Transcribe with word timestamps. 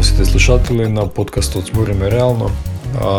Здраво 0.00 0.16
сите 0.16 0.30
слушатели 0.30 0.88
на 0.88 1.08
подкастот 1.08 1.66
Збориме 1.66 2.10
реално. 2.10 2.50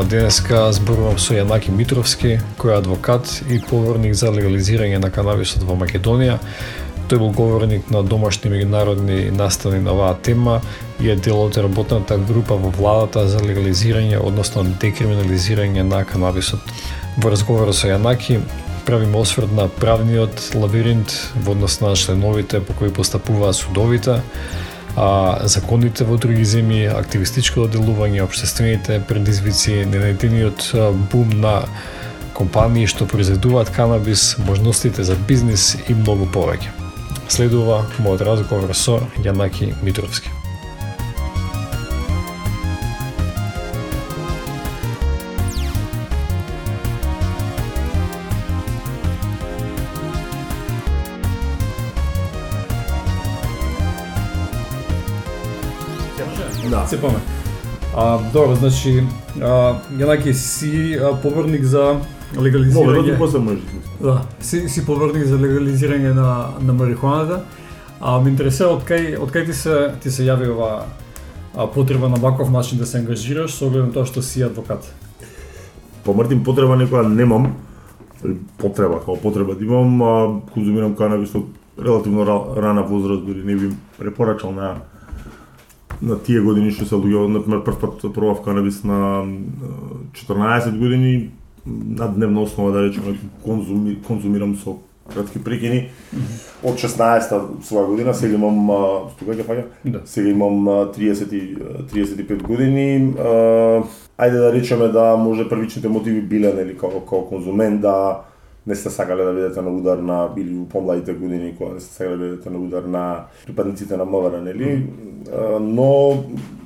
Денеска 0.05 0.73
зборувам 0.73 1.19
со 1.21 1.35
Јанаки 1.37 1.69
Митровски, 1.69 2.39
кој 2.57 2.73
е 2.73 2.77
адвокат 2.81 3.29
и 3.45 3.59
поворник 3.61 4.15
за 4.17 4.31
легализирање 4.33 4.97
на 4.97 5.11
канабисот 5.13 5.61
во 5.61 5.75
Македонија. 5.77 6.39
Тој 7.05 7.21
бил 7.21 7.29
говорник 7.37 7.91
на 7.93 8.01
домашни 8.01 8.49
меѓународни 8.49 9.29
настани 9.29 9.77
на 9.77 9.93
оваа 9.93 10.17
тема 10.25 10.57
и 10.97 11.11
е 11.13 11.15
дел 11.15 11.43
од 11.43 11.61
работната 11.61 12.17
група 12.17 12.57
во 12.57 12.73
владата 12.73 13.27
за 13.29 13.45
легализирање, 13.45 14.17
односно 14.17 14.65
декриминализирање 14.81 15.85
на 15.85 16.01
канабисот. 16.01 16.65
Во 17.21 17.29
разговор 17.29 17.75
со 17.77 17.93
Јанаки 17.93 18.41
правиме 18.89 19.21
осврт 19.21 19.53
на 19.53 19.69
правниот 19.69 20.55
лабиринт 20.57 21.13
во 21.45 21.53
однос 21.53 21.77
на 21.81 21.93
членовите 21.93 22.59
по 22.59 22.73
кои 22.73 22.89
постапуваат 22.89 23.55
судовите, 23.55 24.23
а, 24.95 25.47
законите 25.47 26.05
во 26.07 26.17
други 26.17 26.45
земји, 26.45 26.89
активистичкото 26.91 27.77
делување, 27.77 28.23
обштествените 28.25 29.01
предизвици, 29.07 29.85
ненадениот 29.85 30.71
бум 31.11 31.33
на 31.41 31.61
компании 32.33 32.87
што 32.89 33.05
произведуваат 33.05 33.69
канабис, 33.75 34.35
можностите 34.47 35.03
за 35.03 35.15
бизнис 35.15 35.75
и 35.87 35.93
многу 35.93 36.25
повеќе. 36.25 36.73
Следува 37.31 37.85
мојот 38.03 38.25
разговор 38.27 38.75
со 38.75 38.99
Јанаки 39.23 39.73
Митровски. 39.83 40.40
Да. 56.91 56.97
Се 56.97 57.01
паме. 57.01 57.19
А, 57.97 58.19
добро, 58.33 58.55
значи, 58.55 59.03
а, 59.41 59.75
Јанаки, 59.97 60.33
си 60.33 60.97
а, 60.99 61.15
поборник 61.21 61.63
за 61.63 61.79
Мога 62.35 62.49
да 62.49 62.49
легализирање... 62.49 63.17
може. 63.39 63.59
Да, 64.01 64.21
си, 64.41 64.69
си 64.69 64.85
поборник 64.85 65.25
за 65.25 65.37
легализирање 65.39 66.13
на, 66.13 66.47
на 66.61 66.73
марихуаната. 66.73 67.41
А 68.01 68.19
ме 68.19 68.29
интересува 68.29 68.75
од 68.75 68.83
кај, 68.83 69.15
од 69.19 69.31
кај 69.31 69.45
ти 69.45 69.53
се, 69.53 69.93
ти 70.03 70.11
се 70.11 70.23
јави 70.27 70.51
ова 70.51 70.83
а, 71.55 71.67
потреба 71.67 72.09
на 72.09 72.19
ваков 72.19 72.51
начин 72.51 72.77
да 72.77 72.85
се 72.85 72.99
ангажираш 72.99 73.55
со 73.55 73.67
оглед 73.67 73.87
на 73.87 73.93
тоа 73.93 74.05
што 74.05 74.21
си 74.21 74.43
адвокат. 74.43 74.83
По 76.03 76.13
мртим 76.13 76.43
потреба 76.43 76.75
некоја 76.75 77.07
немам. 77.07 77.53
Потреба, 78.57 78.99
како 78.99 79.15
потреба 79.15 79.55
да 79.55 79.63
имам, 79.65 80.01
а, 80.01 80.13
конзумирам 80.53 80.95
канабис 80.95 81.35
од 81.35 81.47
релативно 81.79 82.27
ра- 82.27 82.55
рана 82.63 82.83
возраст, 82.83 83.25
дури 83.25 83.43
не 83.45 83.55
би 83.55 83.71
препорачал 83.97 84.51
на 84.51 84.75
на 86.01 86.17
тие 86.19 86.41
години 86.41 86.71
што 86.71 86.85
се 86.85 86.95
луѓе, 86.95 87.27
например 87.27 87.63
прв 87.65 87.79
пат 87.79 88.13
пробав 88.13 88.41
канабис 88.41 88.83
на 88.83 89.21
а, 89.21 89.25
14 90.17 90.77
години, 90.77 91.31
на 91.65 92.07
дневна 92.07 92.41
основа 92.41 92.71
да 92.71 92.83
речеме 92.83 93.19
конзуми, 93.43 93.99
конзумирам 94.07 94.55
со 94.55 94.79
кратки 95.13 95.39
прекини. 95.43 95.89
Од 96.63 96.77
16-та 96.79 97.41
своја 97.65 97.85
година, 97.89 98.13
сега 98.13 98.37
имам, 98.37 98.69
тука 99.19 99.35
ќе 99.35 99.45
паѓа? 99.45 99.65
Да. 99.85 100.01
Сега 100.05 100.29
имам 100.29 100.67
а, 100.67 100.85
30, 100.93 101.33
и, 101.33 101.57
а, 101.61 101.83
35 101.93 102.41
години. 102.41 103.13
Ајде 104.21 104.37
да 104.37 104.51
речеме 104.53 104.87
да 104.93 105.15
може 105.17 105.49
првичните 105.49 105.89
мотиви 105.89 106.21
биле 106.21 106.53
нели 106.53 106.77
како 106.77 107.01
како 107.01 107.25
конзумент 107.29 107.81
да 107.81 108.21
не 108.67 108.75
сте 108.75 108.89
сакале 108.89 109.23
да 109.23 109.33
бидете 109.33 109.61
на 109.61 109.69
удар 109.69 109.97
на 109.97 110.29
или 110.37 110.53
во 110.53 110.65
помладите 110.65 111.13
години 111.13 111.55
кога 111.57 111.73
не 111.73 111.79
сте 111.79 111.93
сакале 111.93 112.17
да 112.17 112.29
бидете 112.29 112.49
на 112.49 112.59
удар 112.59 112.83
на 112.83 113.25
припадниците 113.45 113.97
на 113.97 114.05
МВР, 114.05 114.41
нели? 114.41 114.87
Но 115.59 116.23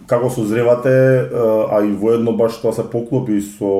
како 0.07 0.29
созревате, 0.29 0.89
а, 0.89 1.67
а 1.71 1.85
и 1.85 1.91
воедно 1.91 2.35
баш 2.37 2.59
тоа 2.61 2.73
се 2.73 2.83
поклопи 2.89 3.41
со 3.41 3.71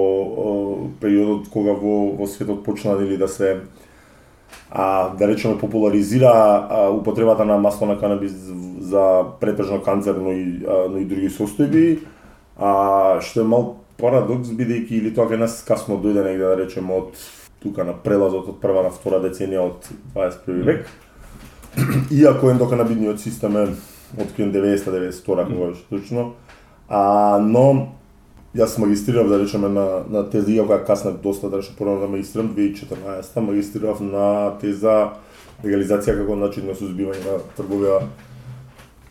периодот 1.02 1.50
кога 1.54 1.74
во 1.74 2.16
во 2.16 2.28
светот 2.28 2.64
почна 2.64 2.96
нели 2.96 3.18
да 3.18 3.28
се 3.28 3.62
а, 4.72 5.10
да 5.10 5.28
речеме 5.28 5.58
популаризира 5.58 6.32
а, 6.70 6.90
употребата 6.90 7.46
на 7.46 7.58
масло 7.58 7.88
на 7.88 8.00
канабис 8.00 8.32
за 8.80 9.24
претежно 9.40 9.82
канцер, 9.82 10.16
но 10.16 10.32
и, 10.32 10.66
а, 10.68 10.90
но 10.90 10.98
и 10.98 11.06
други 11.06 11.30
состојби, 11.30 12.00
а, 12.58 13.22
што 13.22 13.42
е 13.42 13.48
мал 13.48 13.76
парадокс, 14.00 14.50
бидејќи 14.52 15.00
или 15.00 15.14
тоа 15.16 15.30
кај 15.30 15.40
нас 15.46 15.62
касно 15.68 16.00
дојде 16.00 16.24
негде 16.24 16.44
да 16.44 16.56
речеме 16.60 16.94
од 16.94 17.16
тука 17.66 17.84
на 17.84 17.98
прелазот 17.98 18.54
од 18.54 18.62
прва 18.62 18.86
на 18.86 18.94
втора 18.94 19.20
деценија 19.26 19.66
од 19.66 19.90
21 20.14 20.64
век. 20.70 20.88
Иако 22.22 22.54
ендоканабидниот 22.54 23.20
систем 23.20 23.58
е 23.58 23.68
откриен 24.22 24.54
90-92 24.54 25.26
кога 25.26 25.44
беше 25.46 25.86
точно. 25.90 26.34
А, 26.88 27.40
но 27.42 27.98
јас 28.56 28.78
магистрирав 28.80 29.28
да 29.30 29.40
речеме 29.42 29.70
на 29.70 30.04
на 30.10 30.24
теза 30.30 30.52
иако 30.52 30.78
ја 30.78 30.86
каснав 30.86 31.18
доста 31.24 31.50
да 31.50 31.58
речеме 31.58 31.78
порано 31.78 32.00
да 32.00 32.08
магистрирам 32.08 32.54
2014 32.56 33.40
магистрирав 33.42 34.00
на 34.00 34.54
теза 34.62 35.18
легализација 35.64 36.16
како 36.22 36.36
начин 36.36 36.70
на 36.70 36.76
сузбивање 36.78 37.26
на 37.26 37.42
трговија 37.58 38.00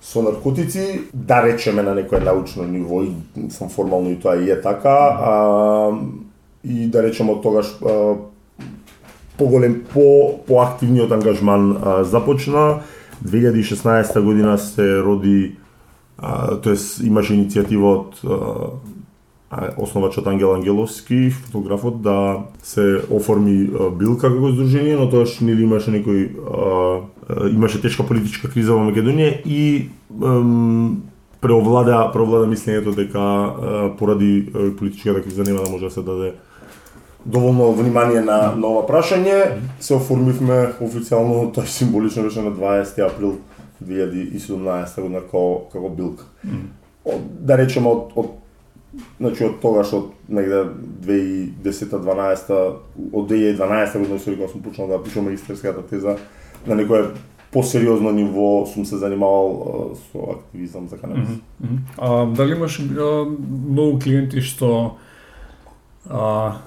со 0.04 0.22
наркотици, 0.22 1.00
да 1.14 1.42
речеме 1.42 1.82
на 1.82 1.94
некое 1.94 2.20
научно 2.20 2.64
ниво, 2.64 3.02
и 3.02 3.12
сам 3.50 3.68
формално 3.68 4.10
и 4.10 4.18
тоа 4.20 4.36
и 4.36 4.50
е 4.50 4.60
така, 4.60 5.16
а, 5.20 5.92
и 6.64 6.86
да 6.86 7.02
речеме 7.02 7.32
од 7.32 7.42
тогаш 7.42 7.72
а, 7.80 8.16
поголем 9.38 9.82
по 9.92 10.38
поактивниот 10.46 11.12
ангажман 11.12 11.76
а, 11.82 12.04
започна. 12.04 12.80
2016 13.24 14.20
година 14.20 14.58
се 14.58 15.02
роди 15.02 15.56
а, 16.18 16.56
тоест 16.56 17.00
имаше 17.00 17.34
иницијатива 17.34 17.94
од 17.94 18.20
а, 18.24 18.34
основачот 19.76 20.26
Ангел 20.26 20.54
Ангеловски, 20.54 21.30
фотографот, 21.30 22.02
да 22.02 22.44
се 22.62 23.02
оформи 23.10 23.70
а, 23.70 23.90
билка 23.90 24.28
како 24.28 24.52
здружение, 24.52 24.96
но 24.96 25.08
тоа 25.10 25.26
што 25.26 25.46
нели 25.46 25.64
имаше 25.64 25.94
некој 25.94 26.28
а, 26.44 27.48
имаше 27.50 27.82
тешка 27.82 28.06
политичка 28.06 28.50
криза 28.52 28.74
во 28.74 28.84
Македонија 28.90 29.40
и 29.44 29.90
ем, 30.10 31.02
преовлада 31.40 32.10
преовлада 32.12 32.48
мислењето 32.50 32.94
дека 32.96 33.20
а, 33.20 33.88
поради 33.98 34.46
политичката 34.78 35.22
криза 35.22 35.42
нема 35.42 35.64
да 35.64 35.70
може 35.70 35.86
да 35.86 35.90
се 35.90 36.02
даде 36.02 36.34
доволно 37.24 37.72
внимание 37.72 38.20
на, 38.20 38.54
на 38.56 38.66
ова 38.66 38.84
прашање. 38.88 39.58
Се 39.80 39.96
оформивме 39.96 40.74
официјално, 40.80 41.48
тоа 41.54 41.66
символично 41.66 42.22
беше 42.28 42.42
на 42.42 42.52
20 42.52 43.02
април 43.06 43.38
2017 43.82 45.02
година 45.02 45.20
како, 45.20 45.66
како 45.72 45.88
билка. 45.88 46.24
Од, 47.04 47.20
да 47.40 47.56
речеме 47.60 47.88
од, 47.88 48.16
од 48.16 48.32
значи 49.18 49.44
од 49.44 49.60
тогаш 49.62 49.92
од 49.92 50.10
негде 50.28 50.64
2010-12 51.06 52.52
од 52.54 53.30
2012 53.30 53.98
година 53.98 54.18
се 54.18 54.34
кога 54.34 54.48
сум 54.48 54.62
почнал 54.62 54.88
да 54.88 55.02
пишам 55.02 55.24
магистерската 55.24 55.82
теза 55.82 56.16
на 56.66 56.74
некое 56.74 57.10
посериозно 57.52 58.12
ниво 58.12 58.66
сум 58.66 58.84
се 58.84 58.96
занимавал 58.96 59.96
со 60.12 60.30
активизам 60.38 60.88
за 60.88 60.98
канабис. 60.98 61.28
Мгм. 61.60 61.78
А, 61.98 62.26
дали 62.26 62.52
имаш 62.52 62.80
а, 62.80 63.26
многу 63.68 63.98
клиенти 63.98 64.40
што 64.40 64.96
а, 66.10 66.58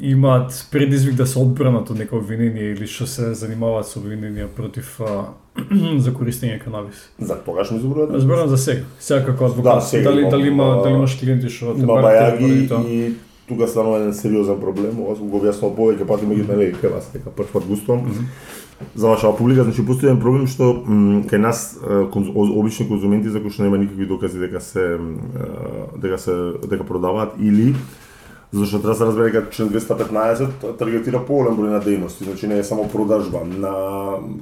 имаат 0.00 0.68
предизвик 0.70 1.14
да 1.14 1.26
се 1.26 1.38
одбранат 1.40 1.90
од 1.90 1.98
некој 1.98 2.20
обвинение 2.20 2.72
или 2.74 2.88
што 2.90 3.06
се 3.10 3.32
занимаваат 3.34 3.88
со 3.88 4.00
обвиненија 4.00 4.48
против 4.56 4.96
а, 5.00 5.28
за 6.04 6.12
користење 6.12 6.58
канабис? 6.62 7.06
За 7.18 7.38
тогаш 7.44 7.70
ми 7.70 7.80
зборувате? 7.80 8.20
Зборам 8.20 8.48
за 8.48 8.58
сега. 8.58 8.84
Сега 9.00 9.24
како 9.24 9.50
адвокат. 9.50 9.74
Да, 9.74 9.80
сега 9.80 10.10
дали 10.10 10.20
имам, 10.20 10.30
дали 10.30 10.48
има 10.48 10.64
а, 10.64 10.82
дали 10.82 10.94
имаш 10.94 11.16
клиенти 11.20 11.52
што 11.52 11.74
те 11.74 11.86
тоа? 11.86 12.82
и 12.88 13.14
тука 13.48 13.68
станува 13.68 13.98
еден 13.98 14.14
сериозен 14.14 14.60
проблем. 14.60 15.00
Сум 15.16 15.30
го 15.30 15.40
објаснал 15.40 15.74
повеќе 15.76 16.06
пати 16.06 16.26
меѓу 16.26 16.48
нели 16.50 16.72
кај 16.76 16.92
вас 16.98 17.10
дека 17.14 17.30
прв 17.30 17.52
пат 17.52 17.66
густувам. 17.68 18.10
За 18.94 19.08
вашава 19.08 19.36
публика, 19.36 19.64
значи 19.64 19.86
постои 19.86 20.10
еден 20.10 20.20
проблем 20.20 20.46
што 20.50 20.82
кај 21.30 21.40
нас 21.40 21.78
конз, 22.12 22.28
обични 22.34 22.88
конзументи 22.88 23.30
за 23.30 23.40
кои 23.40 23.50
што 23.50 23.64
нема 23.64 23.78
никакви 23.78 24.06
докази 24.06 24.38
дека 24.38 24.60
се 24.60 24.98
дека 25.96 26.18
се 26.18 26.36
дека 26.68 26.84
продаваат 26.84 27.38
или 27.40 27.74
Зошто 28.52 28.78
треба 28.78 28.88
да 28.88 28.94
се 28.94 29.04
разбере 29.04 29.30
дека 29.30 29.50
член 29.50 29.68
215 29.68 30.76
таргетира 30.78 31.18
поголем 31.26 31.56
број 31.58 31.72
на 31.74 31.80
дејности, 31.82 32.24
значи 32.24 32.46
не 32.46 32.60
е 32.60 32.64
само 32.64 32.86
продажба, 32.88 33.42
на 33.42 33.72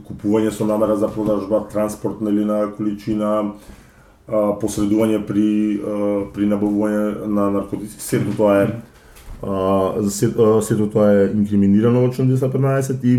купување 0.05 0.53
со 0.53 0.67
намера 0.69 0.97
за 1.01 1.09
продажба, 1.09 1.65
транспорт 1.73 2.21
нели 2.21 2.45
на 2.45 2.67
количина, 2.77 3.55
посредување 4.29 5.23
при 5.25 5.49
при 6.37 6.49
набавување 6.49 7.27
на 7.27 7.49
наркотици, 7.57 7.97
сето 7.99 8.37
тоа 8.37 8.61
е 8.63 8.69
за 10.01 10.11
сето 10.63 10.91
тоа 10.93 11.09
е 11.13 11.31
инкриминирано 11.33 12.05
во 12.05 12.13
член 12.13 12.29
215 12.29 13.05
и 13.05 13.17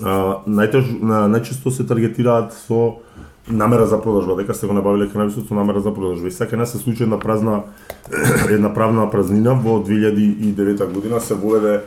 најтеж, 0.00 0.92
на, 1.00 1.24
најчесто 1.28 1.72
се 1.72 1.84
таргетираат 1.84 2.52
со 2.52 3.00
намера 3.48 3.86
за 3.86 4.02
продажба, 4.02 4.36
дека 4.36 4.54
сте 4.54 4.66
го 4.66 4.72
набавиле 4.72 5.08
канабисот 5.08 5.48
со 5.48 5.54
намера 5.54 5.80
за 5.80 5.94
продажба. 5.94 6.28
И 6.28 6.30
сега 6.30 6.56
нас 6.56 6.72
се 6.72 6.78
случи 6.78 7.02
една 7.02 7.18
празна 7.18 7.62
една 8.50 8.74
правна 8.74 9.10
празнина 9.10 9.54
во 9.54 9.80
2009 9.80 10.92
година 10.92 11.20
се 11.20 11.34
воведе 11.34 11.80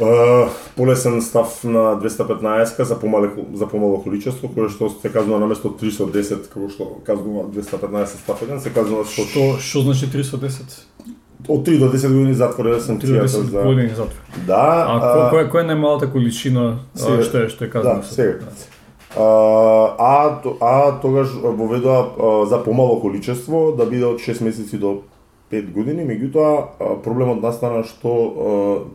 Uh, 0.00 0.48
полесен 0.76 1.22
став 1.22 1.64
на 1.64 1.78
215 2.00 2.82
за 2.82 3.00
помале 3.00 3.28
за 3.54 3.66
помало 3.68 4.02
количество, 4.02 4.48
кое 4.48 4.70
што 4.72 4.88
се 4.88 5.10
казува 5.12 5.36
наместо 5.36 5.68
310 5.68 6.48
како 6.48 6.70
што 6.72 6.86
казува 7.04 7.44
215 7.52 8.06
став 8.24 8.40
1 8.40 8.58
се 8.58 8.72
казува 8.72 9.04
што 9.04 9.26
што, 9.28 9.44
што 9.60 9.82
значи 9.84 10.08
310? 10.08 10.80
Од 11.44 11.68
3 11.68 11.78
до 11.78 11.92
10 11.92 12.08
години 12.08 12.32
затвор 12.34 12.72
е 12.72 12.80
санкцијата 12.80 13.44
за 13.44 13.62
години 13.68 13.92
затвор. 13.92 14.16
Да. 14.48 14.64
А, 14.88 14.96
а 14.96 15.28
која 15.28 15.52
која 15.52 15.66
е 15.66 15.70
најмалата 15.74 16.08
количина 16.08 16.78
се, 16.96 17.20
што 17.28 17.44
е 17.44 17.52
што 17.52 17.68
е 17.68 17.70
казано? 17.76 18.00
Да, 18.00 18.08
сега. 18.08 18.48
А, 19.16 20.40
а, 20.60 21.00
тогаш 21.00 21.28
воведоа 21.42 22.46
за 22.46 22.64
помало 22.64 23.00
количество 23.00 23.72
да 23.76 23.86
биде 23.86 24.06
од 24.06 24.20
6 24.20 24.40
месеци 24.44 24.78
до 24.78 25.02
5 25.52 25.72
години, 25.72 26.06
меѓутоа 26.08 27.02
проблемот 27.04 27.42
настана 27.44 27.84
што 27.84 28.08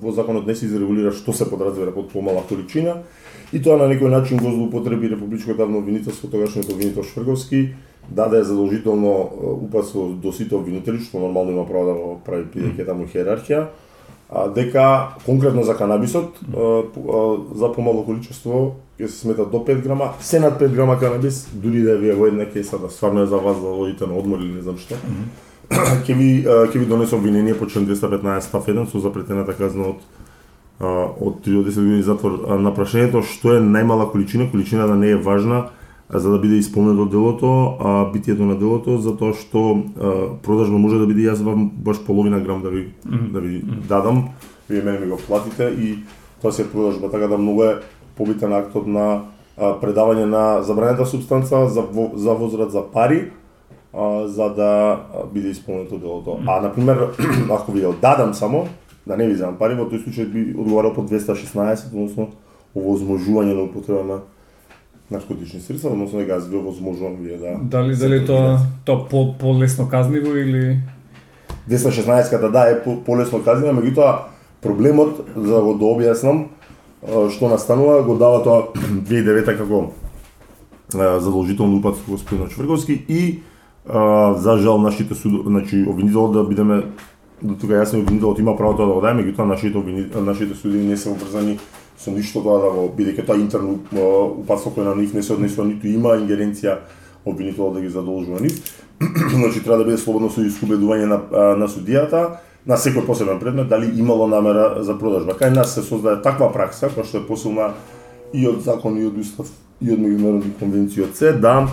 во 0.01 0.11
законот 0.11 0.47
не 0.49 0.55
се 0.57 0.65
изрегулира 0.65 1.11
што 1.13 1.33
се 1.33 1.45
подразбира 1.49 1.93
под 1.93 2.09
помала 2.09 2.41
количина. 2.49 3.03
И 3.53 3.61
тоа 3.61 3.77
на 3.77 3.85
некој 3.87 4.09
начин 4.09 4.41
го 4.41 4.49
злоупотреби 4.51 5.13
Републичкото 5.13 5.61
јавно 5.63 5.77
обвинителство, 5.79 6.27
тогашното 6.27 6.73
обвинител 6.73 7.03
Шврговски, 7.03 7.69
даде 8.09 8.43
задолжително 8.43 9.29
упасо 9.61 10.09
до 10.17 10.31
сите 10.31 10.55
обвинители, 10.55 10.99
што 10.99 11.19
нормално 11.19 11.51
има 11.51 11.67
право 11.67 11.85
да 11.85 11.93
го 11.93 12.19
прави 12.25 12.43
бидејќи 12.51 12.85
таму 12.85 13.07
хиерархија, 13.07 13.67
дека 14.55 15.07
конкретно 15.25 15.63
за 15.63 15.77
канабисот 15.77 16.39
за 17.55 17.71
помало 17.75 18.03
количество 18.05 18.75
ќе 18.99 19.07
се 19.07 19.19
смета 19.19 19.45
до 19.45 19.61
5 19.63 19.81
грама, 19.81 20.13
се 20.19 20.39
над 20.39 20.59
5 20.59 20.73
грама 20.73 20.99
канабис, 20.99 21.47
дури 21.53 21.81
да 21.85 21.97
вие 21.97 22.15
во 22.17 22.27
една 22.27 22.45
кеса 22.45 22.79
да 22.79 22.89
стварно 22.89 23.21
е 23.21 23.25
за 23.25 23.37
вас 23.37 23.61
да 23.61 23.67
одите 23.67 24.07
на 24.07 24.17
одмор 24.17 24.39
или 24.39 24.51
не 24.51 24.61
знам 24.61 24.77
што. 24.77 24.97
Ќе 25.69 26.13
ви 26.19 26.43
ќе 26.43 26.77
ви 26.77 26.85
донесе 26.85 27.15
обвинение 27.15 27.57
по 27.57 27.67
член 27.67 27.85
215 27.87 28.39
став 28.39 28.67
1 28.67 28.91
со 28.91 28.99
запретената 28.99 29.53
казна 29.53 29.93
од 29.93 30.01
од 30.79 31.45
3 31.45 31.63
до 31.63 31.63
10 31.69 31.75
години 31.75 32.03
затвор 32.03 32.59
на 32.59 32.73
прашањето 32.73 33.23
што 33.23 33.55
е 33.55 33.61
најмала 33.61 34.11
количина, 34.11 34.51
количината 34.51 34.95
не 34.95 35.09
е 35.09 35.15
важна 35.15 35.69
за 36.13 36.31
да 36.31 36.39
биде 36.39 36.55
исполнето 36.55 37.05
делото, 37.05 37.77
а 37.79 38.11
битието 38.11 38.43
на 38.43 38.55
делото, 38.55 38.97
затоа 38.97 39.33
што 39.35 39.83
а, 39.99 40.11
продажба 40.41 40.77
може 40.79 40.99
да 40.99 41.07
биде 41.07 41.27
јас 41.27 41.43
вам 41.43 41.71
баш 41.83 41.99
половина 42.05 42.39
грам 42.39 42.61
да 42.61 42.69
ви 42.69 42.93
mm 43.05 43.11
-hmm. 43.11 43.31
да 43.31 43.39
ви 43.39 43.63
дадам, 43.87 44.29
вие 44.69 44.81
мене 44.81 44.99
ми 44.99 45.07
го 45.07 45.17
платите 45.17 45.63
и 45.63 45.97
тоа 46.41 46.51
се 46.51 46.71
продажба, 46.71 47.11
така 47.11 47.27
да 47.27 47.37
многу 47.37 47.63
е 47.63 47.79
побитен 48.15 48.53
актот 48.53 48.87
на 48.87 49.21
а, 49.57 49.73
предавање 49.81 50.25
на 50.25 50.61
забранета 50.61 51.05
субстанца 51.05 51.67
за 51.67 51.83
за 52.15 52.33
возврат 52.33 52.71
за 52.71 52.83
пари, 52.91 53.31
а, 53.93 54.27
за 54.27 54.49
да 54.49 54.99
биде 55.33 55.49
исполнето 55.49 55.97
делото. 55.97 56.39
А, 56.47 56.61
например, 56.61 57.09
ако 57.51 57.71
ви 57.71 57.85
дадам 58.01 58.33
само, 58.33 58.67
да 59.07 59.17
не 59.17 59.27
ви 59.27 59.35
земам 59.35 59.55
пари, 59.55 59.75
во 59.75 59.87
тој 59.87 60.03
случај 60.03 60.25
би 60.25 60.55
одговарал 60.57 60.93
по 60.93 61.01
216, 61.01 61.87
односно 61.87 62.27
овозможување 62.75 63.55
на 63.55 63.63
употреба 63.63 64.03
на 64.03 64.19
наркотични 65.11 65.59
средства, 65.59 65.91
односно 65.91 66.19
дека 66.19 66.37
јас 66.37 66.49
ви 66.49 66.57
овозможувам 66.57 67.15
вие 67.21 67.37
да... 67.37 67.55
Дали, 67.61 67.95
дали 67.95 68.25
тоа 68.25 68.59
то 68.85 69.07
по, 69.09 69.33
по-лесно 69.39 69.89
казниво 69.89 70.35
или... 70.35 70.81
216-ката 71.69 72.51
да 72.51 72.69
е 72.69 72.83
по, 72.83 72.97
по-лесно 73.03 73.43
казниво, 73.43 73.73
меѓутоа 73.73 74.17
проблемот, 74.61 75.23
за 75.35 75.53
да 75.53 75.61
го 75.61 75.75
дообјаснам, 75.79 76.47
што 77.31 77.49
настанува, 77.49 78.03
го 78.03 78.17
дава 78.17 78.43
тоа 78.43 78.67
2009 79.07 79.57
како 79.57 79.91
задолжително 81.19 81.77
упатство 81.77 82.11
господин 82.11 82.47
Чврговски 82.49 83.05
и 83.07 83.39
за 84.35 84.57
жал 84.57 84.77
нашите 84.77 85.15
суд, 85.15 85.43
значи 85.45 85.85
обвинителот 85.87 86.33
да 86.33 86.43
бидеме 86.43 86.83
до 87.41 87.55
тука 87.55 87.77
јас 87.77 87.93
обвинителот 87.93 88.39
има 88.39 88.57
правото 88.57 88.85
да 88.85 88.93
го 88.93 89.01
даде, 89.01 89.21
меѓутоа 89.21 89.45
нашите 89.45 89.77
обвинители, 89.77 90.21
нашите 90.21 90.55
суди 90.55 90.77
не 90.77 90.97
се 90.97 91.09
обрзани 91.09 91.59
со 91.97 92.11
ништо 92.11 92.41
тоа 92.41 92.61
да 92.61 92.71
го 92.73 92.87
бидејќи 92.97 93.25
тоа 93.25 93.37
интерно 93.37 93.77
упатство 94.41 94.71
кој 94.73 94.85
на 94.85 94.95
нив 94.95 95.13
не 95.13 95.23
се 95.23 95.33
однесува 95.33 95.67
ниту 95.67 95.87
има 95.87 96.15
ингеренција 96.17 96.77
обвинителот 97.25 97.73
да 97.73 97.81
ги 97.81 97.89
задолжува 97.89 98.39
нив. 98.41 98.57
значи 99.35 99.63
треба 99.63 99.77
да 99.77 99.85
биде 99.85 99.97
слободно 99.97 100.29
судиско 100.29 100.65
убедување 100.65 101.05
на 101.05 101.19
на 101.57 101.67
судијата 101.67 102.39
на 102.65 102.77
секој 102.77 103.05
посебен 103.05 103.39
предмет 103.39 103.67
дали 103.67 103.91
имало 103.99 104.27
намера 104.27 104.83
за 104.83 104.97
продажба. 104.97 105.33
Кај 105.33 105.53
нас 105.55 105.75
се 105.75 105.81
создаде 105.81 106.21
таква 106.21 106.49
пракса 106.53 106.89
која 106.89 107.05
што 107.05 107.21
е 107.21 107.27
посилна 107.27 107.73
и 108.33 108.47
од 108.47 108.63
закон 108.65 108.97
и 108.97 109.05
од 109.05 109.17
устав 109.17 109.49
и 109.81 109.91
од 109.93 109.99
меѓународни 109.99 110.57
конвенции 110.59 111.03
од 111.05 111.15
се 111.15 111.33
да 111.33 111.67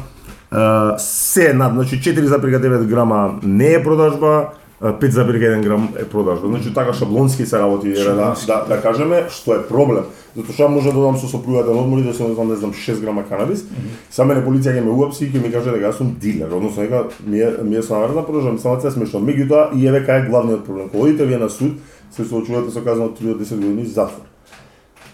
се 0.99 1.55
над, 1.55 1.72
значи 1.72 1.96
4,9 1.99 2.87
грама 2.87 3.40
не 3.43 3.72
е 3.72 3.82
продажба, 3.82 4.52
5,1 4.82 5.62
грам 5.62 5.88
е 5.98 6.04
продажба. 6.04 6.48
Значи 6.48 6.74
така 6.74 6.92
шаблонски 6.92 7.46
се 7.46 7.58
работи 7.58 7.88
е, 7.88 8.04
да, 8.04 8.34
да, 8.46 8.64
да 8.68 8.82
кажеме 8.82 9.24
што 9.30 9.54
е 9.54 9.62
проблем. 9.68 10.04
Затоа 10.36 10.54
што 10.54 10.68
може 10.68 10.90
да 10.90 10.98
додам 10.98 11.16
со 11.16 11.30
сопругата 11.30 11.70
на 11.70 11.80
одмори 11.80 12.02
да 12.02 12.14
се 12.14 12.26
не 12.26 12.34
знам 12.34 12.72
6 12.72 13.00
грама 13.00 13.24
канабис. 13.28 13.62
Mm 13.62 13.66
-hmm. 13.66 14.10
Саме 14.10 14.34
не 14.34 14.42
полиција 14.42 14.74
ќе 14.74 14.84
ме 14.84 14.90
уапси 14.90 15.24
и 15.24 15.30
ќе 15.32 15.42
ми 15.42 15.52
каже 15.52 15.70
дека 15.70 15.86
јас 15.88 15.96
сум 15.96 16.16
дилер, 16.20 16.52
односно 16.52 16.82
дека 16.82 17.04
ми 17.26 17.40
е 17.40 17.50
ми 17.62 17.76
е 17.76 17.82
снаварна 17.82 18.26
продажба, 18.26 18.58
само 18.58 18.80
се 18.80 18.90
смешно. 18.90 19.20
Меѓутоа 19.20 19.78
и 19.78 19.86
еве 19.86 20.00
кај 20.06 20.26
е 20.26 20.28
главниот 20.28 20.64
проблем. 20.64 20.88
Кога 20.88 21.04
одите 21.04 21.26
вие 21.26 21.38
на 21.38 21.48
суд, 21.48 21.72
се 22.10 22.24
соочувате 22.24 22.70
со 22.70 22.84
казано 22.84 23.08
3 23.08 23.22
до 23.22 23.44
10 23.44 23.54
години 23.54 23.84
затвор. 23.86 24.26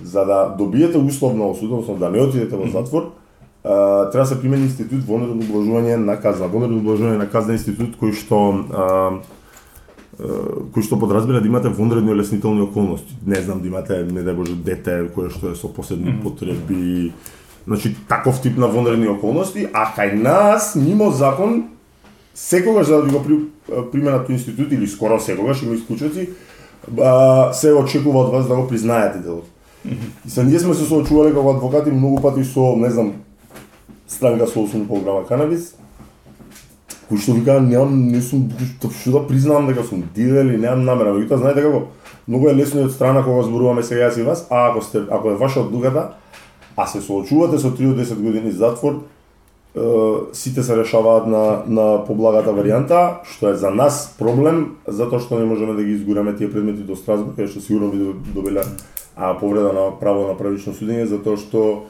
За 0.02 0.24
да 0.24 0.54
добиете 0.58 0.98
условна 0.98 1.48
осуда, 1.48 1.74
односно 1.74 1.94
да 1.94 2.10
не 2.10 2.20
отидете 2.20 2.56
во 2.56 2.66
затвор, 2.66 3.12
треба 3.62 4.24
да 4.24 4.26
се 4.26 4.40
примени 4.40 4.62
институт 4.62 5.04
вонредно 5.04 5.42
облажување 5.42 5.96
на 5.96 6.16
казна. 6.16 6.46
Вонредно 6.48 6.80
облажување 6.80 7.18
на 7.18 7.28
казна 7.28 7.52
институт 7.52 7.96
кој 8.00 8.14
што 8.16 8.64
а, 8.72 9.20
кој 10.20 10.84
што 10.84 10.98
подразбира 11.00 11.40
да 11.40 11.48
имате 11.48 11.68
вонредни 11.68 12.12
олеснителни 12.12 12.60
околности. 12.60 13.16
Не 13.26 13.40
знам 13.40 13.60
да 13.60 13.68
имате 13.68 14.04
не 14.04 14.20
дај 14.20 14.36
боже 14.36 14.54
дете 14.54 15.08
кое 15.14 15.30
што 15.30 15.52
е 15.52 15.56
со 15.56 15.68
посебни 15.68 16.12
потреби. 16.22 17.12
Значи 17.66 17.96
таков 18.08 18.40
тип 18.42 18.58
на 18.58 18.68
вонредни 18.68 19.08
околности, 19.08 19.68
а 19.72 19.92
кај 19.96 20.14
нас 20.20 20.74
мимо 20.74 21.10
закон 21.10 21.70
секогаш 22.34 22.86
за 22.86 22.96
да 22.96 23.02
ви 23.02 23.10
го 23.10 23.22
при, 23.22 23.38
применат 23.92 24.28
институт 24.28 24.72
или 24.72 24.86
скоро 24.86 25.20
секогаш 25.20 25.62
има 25.62 25.74
исклучоци 25.74 26.28
се 27.52 27.72
очекува 27.74 28.24
од 28.24 28.32
вас 28.32 28.48
да 28.48 28.56
го 28.56 28.68
признаете 28.68 29.18
делото. 29.18 29.48
И 30.26 30.30
се 30.30 30.44
ние 30.44 30.58
сме 30.58 30.74
се 30.74 30.84
соочувале 30.84 31.32
како 31.32 31.54
адвокати 31.56 31.90
многу 31.90 32.20
пати 32.22 32.44
со, 32.44 32.76
не 32.76 32.90
знам, 32.90 33.12
странка 34.08 34.46
со 34.46 34.60
8,5 34.60 35.04
грама 35.04 35.26
канабис, 35.26 35.74
кој 37.10 37.18
што 37.18 37.34
вика, 37.34 37.58
немам, 37.60 38.08
не 38.12 38.22
сум, 38.22 38.46
што 38.78 39.18
да 39.18 39.26
признам 39.26 39.66
дека 39.66 39.82
сум 39.84 40.04
дидел 40.14 40.46
и 40.46 40.56
немам 40.56 40.84
намера, 40.86 41.14
меѓутоа 41.16 41.42
знаете 41.42 41.66
како, 41.66 41.88
многу 42.28 42.48
е 42.48 42.54
лесно 42.54 42.84
од 42.86 42.94
страна 42.94 43.24
кога 43.26 43.42
зборуваме 43.42 43.82
сега 43.82 44.06
јас 44.06 44.20
и 44.20 44.26
вас, 44.26 44.46
а 44.50 44.68
ако 44.70 44.82
сте, 44.86 45.02
ако 45.10 45.30
е 45.30 45.40
ваша 45.40 45.60
одлуката, 45.60 46.12
а 46.76 46.86
се 46.86 47.00
соочувате 47.02 47.58
со 47.58 47.74
3 47.74 47.90
од 47.90 47.98
10 47.98 48.22
години 48.22 48.52
затвор, 48.52 49.02
сите 50.32 50.62
се 50.62 50.76
решаваат 50.76 51.26
на, 51.26 51.62
на 51.66 51.86
поблагата 52.06 52.50
варијанта, 52.50 53.22
што 53.22 53.52
е 53.52 53.58
за 53.58 53.70
нас 53.70 54.14
проблем, 54.18 54.78
затоа 54.86 55.22
што 55.22 55.38
не 55.38 55.46
можеме 55.46 55.76
да 55.78 55.84
ги 55.86 55.94
изгураме 55.94 56.34
тие 56.34 56.50
предмети 56.50 56.82
до 56.82 56.98
Страсбург, 56.98 57.38
кај 57.38 57.46
што 57.46 57.62
сигурно 57.62 57.90
би 57.94 58.32
добиле 58.34 58.64
а, 59.14 59.34
повреда 59.38 59.72
на 59.72 59.90
право 60.00 60.26
на 60.26 60.34
правично 60.34 60.74
судење, 60.74 61.06
затоа 61.06 61.38
што 61.38 61.86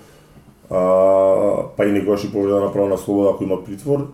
а, 0.68 1.72
па 1.76 1.88
и 1.88 1.92
некогаш 1.92 2.28
и 2.28 2.32
повреда 2.32 2.60
на 2.60 2.72
право 2.72 2.88
на 2.88 2.98
слобода 3.00 3.32
ако 3.32 3.44
има 3.44 3.64
притвор, 3.64 4.12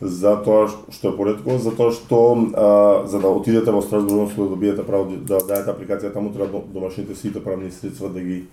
затоа 0.00 0.68
што 0.92 1.08
е 1.08 1.16
поредко, 1.16 1.56
затоа 1.58 1.92
што 1.96 2.20
а, 2.52 3.06
за 3.08 3.20
да 3.20 3.28
отидете 3.28 3.72
во 3.72 3.80
Страсбург, 3.82 4.34
да 4.36 4.48
добиете 4.52 4.84
право 4.84 5.08
да 5.08 5.40
дадете 5.40 5.72
апликација 5.72 6.12
таму 6.12 6.32
треба 6.34 6.60
домашните 6.72 7.14
сите 7.14 7.40
правни 7.44 7.70
средства 7.70 8.08
да 8.08 8.20
ги 8.20 8.44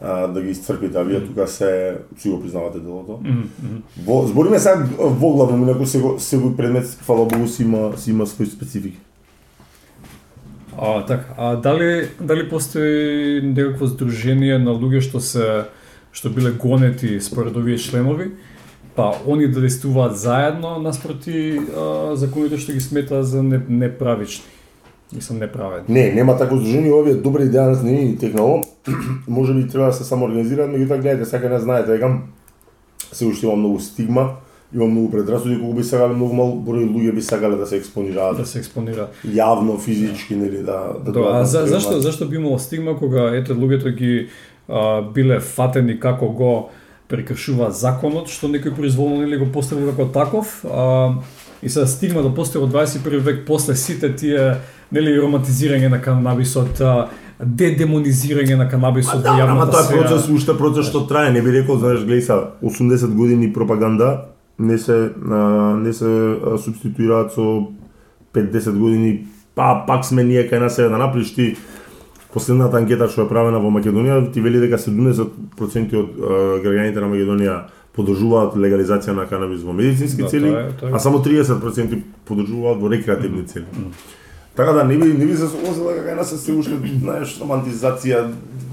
а, 0.00 0.26
да 0.26 0.42
ги 0.42 0.50
исцрпите, 0.50 0.98
а 0.98 1.02
вие 1.02 1.24
тука 1.26 1.48
се 1.48 1.98
си 2.18 2.30
го 2.30 2.40
признавате 2.40 2.78
делото. 2.78 3.20
Mm 3.22 3.42
-hmm. 3.42 3.80
Во 4.06 4.26
збориме 4.26 4.58
сега 4.58 4.86
во 4.98 5.32
главно, 5.32 5.62
инаку 5.62 5.86
се 6.18 6.38
го 6.38 6.56
предмет 6.56 6.86
фала 6.86 7.26
Богу 7.26 7.48
си 7.48 7.62
има 7.62 7.98
си 7.98 8.10
има 8.10 8.26
свој 8.26 8.44
специфики. 8.44 8.98
А, 10.78 11.06
така, 11.06 11.34
а 11.36 11.56
дали 11.56 12.08
дали 12.20 12.48
постои 12.48 13.40
некакво 13.42 13.86
здружение 13.86 14.58
на 14.58 14.70
луѓе 14.70 15.00
што 15.00 15.20
се 15.20 15.64
што 16.12 16.30
биле 16.30 16.52
гонети 16.52 17.20
според 17.20 17.56
овие 17.56 17.78
членови, 17.78 18.30
па 18.96 19.14
они 19.28 19.46
да 19.46 19.60
действуваат 19.60 20.18
заедно 20.18 20.78
наспроти 20.78 21.60
а, 21.60 22.16
законите 22.16 22.58
што 22.58 22.72
ги 22.72 22.80
смета 22.80 23.22
за 23.22 23.42
не, 23.42 23.60
неправични. 23.68 24.44
Мислам 25.12 25.38
неправедни. 25.38 25.94
Не, 25.94 26.12
нема 26.12 26.36
такво 26.36 26.56
здружение, 26.56 26.92
овие 26.92 27.14
добра 27.14 27.44
идеја 27.46 27.70
нас 27.70 27.82
не 27.82 27.92
ни 27.92 28.16
текнало. 28.18 28.64
Може 29.28 29.54
би 29.54 29.68
треба 29.68 29.86
да 29.86 29.92
се 29.92 30.04
самоорганизираат, 30.04 30.72
меѓутоа 30.72 31.00
гледате, 31.00 31.30
сака 31.30 31.48
не 31.48 31.60
знаете, 31.60 31.92
викам 31.92 32.22
се 33.12 33.26
уште 33.26 33.46
има 33.46 33.56
многу 33.56 33.80
стигма, 33.80 34.30
има 34.74 34.86
многу 34.86 35.10
предрасуди, 35.10 35.60
колку 35.60 35.76
би 35.76 35.84
сакале 35.84 36.14
многу 36.14 36.34
мал 36.34 36.56
број 36.58 36.88
луѓе 36.88 37.14
би 37.14 37.22
сакале 37.22 37.56
да 37.56 37.66
се 37.66 37.76
експонираат. 37.76 38.36
Да 38.36 38.46
се 38.46 38.58
експонираат. 38.58 39.14
Јавно, 39.22 39.78
физички, 39.78 40.36
нели, 40.36 40.64
да 40.64 40.96
да 41.04 41.12
До, 41.12 41.28
а 41.30 41.44
за, 41.44 41.66
зашто 41.66 42.00
зашто 42.00 42.28
би 42.28 42.36
имало 42.36 42.58
стигма 42.58 42.96
кога 42.98 43.30
ете 43.36 43.52
луѓето 43.52 43.94
ги 43.94 44.28
а, 44.68 45.02
биле 45.02 45.40
фатени 45.40 46.00
како 46.00 46.28
го 46.28 46.70
прекршува 47.08 47.70
законот, 47.70 48.30
што 48.32 48.48
некој 48.50 48.74
произволно 48.74 49.22
нели 49.22 49.38
го 49.38 49.50
поставил 49.52 49.92
како 49.92 50.08
таков, 50.12 50.60
а, 50.64 51.22
и 51.62 51.68
се 51.68 51.86
стигма 51.86 52.22
да 52.22 52.34
постои 52.34 52.60
во 52.60 52.66
21 52.66 53.20
век 53.20 53.44
после 53.46 53.76
сите 53.76 54.12
тие 54.16 54.56
нели 54.90 55.14
романтизирање 55.18 55.88
на 55.90 56.00
канабисот, 56.02 56.82
дедемонизирање 57.38 58.56
на 58.56 58.68
канабисот 58.68 59.22
Да, 59.22 59.34
во 59.36 59.44
ама 59.44 59.66
јавната 59.66 59.72
тоа 59.72 59.80
е 59.80 59.84
сфера. 59.84 60.02
процес 60.02 60.28
уште 60.32 60.54
процес 60.58 60.88
што 60.88 61.04
трае, 61.06 61.32
не 61.32 61.42
би 61.42 61.52
рекол, 61.52 61.78
знаеш, 61.78 62.00
гледај 62.08 62.24
са 62.24 62.36
80 62.62 63.14
години 63.14 63.52
пропаганда 63.52 64.32
не 64.58 64.78
се 64.78 65.12
а, 65.30 65.76
не 65.76 65.92
се 65.92 66.06
а, 66.06 66.58
субституираат 66.58 67.32
со 67.32 67.68
5-10 68.34 68.78
години, 68.78 69.26
па 69.54 69.84
пак 69.86 70.04
сме 70.04 70.24
ние 70.24 70.48
кај 70.48 70.60
нас 70.60 70.76
сега 70.76 70.88
да 70.88 70.98
направиш 70.98 71.34
ти 71.34 71.56
последната 72.36 72.76
анкета 72.76 73.08
што 73.08 73.24
е 73.24 73.28
правена 73.28 73.58
во 73.58 73.70
Македонија, 73.72 74.20
ти 74.32 74.40
вели 74.40 74.60
дека 74.60 74.76
70% 74.78 75.96
од 75.96 76.12
а, 76.12 76.36
граѓаните 76.60 77.00
на 77.00 77.08
Македонија 77.08 77.56
поддржуваат 77.96 78.56
легализација 78.56 79.14
на 79.16 79.24
канабис 79.24 79.64
во 79.64 79.72
медицински 79.72 80.22
Да, 80.22 80.28
цели, 80.28 80.50
тоа 80.50 80.60
е- 80.60 80.72
тоа 80.76 80.88
е. 80.88 80.92
а 80.92 80.98
само 81.00 81.18
30% 81.20 81.96
поддржуваат 82.24 82.78
во 82.78 82.90
рекреативни 82.90 83.46
цели. 83.46 83.64
Така 84.56 84.72
да 84.72 84.84
не 84.84 84.96
би 84.96 85.08
не 85.14 85.26
би 85.26 85.36
се 85.36 85.48
согласила 85.48 85.92
дека 85.92 86.06
кај 86.06 86.16
нас 86.16 86.32
е 86.32 86.38
се 86.38 86.52
уште 86.52 86.76
знаеш 87.00 87.34
романтизација 87.40 88.22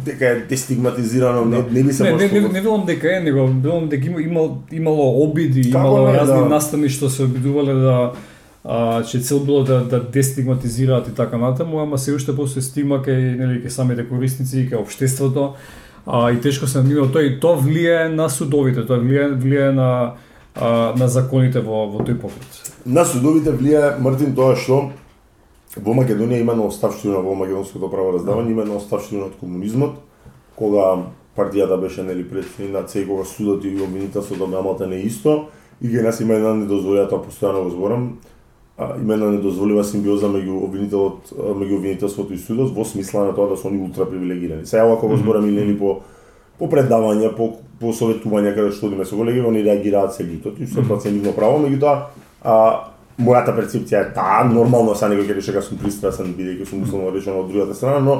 дека 0.05 0.25
е 0.25 0.36
дестигматизирано, 0.50 1.46
не, 1.46 1.63
не 1.72 1.84
би 1.84 1.93
се 1.93 2.03
Не, 2.03 2.12
не, 2.13 2.27
не, 2.32 2.48
не 2.50 2.62
велам 2.62 2.86
дека 2.86 3.08
е, 3.08 3.20
него 3.20 3.48
велам 3.63 3.88
дека 3.89 4.08
има, 4.08 4.22
имал, 4.22 4.58
имало 4.72 5.24
обиди, 5.24 5.72
Како 5.72 5.88
имало 5.88 6.13
разни 6.13 6.39
да. 6.39 6.46
настани 6.46 6.89
што 6.89 7.10
се 7.10 7.24
обидувале 7.24 7.74
да 7.74 8.12
а, 8.63 9.03
че 9.03 9.20
цел 9.20 9.39
било 9.39 9.63
да 9.63 9.84
да 9.84 10.00
дестигматизираат 10.00 11.08
и 11.08 11.13
така 11.13 11.38
натаму, 11.38 11.79
ама 11.79 11.98
се 11.98 12.13
уште 12.15 12.36
постои 12.36 12.62
стигма 12.62 13.01
кај 13.03 13.38
нели 13.38 13.63
кај 13.63 13.70
самите 13.70 14.08
корисници 14.08 14.60
и 14.60 14.70
кај 14.70 14.82
општеството. 14.82 15.53
А, 16.05 16.32
и 16.32 16.41
тешко 16.41 16.67
се 16.67 16.79
надминува 16.79 17.12
тој 17.12 17.27
и 17.27 17.39
тоа 17.39 17.60
влијае 17.60 18.12
на 18.12 18.29
судовите, 18.29 18.84
тоа 18.88 19.00
влијае 19.00 19.36
влијае 19.39 19.72
на 19.72 19.89
а, 20.55 20.93
на 20.96 21.08
законите 21.08 21.60
во 21.60 21.88
во 21.91 22.03
тој 22.03 22.20
поглед. 22.20 22.60
На 22.86 23.05
судовите 23.05 23.51
влијае 23.51 24.00
Мартин 24.00 24.36
тоа 24.36 24.55
што 24.55 24.91
во 25.75 25.93
Македонија 25.98 26.41
има 26.41 26.55
на 26.55 26.67
оставштина 26.67 27.20
во 27.24 27.36
македонското 27.36 27.89
правораздавање, 27.89 28.51
има 28.51 28.65
на 28.65 28.77
оставштина 28.77 29.25
од 29.25 29.39
комунизмот, 29.39 29.96
кога 30.55 31.10
партијата 31.38 31.79
беше 31.82 32.03
нели 32.03 32.24
претседна 32.24 32.86
и 32.96 33.08
кога 33.08 33.25
судот 33.25 33.65
и 33.65 33.82
обвинителството 33.82 34.48
намалте 34.48 34.88
не 34.88 35.01
исто, 35.01 35.48
и 35.82 35.88
ги 35.88 36.01
нас 36.01 36.20
има 36.22 36.36
една 36.36 36.53
недозволија, 36.53 37.10
постојано 37.10 37.63
го 37.63 37.70
зборам, 37.70 38.20
а, 38.77 38.94
една 38.96 39.32
недозволива 39.32 39.84
симбиоза 39.84 40.30
меѓу 40.32 40.63
обвинителот, 40.65 41.34
меѓу 41.34 41.77
обвинителството 41.77 42.34
и 42.34 42.38
судот 42.38 42.74
во 42.74 42.86
смисла 42.86 43.27
на 43.27 43.36
тоа 43.36 43.50
да 43.50 43.58
се 43.58 43.68
они 43.68 43.82
ултра 43.84 44.10
привилегирани. 44.10 44.65
Сега 44.65 44.86
ова 44.86 45.00
кога 45.00 45.18
зборам 45.18 45.50
и 45.50 45.51
нели 45.51 45.77
по 45.77 46.01
по 46.60 46.70
предавања, 46.70 47.36
по 47.36 47.58
по 47.80 47.92
советувања 47.92 48.53
каде 48.56 48.72
што 48.72 48.88
одиме 48.88 49.06
со 49.06 49.18
колеги, 49.18 49.42
они 49.42 49.63
реагираат 49.63 50.13
се 50.13 50.24
лутат 50.24 50.60
и 50.60 50.68
се 50.68 51.12
нивно 51.12 51.34
право, 51.36 51.60
меѓутоа 51.60 52.01
а, 52.44 52.94
мојата 53.20 53.53
перцепција 53.56 54.01
е 54.01 54.13
таа, 54.13 54.44
нормално 54.50 54.96
са 54.96 55.10
некој 55.12 55.27
ќе 55.27 55.38
рече 55.38 55.51
дека 55.51 55.65
сум 55.65 55.77
пристрасен 55.82 56.34
бидејќи 56.38 56.70
сум 56.70 56.84
условно 56.84 57.12
речено 57.13 57.44
од 57.44 57.51
другата 57.51 57.75
страна, 57.77 58.00
но 58.00 58.15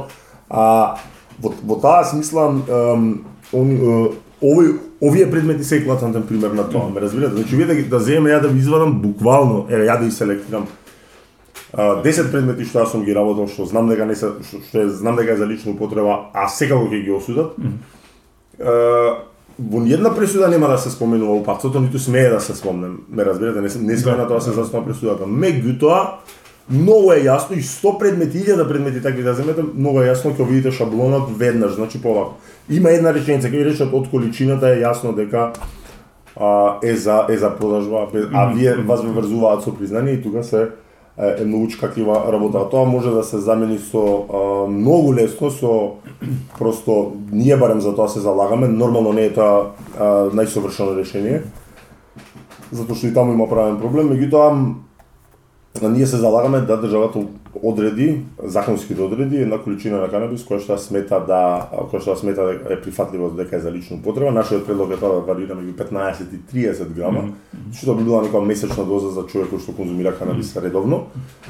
а, 0.50 0.96
во, 1.42 1.54
во 1.64 1.80
таа 1.82 2.04
смисла 2.06 2.50
ем, 2.52 3.24
он, 3.54 3.72
е, 3.72 4.10
овој 4.44 4.76
овие 5.02 5.32
предмети 5.32 5.64
се 5.64 5.78
еклатантен 5.78 6.28
пример 6.28 6.52
на 6.52 6.70
тоа, 6.70 6.90
ме 6.90 7.02
разбирате? 7.02 7.36
Значи 7.36 7.56
вие 7.56 7.66
да, 7.66 7.76
ги- 7.76 7.90
да 7.90 8.00
земеме 8.00 8.30
ја 8.30 8.42
да 8.42 8.48
ви 8.48 8.60
извадам 8.60 9.02
буквално, 9.02 9.66
еве 9.70 9.88
ја 9.88 10.00
да 10.00 10.06
ги 10.06 10.12
селектирам 10.12 10.68
а, 11.74 12.04
10 12.04 12.32
предмети 12.32 12.66
што 12.66 12.84
јас 12.84 12.92
сум 12.92 13.06
ги 13.06 13.16
работел, 13.16 13.48
што 13.48 13.66
знам 13.66 13.90
дека 13.90 14.06
не 14.06 14.16
се 14.16 14.36
што, 14.46 14.62
што 14.62 14.84
е, 14.84 14.90
знам 14.90 15.16
дека 15.16 15.34
е 15.34 15.42
за 15.42 15.48
лична 15.48 15.72
употреба, 15.72 16.30
а 16.34 16.48
секако 16.48 16.92
ќе 16.92 17.04
ги 17.04 17.12
осудат. 17.12 17.56
Uh 18.60 19.34
во 19.60 19.80
ниедна 19.80 20.10
пресуда 20.16 20.48
нема 20.48 20.68
да 20.68 20.78
се 20.78 20.90
споменува 20.90 21.36
упатството, 21.36 21.80
ниту 21.80 22.00
смее 22.00 22.30
да 22.30 22.40
се 22.42 22.56
спомнем. 22.56 22.98
Ме 23.10 23.26
разбирате, 23.26 23.62
не, 23.62 23.70
не 23.86 23.98
смее 23.98 24.16
на 24.16 24.28
тоа 24.28 24.42
се 24.42 24.52
заснова 24.52 24.86
пресудата. 24.86 25.28
Меѓутоа, 25.30 26.26
многу 26.70 27.14
е 27.14 27.22
јасно 27.22 27.58
и 27.58 27.62
100 27.62 28.00
предмети, 28.00 28.42
1000 28.42 28.68
предмети 28.68 29.02
такви 29.02 29.24
да 29.24 29.34
земете, 29.34 29.62
многу 29.62 30.02
е 30.02 30.10
јасно 30.10 30.34
ќе 30.34 30.48
видите 30.48 30.72
шаблонот 30.72 31.30
веднаш, 31.38 31.78
значи 31.78 32.02
повако. 32.02 32.40
Има 32.70 32.90
една 32.90 33.14
реченица, 33.14 33.50
ви 33.50 33.66
речат 33.66 33.94
од 33.94 34.08
количината 34.08 34.70
е 34.72 34.80
јасно 34.84 35.12
дека 35.16 35.52
а, 36.40 36.80
е 36.84 36.96
за 36.96 37.26
е 37.30 37.38
за 37.38 37.50
продажба, 37.56 38.08
а 38.34 38.46
вие 38.54 38.76
вас 38.76 39.04
ве 39.04 39.12
врзуваат 39.12 39.64
со 39.64 39.76
признание 39.76 40.14
и 40.14 40.22
тука 40.24 40.44
се 40.44 40.70
е, 41.18 41.42
е 41.42 41.46
многу 41.46 41.68
чкатлива 41.68 42.24
работа. 42.32 42.58
А 42.58 42.70
Тоа 42.70 42.86
може 42.86 43.12
да 43.12 43.24
се 43.24 43.38
замени 43.38 43.78
со 43.80 44.00
а, 44.00 44.68
многу 44.68 45.14
лесно 45.14 45.52
со 45.52 45.92
просто 46.60 47.16
ние 47.32 47.58
барем 47.58 47.82
за 47.82 47.96
тоа 47.96 48.08
се 48.08 48.20
залагаме, 48.20 48.68
нормално 48.68 49.14
не 49.14 49.26
е 49.26 49.34
тоа 49.34 49.76
а, 50.00 50.32
најсовршено 50.32 50.96
решение. 50.96 51.44
Затоа 52.72 52.96
што 52.96 53.08
и 53.08 53.14
таму 53.14 53.34
има 53.34 53.50
правен 53.50 53.78
проблем, 53.78 54.08
меѓутоа 54.16 54.76
ние 55.82 56.08
се 56.08 56.18
залагаме 56.18 56.62
да 56.62 56.82
државата 56.82 57.20
одреди, 57.64 58.22
законски 58.44 58.94
да 58.94 59.04
одреди 59.04 59.38
една 59.38 59.58
количина 59.58 59.98
на 60.02 60.10
канабис 60.10 60.46
која 60.46 60.62
што 60.62 60.78
смета 60.78 61.18
да 61.26 61.66
која 61.90 62.02
што 62.02 62.16
смета 62.18 62.46
дека 62.46 62.74
е 62.74 62.82
прифатлива 62.82 63.32
дека 63.34 63.58
е 63.58 63.64
за 63.64 63.72
лична 63.72 63.98
употреба. 63.98 64.32
Нашиот 64.32 64.68
предлог 64.68 64.94
е 64.94 65.00
тоа 65.02 65.18
да 65.18 65.26
варира 65.26 65.58
меѓу 65.58 65.74
15 65.74 66.30
и 66.34 66.40
30 66.54 66.94
грама, 66.94 67.34
што 67.74 67.96
би 67.96 68.04
била 68.04 68.22
нека 68.22 68.42
месечна 68.42 68.86
доза 68.86 69.10
за 69.14 69.26
човек 69.26 69.50
кој 69.50 69.66
што 69.66 69.74
конзумира 69.74 70.14
канабис 70.14 70.54
редовно. 70.56 71.08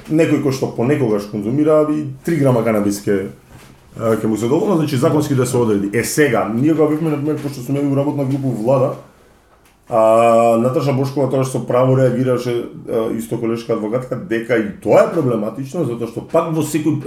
Некој 0.10 0.44
кој 0.44 0.56
што 0.56 0.72
понекогаш 0.75 1.27
конзумира 1.32 1.84
и 1.92 2.08
3 2.24 2.39
грама 2.39 2.63
канабис 2.63 3.03
ке 3.03 3.27
ќе 4.00 4.27
му 4.27 4.38
се 4.38 4.48
доволно, 4.48 4.77
значи 4.77 4.98
законски 4.98 5.36
да 5.36 5.46
се 5.46 5.58
одреди. 5.58 5.98
Е 5.98 6.03
сега, 6.03 6.51
ние 6.56 6.72
кога 6.72 6.96
бевме 6.96 7.10
на 7.10 7.18
пример 7.18 7.42
пошто 7.44 7.60
сме 7.60 7.80
у 7.80 7.96
работна 7.96 8.25
група 8.25 8.48
во 8.48 8.63
влада, 8.63 8.94
А, 9.90 10.58
Наташа 10.58 10.94
Бошкова 10.94 11.28
тоа 11.30 11.44
што 11.44 11.60
право 11.68 11.98
реагираше 12.00 12.70
исто 13.18 13.38
колешка 13.38 13.74
адвокатка 13.74 14.16
дека 14.16 14.56
и 14.58 14.70
тоа 14.84 15.10
е 15.10 15.12
проблематично 15.12 15.84
затоа 15.84 16.08
што 16.08 16.24
пак 16.24 16.54
во 16.56 16.63
секој 16.63 17.02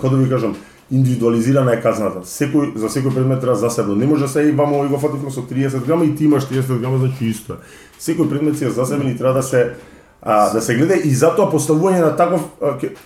како 0.00 0.16
да 0.16 0.22
ви 0.22 0.28
кажам 0.30 0.56
индивидуализирана 0.90 1.76
е 1.76 1.82
казната. 1.82 2.24
Секој 2.26 2.72
за 2.80 2.88
секој 2.88 3.14
предмет 3.14 3.40
треба 3.40 3.54
засебно. 3.56 3.94
Не 3.94 4.06
може 4.06 4.28
се 4.28 4.48
и 4.48 4.52
вамо 4.52 4.84
и 4.84 4.88
го 4.88 4.98
фативме 4.98 5.30
со 5.30 5.44
30 5.46 5.84
грама 5.86 6.04
и 6.04 6.14
ти 6.16 6.24
имаш 6.24 6.48
30 6.48 6.80
грама 6.80 6.98
значи 6.98 7.28
исто. 7.28 7.60
Секој 8.00 8.28
предмет 8.28 8.58
си 8.58 8.64
е 8.64 8.70
засебен 8.70 9.08
и 9.08 9.16
треба 9.16 9.34
да 9.34 9.42
се 9.42 9.74
а, 10.22 10.50
да 10.52 10.60
се 10.60 10.74
гледа 10.74 10.96
и 10.96 11.14
затоа 11.14 11.46
поставување 11.52 12.02
на 12.02 12.16
таков 12.16 12.50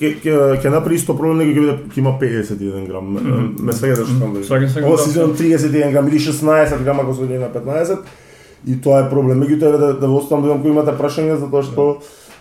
ќе 0.01 0.71
направи 0.71 0.97
исто 0.97 1.19
проблем 1.19 1.43
него 1.43 1.53
ќе 1.53 1.61
биде 1.61 1.77
ќе 1.93 1.99
има 1.99 2.17
51 2.17 2.87
грам. 2.89 3.13
Ме 3.61 3.73
што 3.77 3.93
сакам 4.09 4.35
да. 4.41 4.45
Се, 4.45 4.85
Ова 4.85 4.97
да. 4.97 5.03
си 5.03 5.11
изедам 5.11 5.37
31 5.37 5.93
грам 5.93 6.09
или 6.09 6.19
16 6.19 6.83
грама 6.85 7.03
кога 7.05 7.27
се 7.27 7.39
на 7.39 7.51
15 7.53 7.99
и 8.67 8.77
тоа 8.81 9.01
е 9.07 9.11
проблем. 9.11 9.41
Меѓутоа 9.43 9.79
да, 9.79 9.93
да 10.01 10.07
ве 10.07 10.13
оставам 10.15 10.43
да 10.43 10.49
видам 10.49 10.63
кои 10.63 10.71
имате 10.71 10.91
прашања 10.93 11.37
затоа 11.37 11.63
што 11.63 11.87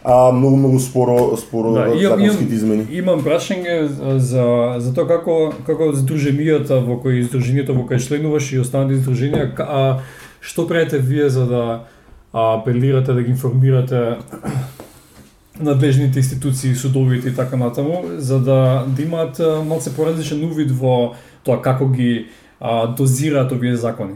а, 0.04 0.32
многу 0.32 0.56
многу 0.58 0.80
споро 0.80 1.38
споро 1.38 1.74
Да, 1.74 1.86
да, 1.86 1.96
имам, 1.96 2.20
законските 2.20 2.56
измени. 2.56 2.86
имам, 2.92 2.94
имам 2.94 3.24
прашање 3.26 3.86
за, 4.18 4.46
за 4.80 4.94
тоа 4.94 5.08
како, 5.08 5.54
како 5.66 5.92
здруженијата 5.94 6.80
во 6.86 6.98
кои 7.02 7.24
здруженијето 7.24 7.74
во 7.74 7.86
кој 7.86 8.00
членуваш 8.08 8.52
и 8.54 8.60
останати 8.60 9.00
здруженија, 9.02 9.54
ка- 9.56 9.68
а, 9.70 10.00
што 10.42 10.68
правите 10.68 10.98
вие 10.98 11.30
за 11.30 11.46
да 11.46 11.64
а, 12.34 12.58
апелирате, 12.58 13.14
да 13.14 13.22
ги 13.22 13.30
информирате 13.32 14.18
надлежните 15.60 16.20
институции, 16.20 16.76
судовите 16.76 17.30
и 17.30 17.36
така 17.36 17.56
натаму, 17.58 18.02
за 18.18 18.40
да, 18.40 18.86
да 18.88 19.02
имаат 19.04 19.42
малце 19.68 19.96
поразличен 19.96 20.44
увид 20.44 20.72
во 20.72 21.14
тоа 21.44 21.62
како 21.62 21.88
ги 21.88 22.26
а, 22.60 22.88
дозираат 22.88 23.52
овие 23.52 23.76
закони, 23.76 24.14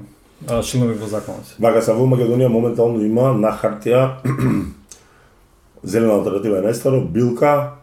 членови 0.64 0.98
во 1.00 1.08
законот. 1.08 1.56
Вака 1.60 1.82
са 1.82 1.94
во 1.94 2.06
Македонија 2.10 2.52
моментално 2.52 3.02
има 3.06 3.34
на 3.34 3.54
хартија 3.56 4.22
зелена 5.84 6.20
алтернатива 6.20 6.60
е 6.60 6.68
најстаро, 6.68 7.02
билка, 7.06 7.76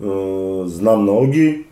знам 0.00 1.04
на 1.06 1.12
Оги, 1.12 1.66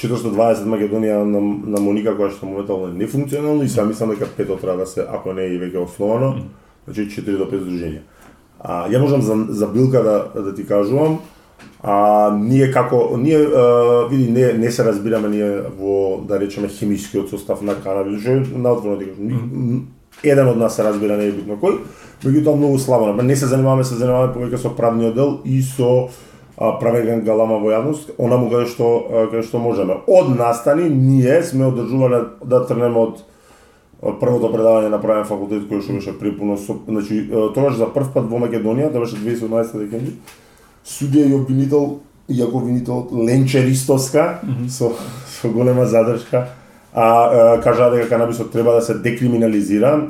420 0.00 0.64
Македонија 0.64 1.24
на, 1.28 1.40
на 1.40 1.80
Моника 1.80 2.14
која 2.16 2.32
што 2.32 2.48
моментално 2.48 2.88
е 2.88 2.98
нефункционално 3.02 3.62
и 3.62 3.68
сега 3.68 3.84
мислам 3.84 4.14
дека 4.14 4.28
пето 4.36 4.56
треба 4.56 4.84
да 4.84 4.86
се 4.86 5.04
ако 5.08 5.32
не 5.36 5.44
е 5.44 5.54
и 5.54 5.60
веќе 5.60 5.84
основано, 5.84 6.46
значи 6.86 7.08
4 7.10 7.36
до 7.36 7.48
5 7.50 7.64
здруженија. 7.66 8.02
А 8.60 8.88
ја 8.88 9.00
можам 9.00 9.22
за, 9.22 9.36
за 9.48 9.68
билка 9.68 10.02
да, 10.02 10.42
да 10.42 10.54
ти 10.54 10.66
кажувам, 10.66 11.20
а 11.82 12.30
ние 12.40 12.70
како 12.72 13.16
ние 13.16 13.36
а, 13.38 14.06
види 14.10 14.30
не 14.32 14.52
не 14.52 14.70
се 14.70 14.84
разбираме 14.84 15.28
ние 15.28 15.62
во 15.80 16.20
да 16.28 16.40
речеме 16.40 16.68
хемискиот 16.68 17.30
состав 17.30 17.62
на 17.62 17.74
канабис, 17.74 18.20
што 18.20 18.58
наотворено 18.58 18.98
ти 18.98 19.04
кажам. 19.04 19.26
Ни- 19.26 19.82
Еден 20.24 20.48
од 20.48 20.56
нас 20.58 20.76
се 20.76 20.84
разбира 20.84 21.16
не 21.16 21.24
е 21.24 21.32
битно 21.32 21.56
кој, 21.56 21.78
меѓутоа 22.24 22.56
многу 22.56 22.78
слабо. 22.78 23.22
Не 23.22 23.36
се 23.36 23.46
занимаваме, 23.46 23.84
се 23.84 23.94
занимаваме 23.94 24.34
повеќе 24.34 24.58
со 24.60 24.68
правниот 24.76 25.14
дел 25.14 25.38
и 25.44 25.62
со 25.62 26.08
а, 26.58 26.74
правење 26.76 27.22
галама 27.24 27.56
во 27.58 27.70
јавност, 27.72 28.10
онаму 28.18 28.50
каде 28.50 28.66
што 28.66 28.84
а, 29.08 29.26
каде 29.30 29.42
што 29.42 29.58
можеме. 29.58 29.96
Од 30.06 30.36
настани 30.36 30.90
ние 30.90 31.42
сме 31.42 31.64
одржувале 31.70 32.20
да 32.44 32.66
трнеме 32.66 32.98
од 32.98 33.22
првото 34.20 34.48
предавање 34.52 34.90
на 34.90 35.00
правен 35.00 35.24
факултет 35.24 35.64
кој 35.70 35.80
што 35.80 35.92
беше 35.96 36.18
припуно 36.18 36.58
со 36.58 36.76
значи 36.88 37.24
тогаш 37.54 37.76
за 37.80 37.86
прв 37.86 38.12
пат 38.12 38.28
во 38.28 38.38
Македонија, 38.44 38.92
тоа 38.92 39.00
беше 39.06 39.16
2017 39.16 39.78
декември. 39.78 40.12
Судија 40.84 41.28
и 41.28 41.34
обвинител, 41.34 42.00
иако 42.28 42.58
обвинител 42.58 43.08
Ленче 43.12 43.62
Ристовска 43.62 44.40
со 44.68 44.92
со 45.40 45.48
голема 45.48 45.86
задршка, 45.86 46.48
а, 46.94 47.54
а 47.54 47.60
кажа 47.60 47.90
дека 47.90 48.08
канабисот 48.08 48.52
треба 48.52 48.72
да 48.72 48.82
се 48.82 48.94
декриминализира, 48.94 50.08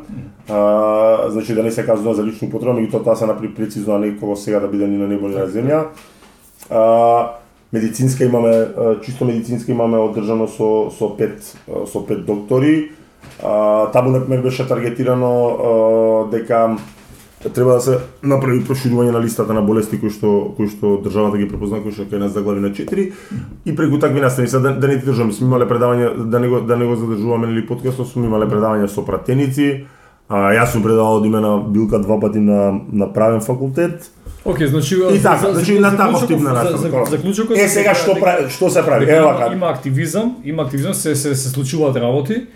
а, 0.49 1.31
значи 1.31 1.55
да 1.55 1.63
не 1.63 1.71
се 1.71 1.87
казува 1.87 2.15
за 2.15 2.25
лична 2.25 2.49
употреба, 2.49 2.79
меѓутоа 2.79 3.05
тоа 3.05 3.17
се 3.17 3.27
направи 3.27 3.55
прецизно, 3.55 3.95
а 3.95 3.99
не 3.99 4.15
како 4.15 4.37
сега 4.37 4.61
да 4.61 4.69
биде 4.69 4.87
ни 4.87 4.97
на 4.97 5.09
небо 5.09 5.29
ни 5.29 5.35
на 5.35 5.49
земја. 5.49 5.85
А, 6.71 7.41
медицинска 7.73 8.25
имаме 8.25 8.69
чисто 9.05 9.25
медицинска 9.25 9.73
имаме 9.73 9.99
одржано 9.99 10.49
со 10.49 10.91
со 10.91 11.09
пет 11.17 11.43
со 11.93 12.01
пет 12.07 12.25
доктори. 12.25 12.93
А, 13.43 13.87
таму 13.93 14.11
например 14.11 14.43
беше 14.43 14.69
таргетирано 14.69 15.33
а, 15.49 16.31
дека 16.31 16.77
треба 17.49 17.73
да 17.73 17.81
се 17.81 17.99
направи 18.23 18.61
проширување 18.69 19.15
на 19.15 19.21
листата 19.21 19.55
на 19.57 19.63
болести 19.65 19.97
кои 20.01 20.13
што 20.13 20.53
кои 20.57 20.69
што 20.69 20.99
државата 21.01 21.39
ги 21.41 21.49
препозна 21.49 21.81
кои 21.81 21.93
што 21.93 22.05
кај 22.05 22.21
нас 22.21 22.35
заглави 22.37 22.61
на 22.61 22.69
4 22.77 23.13
и 23.65 23.77
преку 23.77 23.99
такви 23.99 24.21
настани 24.21 24.49
да, 24.49 24.75
да 24.77 24.89
не 24.89 25.01
ти 25.01 25.07
држаме 25.07 25.33
сме 25.33 25.49
имале 25.49 25.65
предавање 25.65 26.29
да 26.29 26.41
не 26.41 26.49
го 26.49 26.61
да 26.61 26.77
не 26.77 26.85
го 26.85 26.97
задржуваме 26.97 27.49
или 27.49 27.67
подкастот 27.67 28.13
сме 28.13 28.27
имале 28.29 28.45
предавања 28.45 28.89
со 28.93 29.07
пратеници 29.07 29.87
а, 30.29 30.53
јас 30.53 30.77
сум 30.77 30.83
предавал 30.83 31.17
од 31.23 31.27
име 31.27 31.41
на 31.41 31.57
Билка 31.65 31.99
два 31.99 32.21
пати 32.21 32.41
на 32.41 32.81
на 32.93 33.13
правен 33.13 33.41
факултет 33.41 34.11
Океј, 34.45 34.67
значи 34.67 34.97
И 35.13 35.23
така, 35.23 35.53
значи 35.53 35.79
на 35.79 35.97
таков 35.97 36.27
тип 36.27 36.41
на 36.41 36.53
настава. 36.53 37.05
Заклучокот 37.07 37.57
Е 37.57 37.69
сега 37.69 37.95
што 37.95 38.15
прави 38.21 38.49
што 38.49 38.71
се 38.71 38.85
прави? 38.85 39.05
Ева 39.05 39.37
има, 39.37 39.53
има 39.53 39.67
активизам, 39.69 40.37
има 40.45 40.63
активизам, 40.63 40.95
се 40.95 41.15
се, 41.17 41.35
се 41.35 41.49
случуваат 41.49 41.97
работи. 41.97 42.47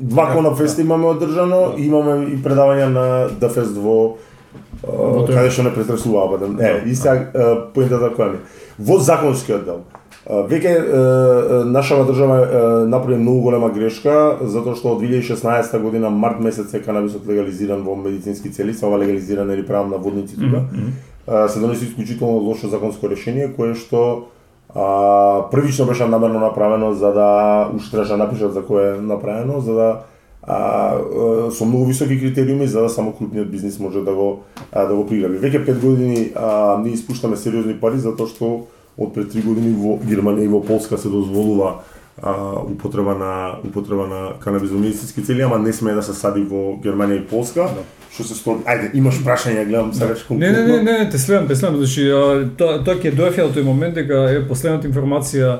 Два 0.00 0.32
конофеста 0.32 0.82
имаме 0.82 1.06
одржано, 1.06 1.74
имаме 1.78 2.26
и 2.34 2.36
предавања 2.42 2.86
на 2.90 3.06
ДФС 3.38 3.74
во 3.78 4.18
каде 4.82 5.50
што 5.50 5.62
не 5.62 5.74
претресува 5.74 6.38
да. 6.38 6.48
Е, 6.68 6.82
и 6.86 6.94
сега 6.94 7.68
поентата 7.74 8.12
која 8.14 8.32
ми. 8.32 8.38
Во 8.78 8.98
законскиот 8.98 9.64
дел. 9.64 9.82
Веќе 10.28 11.64
нашава 11.64 12.04
држава 12.04 12.84
направи 12.86 13.16
многу 13.16 13.40
голема 13.48 13.70
грешка 13.72 14.36
затоа 14.42 14.76
што 14.76 14.92
од 14.92 15.02
2016 15.02 15.78
година 15.80 16.10
март 16.10 16.40
месец 16.44 16.74
е 16.74 16.82
канабисот 16.84 17.26
легализиран 17.26 17.80
во 17.82 17.96
медицински 17.96 18.52
цели, 18.52 18.74
се 18.74 18.86
ова 18.86 18.98
легализиран 18.98 19.50
или 19.50 19.66
правам 19.66 19.90
на 19.90 19.96
водници 19.96 20.36
тука. 20.36 20.62
Се 21.48 21.60
донесе 21.60 21.84
исклучително 21.84 22.38
лошо 22.44 22.68
законско 22.68 23.08
решение 23.08 23.48
кое 23.56 23.74
што 23.74 24.28
а, 24.74 25.48
првично 25.50 25.86
беше 25.86 26.06
намерно 26.06 26.40
направено 26.40 26.92
за 26.92 27.12
да 27.12 27.70
да 27.92 28.16
напишат 28.16 28.52
за 28.52 28.62
кое 28.62 28.96
е 28.96 29.00
направено, 29.00 29.60
за 29.60 29.74
да 29.74 30.00
а, 30.48 31.50
со 31.50 31.64
многу 31.64 31.84
високи 31.84 32.20
критериуми 32.20 32.66
за 32.66 32.82
да 32.82 32.88
само 32.88 33.12
крупниот 33.12 33.50
бизнис 33.50 33.78
може 33.78 34.00
да 34.00 34.14
го 34.14 34.44
а, 34.72 34.86
да 34.86 34.94
го 34.94 35.06
приграби. 35.06 35.36
Веќе 35.36 35.64
5 35.66 35.78
години 35.78 36.32
а, 36.34 36.80
ние 36.84 36.92
испуштаме 36.92 37.36
сериозни 37.36 37.76
пари 37.76 38.00
затоа 38.00 38.26
што 38.26 38.66
од 38.96 39.12
пред 39.14 39.28
3 39.34 39.44
години 39.44 39.74
во 39.76 39.98
Германија 40.00 40.48
и 40.48 40.48
во 40.48 40.62
Полска 40.64 40.98
се 40.98 41.12
дозволува 41.12 41.82
а, 42.22 42.32
употреба 42.64 43.14
на 43.14 43.58
употреба 43.64 44.06
на 44.06 44.40
канабис 44.40 44.70
за 44.70 44.78
медицински 44.78 45.24
цели, 45.24 45.42
ама 45.42 45.58
не 45.58 45.72
смее 45.72 45.94
да 45.94 46.02
се 46.02 46.14
сади 46.16 46.40
во 46.40 46.78
Германија 46.80 47.20
и 47.20 47.26
Полска. 47.26 47.68
Што 48.08 48.24
се 48.24 48.34
стори? 48.34 48.64
Ајде, 48.64 48.88
имаш 48.96 49.20
прашања, 49.20 49.66
гледам 49.68 49.92
сакаш 49.92 50.24
Не, 50.30 50.48
не, 50.48 50.62
не, 50.64 50.78
не, 50.82 51.10
те 51.10 51.18
следам, 51.18 51.46
те 51.46 51.56
следам, 51.56 51.76
значи 51.76 52.08
тоа 52.56 52.80
тоа 52.84 52.96
ќе 52.96 53.12
дојде 53.12 53.44
до 53.44 53.52
тој 53.60 53.68
момент 53.68 54.00
дека 54.00 54.24
е 54.32 54.40
последната 54.48 54.88
информација 54.88 55.58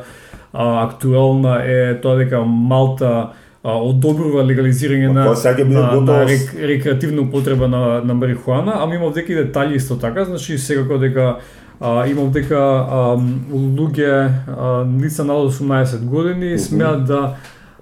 а, 0.52 0.87
актуелна 0.87 1.61
е 1.68 2.00
тоа 2.00 2.16
дека 2.25 2.40
Малта 2.40 3.37
а, 3.65 3.73
одобрува 3.75 4.45
легализирање 4.45 5.09
Па, 5.09 5.12
на, 5.15 5.35
биде 5.65 5.75
на, 5.75 6.00
на 6.00 6.29
с- 6.29 6.31
рек, 6.31 6.55
рекреативна 6.62 7.23
употреба 7.23 7.69
на, 7.69 8.00
на 8.05 8.15
марихуана, 8.15 8.73
ама 8.77 8.95
има 8.95 9.11
дека 9.11 9.33
и 9.33 9.37
детали 9.37 9.75
исто 9.75 9.97
така, 9.97 10.25
значи 10.25 10.59
секако 10.59 10.99
дека 10.99 11.37
а, 11.81 12.07
има 12.07 12.23
дека 12.27 12.57
а, 12.91 13.17
луѓе 13.53 14.31
а, 14.49 14.87
лица 15.03 15.25
над 15.25 15.37
18 15.37 16.05
години 16.05 16.59
смеат 16.59 17.05
да 17.05 17.35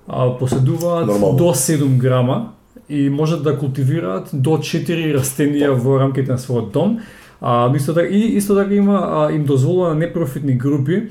а, 0.09 0.39
поседуваат 0.39 1.07
Нормално. 1.07 1.37
до 1.37 1.45
7 1.45 1.97
грама 1.97 2.53
и 2.89 3.11
можат 3.11 3.43
да 3.43 3.59
култивираат 3.59 4.29
до 4.33 4.51
4 4.51 5.17
растенија 5.17 5.71
во 5.71 5.99
рамките 6.01 6.33
на 6.33 6.39
својот 6.39 6.71
дом. 6.71 6.99
А, 7.41 7.73
исто 7.77 7.95
така, 7.95 8.07
и 8.07 8.37
исто 8.37 8.55
така 8.55 8.75
има 8.75 8.99
а, 9.03 9.33
им 9.33 9.45
дозволува 9.45 9.89
на 9.89 9.95
непрофитни 9.95 10.53
групи 10.55 11.03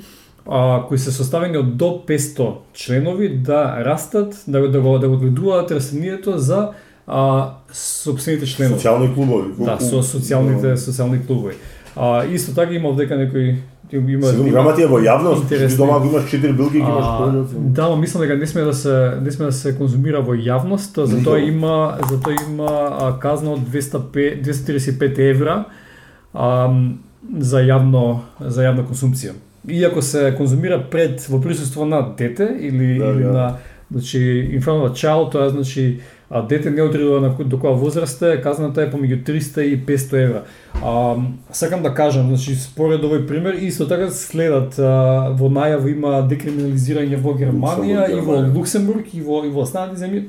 а, 0.49 0.83
кои 0.87 0.97
се 0.97 1.11
составени 1.11 1.57
од 1.57 1.77
до 1.77 2.03
500 2.07 2.53
членови 2.73 3.29
да 3.37 3.77
растат, 3.85 4.43
да, 4.47 4.69
да 4.69 4.81
го 4.81 4.99
да 4.99 5.09
го 5.09 5.17
гледуваат 5.17 5.71
растенијето 5.71 6.35
за 6.35 6.69
а, 7.07 7.49
собствените 7.73 8.45
членови. 8.45 8.79
социјални 8.79 9.13
клубови. 9.13 9.53
Да, 9.59 9.77
со 9.79 10.01
социјалните 10.03 10.75
социјални 10.75 11.25
клубови. 11.27 11.55
А, 11.95 12.25
исто 12.25 12.55
така 12.55 12.73
има 12.73 12.95
дека 12.95 13.17
некои 13.17 13.55
има 13.93 14.31
грама 14.51 14.75
ти 14.75 14.81
е 14.81 14.87
во 14.87 14.99
јавност, 14.99 15.41
интересни- 15.41 15.69
ти 15.69 15.77
дома 15.77 15.97
ако 15.97 16.07
имаш 16.07 16.23
4 16.23 16.53
билки, 16.53 16.73
ги 16.73 16.79
имаш 16.79 17.05
од 17.05 17.73
да, 17.73 17.89
но 17.89 17.95
мислам 17.95 18.21
дека 18.21 18.35
не 18.37 18.47
сме 18.47 18.61
да 18.61 18.73
се 18.73 19.17
не 19.21 19.31
сме 19.31 19.45
да 19.45 19.51
се 19.51 19.77
конзумира 19.77 20.21
во 20.21 20.33
јавност, 20.33 21.05
затоа 21.05 21.39
има 21.39 21.97
затоа 22.09 22.33
има 22.49 22.97
а, 23.01 23.19
казна 23.19 23.51
од 23.51 23.59
205 23.59 24.41
235 24.41 25.19
евра 25.29 25.65
а, 26.33 26.69
за 27.39 27.57
јавно 27.57 28.19
за 28.39 28.61
јавна 28.61 28.83
консумција. 28.85 29.31
Иако 29.67 30.01
се 30.01 30.33
конзумира 30.37 30.83
пред 30.91 31.21
во 31.29 31.41
присуство 31.41 31.85
на 31.85 32.01
дете 32.17 32.57
или 32.59 32.99
Да, 32.99 33.05
или 33.05 33.23
да. 33.23 33.31
на 33.31 33.57
значи 33.91 34.17
in 34.51 34.61
front 34.61 34.81
of 34.81 34.91
a 34.91 34.93
child, 34.93 35.31
тоа 35.31 35.49
значи 35.49 35.99
а 36.29 36.41
дете 36.41 36.69
не 36.69 36.81
одредува 36.81 37.21
на 37.21 37.29
до 37.29 37.57
која 37.57 37.77
возраст 37.77 38.21
е, 38.21 38.41
казната 38.41 38.81
е 38.81 38.89
помеѓу 38.89 39.21
300 39.23 39.61
и 39.61 39.77
500 39.85 40.23
евра. 40.23 40.41
А, 40.83 41.15
сакам 41.51 41.83
да 41.83 41.93
кажам, 41.93 42.27
значи 42.27 42.55
според 42.55 43.03
овој 43.05 43.27
пример 43.27 43.53
исто 43.61 43.87
така 43.87 44.09
следат 44.09 44.79
а, 44.79 45.29
во 45.37 45.49
најава 45.53 45.91
има 45.91 46.23
декриминализирање 46.25 47.21
во 47.21 47.35
Германија 47.37 48.09
и 48.09 48.19
во. 48.19 48.41
Луксембург 48.55 49.13
и 49.13 49.21
во 49.21 49.43
и 49.45 49.53
во 49.53 49.61
останати 49.61 50.01
земји. 50.01 50.25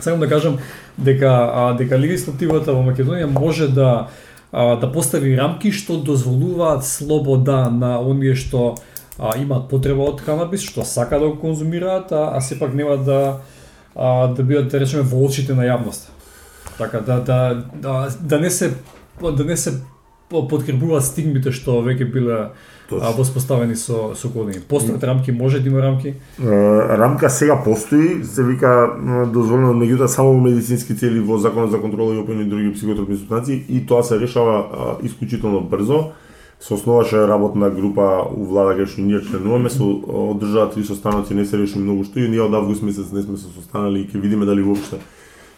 Сакам 0.00 0.20
да 0.20 0.28
кажам 0.28 0.58
дека 0.98 1.30
а, 1.30 1.72
дека 1.78 1.98
легислативата 1.98 2.74
во 2.74 2.82
Македонија 2.82 3.30
може 3.30 3.68
да 3.68 4.08
а, 4.52 4.76
да 4.76 4.92
постави 4.92 5.36
рамки 5.36 5.72
што 5.72 6.00
дозволуваат 6.02 6.84
слобода 6.86 7.70
на 7.70 7.98
оние 8.00 8.34
што 8.34 8.76
а, 9.18 9.36
имаат 9.38 9.68
потреба 9.68 10.08
од 10.10 10.22
канабис, 10.24 10.64
што 10.64 10.84
сака 10.84 11.18
да 11.18 11.28
го 11.28 11.36
конзумираат, 11.38 12.12
а, 12.12 12.30
а 12.36 12.40
сепак 12.40 12.74
нема 12.74 12.96
да 12.96 13.40
а, 13.94 14.26
да 14.34 14.42
бидат 14.42 14.68
да 14.68 14.80
речеме 14.80 15.02
во 15.02 15.24
очите 15.26 15.54
на 15.54 15.68
јавноста. 15.68 16.10
Така 16.78 17.00
да 17.00 17.20
да 17.20 17.64
да, 17.74 18.08
да 18.20 18.40
не 18.40 18.50
се 18.50 18.74
да 19.20 19.44
не 19.44 19.56
се 19.56 19.80
подкрепуваат 20.30 21.04
стигмите 21.04 21.52
што 21.52 21.80
веќе 21.84 22.06
биле 22.12 22.40
Точно. 22.90 23.12
воспоставени 23.16 23.76
со 23.76 24.14
со 24.14 24.28
години. 24.28 24.58
Постојат 24.68 25.04
рамки, 25.06 25.32
може 25.32 25.60
да 25.60 25.68
има 25.68 25.82
рамки. 25.82 26.14
Рамка 26.40 27.30
сега 27.30 27.62
постои, 27.64 28.24
се 28.24 28.42
вика 28.42 28.90
дозволено 29.32 29.72
меѓутоа 29.74 30.06
само 30.06 30.32
во 30.34 30.40
медицински 30.40 30.96
цели 30.96 31.20
во 31.20 31.38
Законот 31.38 31.70
за 31.70 31.78
контрола 31.78 32.14
и 32.14 32.18
опојни 32.18 32.48
други 32.48 32.74
психотропни 32.74 33.16
субстанции 33.16 33.64
и 33.68 33.86
тоа 33.86 34.02
се 34.02 34.18
решава 34.20 34.98
исклучително 35.02 35.60
брзо. 35.60 36.12
Се 36.60 36.74
основаше 36.74 37.28
работна 37.28 37.70
група 37.70 38.26
у 38.36 38.44
влада 38.44 38.74
кај 38.74 38.86
што 38.86 39.00
ние 39.00 39.22
членуваме, 39.22 39.70
се 39.70 39.82
одржаа 39.82 40.70
три 40.74 40.84
состаноци, 40.84 41.34
не 41.34 41.46
се 41.46 41.56
реши 41.56 41.78
многу 41.78 42.04
што 42.04 42.18
и 42.20 42.28
ние 42.28 42.42
од 42.42 42.54
август 42.54 42.82
месец 42.82 43.12
не 43.12 43.22
сме 43.22 43.38
се 43.38 43.48
состанали 43.54 44.02
и 44.02 44.08
ќе 44.10 44.20
видиме 44.20 44.44
дали 44.44 44.62
воопште 44.62 44.98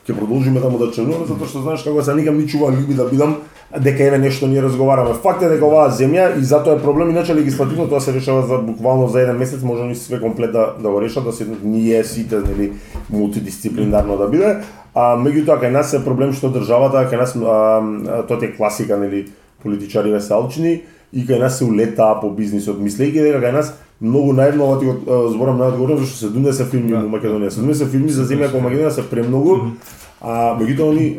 ќе 0.06 0.16
продолжиме 0.18 0.60
таму 0.60 0.78
да 0.78 0.90
членуваме 0.90 1.28
затоа 1.30 1.46
што 1.46 1.62
знаеш 1.62 1.84
како 1.86 2.02
се 2.02 2.14
никам 2.18 2.38
ни 2.38 2.48
чува 2.50 2.72
љуби 2.74 2.96
да 2.98 3.06
бидам 3.06 3.36
дека 3.80 4.04
еве 4.04 4.18
нешто 4.18 4.46
ние 4.46 4.62
разговараме. 4.62 5.14
Факт 5.14 5.42
е 5.42 5.48
дека 5.48 5.64
оваа 5.64 5.88
земја 5.88 6.36
и 6.36 6.44
затоа 6.44 6.76
е 6.76 6.82
проблем 6.82 7.10
иначе 7.10 7.34
легислативно 7.34 7.88
тоа 7.88 8.00
се 8.00 8.12
решава 8.12 8.42
за 8.46 8.58
буквално 8.58 9.08
за 9.08 9.20
еден 9.20 9.36
месец 9.36 9.62
може 9.62 9.84
ни 9.84 9.94
све 9.94 10.20
комплет 10.20 10.52
да, 10.52 10.74
да 10.80 10.90
го 10.90 11.00
решат 11.00 11.24
да 11.24 11.32
се 11.32 11.46
ние 11.64 12.04
сите 12.04 12.36
нели 12.36 12.72
мултидисциплинарно 13.10 14.16
да 14.16 14.28
биде. 14.28 14.56
А 14.94 15.16
меѓутоа 15.16 15.56
кај 15.56 15.72
нас 15.72 15.94
е 15.94 16.04
проблем 16.04 16.36
што 16.36 16.52
државата 16.52 17.08
кај 17.08 17.16
нас 17.16 17.32
а, 17.36 18.26
тоа 18.28 18.44
е 18.44 18.52
класика 18.52 18.98
нели 19.00 19.32
политичариве 19.62 20.20
се 20.20 20.34
алчни 20.34 20.82
и 21.12 21.24
кај 21.24 21.40
нас 21.40 21.58
се 21.58 21.64
улетаа 21.64 22.20
по 22.20 22.28
бизнисот 22.28 22.76
мислејќи 22.76 23.24
дека 23.24 23.40
кај 23.40 23.52
нас 23.52 23.72
многу 24.00 24.36
ова 24.36 24.78
ти 24.80 24.84
го 24.84 25.28
зборам 25.32 25.56
најодговорно 25.56 26.04
зашто 26.04 26.28
70 26.28 26.68
филми 26.68 26.90
Да. 26.90 27.00
во 27.00 27.08
Македонија. 27.08 27.48
70 27.48 27.88
филми 27.88 28.10
за 28.10 28.24
земја 28.24 28.52
како 28.52 28.68
Македонија 28.68 28.90
се 28.90 29.02
премногу, 29.02 29.72
а 30.20 30.58
меѓутоа 30.60 30.90
они 30.92 31.16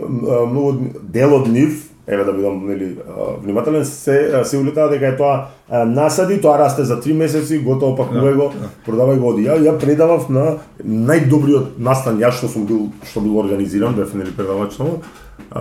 многу 0.51 0.77
дел 1.01 1.33
од 1.33 1.47
нив 1.47 1.92
еве 2.07 2.23
да 2.23 2.33
бидам 2.33 2.67
нели 2.67 2.95
внимателен 3.43 3.85
се 3.85 4.41
се 4.43 4.57
улетаа 4.57 4.89
дека 4.91 5.07
е 5.07 5.17
тоа 5.17 5.85
насади, 5.85 6.41
тоа 6.41 6.57
расте 6.59 6.83
за 6.83 6.99
3 7.01 7.13
месеци, 7.15 7.61
готово 7.63 7.95
пакувај 7.95 8.35
го, 8.35 8.51
продавај 8.87 9.19
го 9.19 9.31
оди. 9.31 9.47
Ја 9.47 9.55
ја 9.63 9.77
предавав 9.79 10.27
на 10.29 10.59
најдобриот 10.83 11.79
настан 11.79 12.19
јас 12.19 12.41
што 12.41 12.51
сум 12.51 12.67
бил 12.67 12.91
што 13.07 13.23
бил 13.23 13.39
организиран, 13.39 13.95
бев 13.95 14.13
нели 14.13 14.35
предавач 14.35 14.75
само, 14.75 14.99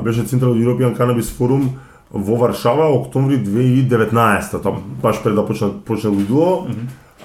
беше 0.03 0.27
Central 0.27 0.59
European 0.59 0.97
Cannabis 0.99 1.31
Forum 1.31 1.79
во 2.11 2.37
Варшава 2.37 2.91
октомври 2.91 3.39
2019 3.39 4.63
тоа 4.63 4.77
баш 5.03 5.23
пред 5.23 5.35
да 5.35 5.47
почне 5.47 5.71
почне 5.85 6.11
лудило. 6.11 6.67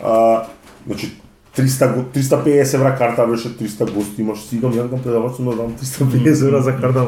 А, 0.03 0.43
значи 0.86 1.12
300 1.58 1.93
го- 1.93 2.06
350 2.13 2.74
евра 2.74 2.96
карта 2.98 3.28
беше 3.28 3.58
300 3.58 3.91
гости 3.93 4.22
имаш 4.22 4.39
си 4.39 4.56
идам 4.56 4.74
јас 4.74 5.04
предавач 5.04 5.36
сум 5.36 5.46
да 5.46 5.56
дам 5.56 5.74
350 5.74 6.48
евра 6.48 6.62
за 6.62 6.76
карта. 6.76 7.06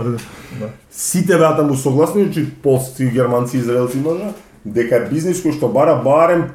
Сите 0.91 1.37
беа 1.37 1.55
таму 1.55 1.75
согласни, 1.75 2.23
значи 2.23 2.45
полски, 2.63 3.05
германци, 3.05 3.57
израелци 3.57 3.97
може, 3.97 4.33
дека 4.65 4.95
е 4.95 5.09
бизнис 5.09 5.43
кој 5.43 5.53
што 5.57 5.69
бара 5.69 6.01
барем 6.03 6.49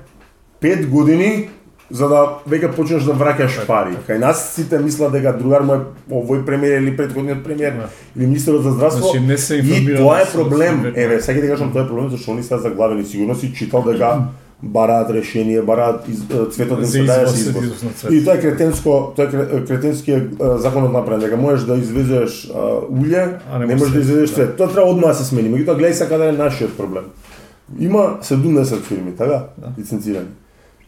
5 0.61 0.87
години 0.87 1.49
за 1.91 2.09
да 2.09 2.21
веќе 2.49 2.73
почнеш 2.75 3.05
да 3.05 3.13
враќаш 3.13 3.67
пари. 3.67 3.97
Кај 4.09 4.19
нас 4.19 4.55
сите 4.55 4.79
мислат 4.79 5.13
дека 5.13 5.33
другар 5.39 5.63
мој 5.63 5.85
овој 6.11 6.45
премиер 6.45 6.81
или 6.83 6.97
претходниот 6.97 7.45
премиер 7.45 7.75
или 8.17 8.27
министерот 8.27 8.63
за 8.63 8.71
здравство. 8.71 9.07
Значи, 9.07 9.21
не 9.21 9.39
се 9.39 9.57
и 9.57 9.97
тоа 9.97 10.21
е 10.21 10.27
проблем. 10.33 10.93
Еве, 10.97 11.21
сега 11.23 11.41
ќе 11.41 11.51
кажам 11.51 11.73
тоа 11.73 11.85
е 11.85 11.89
проблем 11.89 12.11
зашто 12.11 12.33
они 12.33 12.43
се 12.43 12.59
заглавени. 12.59 13.05
Сигурно 13.05 13.35
си 13.35 13.53
читал 13.55 13.83
дека 13.83 14.19
бараат 14.65 15.11
решение, 15.11 15.63
бараат 15.63 16.09
из, 16.09 16.19
цветот 16.51 16.79
им 16.79 16.85
се 16.85 17.03
извоз 17.03 17.35
се 17.35 17.89
цвет. 17.95 18.13
И 18.13 18.25
тоа 18.25 18.35
е 18.35 18.41
кретенско, 18.41 19.13
тоа 19.17 19.25
е 19.25 19.29
кре- 19.29 19.67
кретенскиот 19.67 20.23
е, 20.33 20.59
законот 20.59 20.93
направен 20.93 21.21
дека 21.21 21.37
можеш 21.37 21.67
да 21.67 21.77
извезеш 21.77 22.49
улје, 22.91 23.39
не 23.59 23.67
не 23.67 23.75
можеш 23.75 23.93
да 23.93 24.01
цвет, 24.01 24.05
извезеш 24.05 24.31
да. 24.31 24.35
цвет. 24.35 24.57
Тоа 24.57 24.73
треба 24.73 24.91
одма 24.91 25.09
да 25.09 25.15
се 25.15 25.25
смени. 25.25 25.49
Меѓутоа 25.51 25.77
гледај 25.77 25.93
се 25.93 26.09
каде 26.09 26.29
е 26.29 26.33
нашиот 26.33 26.77
проблем. 26.77 27.05
Има 27.79 28.19
70 28.23 28.81
фирми, 28.83 29.13
така? 29.13 29.45
Да. 29.59 29.73
Лиценцирани. 29.79 30.33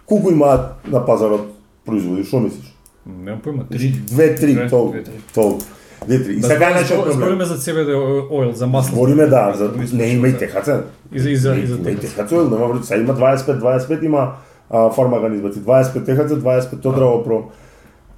Колку 0.06 0.30
имаат 0.30 0.86
на 0.88 1.06
пазарот 1.06 1.52
производи? 1.86 2.24
Што 2.24 2.40
мислиш? 2.40 2.72
Немам 3.06 3.40
појма, 3.44 3.68
три. 3.68 3.92
Две, 4.06 4.34
три, 4.34 4.54
Две, 4.54 4.68
толку. 4.68 4.92
две, 4.92 5.04
три. 5.04 5.14
Толку. 5.34 5.62
Две, 6.04 6.24
три. 6.24 6.32
И 6.32 6.40
Да, 6.40 6.46
сега 6.46 6.68
е 6.68 6.72
збор- 6.72 6.80
нашиот 6.80 7.04
проблем. 7.04 7.18
Збориме 7.18 7.44
за 7.44 7.54
CBD 7.56 7.94
oil, 8.30 8.52
за 8.52 8.66
масло. 8.66 8.96
Збориме 8.96 9.26
да, 9.26 9.52
за 9.56 9.70
не 9.92 10.06
има 10.06 10.28
и 10.28 10.36
техацен. 10.36 10.82
И 11.12 11.20
за, 11.20 11.30
и 11.30 11.36
за, 11.36 11.54
и 11.54 11.66
за 11.66 11.82
техацен, 11.82 12.38
нема 12.38 12.66
вред, 12.66 12.84
сега 12.84 13.00
има 13.00 13.14
25, 13.14 13.60
25 13.60 14.04
има 14.04 14.32
а, 14.70 14.90
фармаган 14.90 15.34
избаци, 15.34 15.58
25 15.58 16.04
техацен, 16.04 16.40
25 16.40 16.82
тоа 16.82 16.94
треба 16.94 17.24
про 17.24 17.42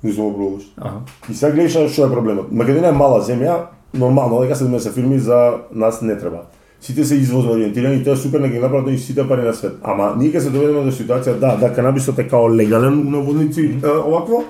не 0.04 0.22
обровиш. 0.22 0.62
Аха. 0.80 0.96
И 1.30 1.34
сега 1.34 1.52
гледаш 1.52 1.92
што 1.92 2.06
е 2.06 2.12
проблемот. 2.12 2.52
Македонија 2.52 2.88
е 2.88 2.96
мала 2.96 3.18
земја, 3.22 3.56
нормално 3.94 4.40
дека 4.40 4.54
70 4.54 4.92
фирми 4.92 5.18
за 5.18 5.52
нас 5.74 6.02
не 6.02 6.18
треба. 6.18 6.46
Сите 6.80 7.04
се 7.04 7.14
извозно 7.14 7.52
ориентирани 7.52 7.96
и 7.96 8.04
тоа 8.04 8.12
е 8.12 8.16
супер 8.16 8.40
да 8.40 8.48
ги 8.48 8.58
направат 8.58 8.90
и 8.90 8.98
сите 8.98 9.28
пари 9.28 9.42
на 9.42 9.54
свет. 9.54 9.72
Ама 9.82 10.14
ние 10.18 10.30
ќе 10.30 10.38
се 10.38 10.50
доведеме 10.50 10.84
до 10.84 10.92
ситуација 10.94 11.34
да, 11.38 11.56
да 11.56 11.72
канабисот 11.74 12.18
е 12.18 12.28
као 12.28 12.46
легален 12.54 13.10
на 13.10 13.18
водници 13.18 13.74
е, 13.82 13.88
овакво. 13.88 14.44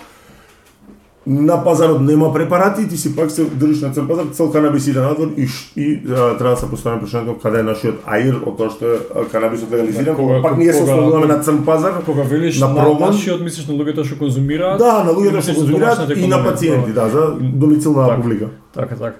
На 1.31 1.64
пазарот 1.64 2.01
нема 2.01 2.33
препарати, 2.33 2.88
ти 2.88 2.97
си 2.97 3.17
пак 3.17 3.31
се 3.31 3.45
држиш 3.45 3.81
на 3.81 3.91
цел 3.91 4.09
пазар, 4.09 4.25
цел 4.27 4.51
канабис 4.51 4.87
иде 4.87 5.01
надвор 5.01 5.29
и, 5.37 5.47
и 5.77 6.01
а, 6.07 6.37
треба 6.38 6.51
да 6.51 6.57
се 6.57 6.71
постави 6.71 7.01
прашањето 7.01 7.43
каде 7.43 7.59
е 7.59 7.62
нашиот 7.62 7.95
аир 8.07 8.38
од 8.47 8.57
тоа 8.57 8.71
што 8.71 8.85
е 8.87 8.99
канабисот 9.29 9.69
легализиран, 9.71 10.05
Да, 10.07 10.14
кога- 10.14 10.43
пак 10.43 10.57
ние 10.57 10.73
се 10.73 10.83
ослонуваме 10.83 11.27
на 11.27 11.41
црн 11.41 11.64
пазар. 11.64 11.93
Кога 12.05 12.23
велиш 12.23 12.61
На 12.61 12.69
на, 12.69 12.75
прогон? 12.77 13.11
нашиот, 13.11 13.41
мислиш 13.41 13.67
на 13.69 13.75
луѓето 13.75 14.05
што 14.05 14.17
конзумираат? 14.19 14.79
Да, 14.79 15.05
на 15.05 15.12
луѓето 15.12 15.43
што 15.43 15.55
конзумираат 15.55 16.17
и 16.17 16.27
на 16.27 16.45
пациенти, 16.45 16.93
да, 16.93 17.09
за 17.09 17.27
домицилна 17.41 18.09
Така. 18.09 18.17
публика. 18.17 18.47
Така, 18.75 18.95
така. 18.97 19.17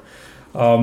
А, 0.55 0.79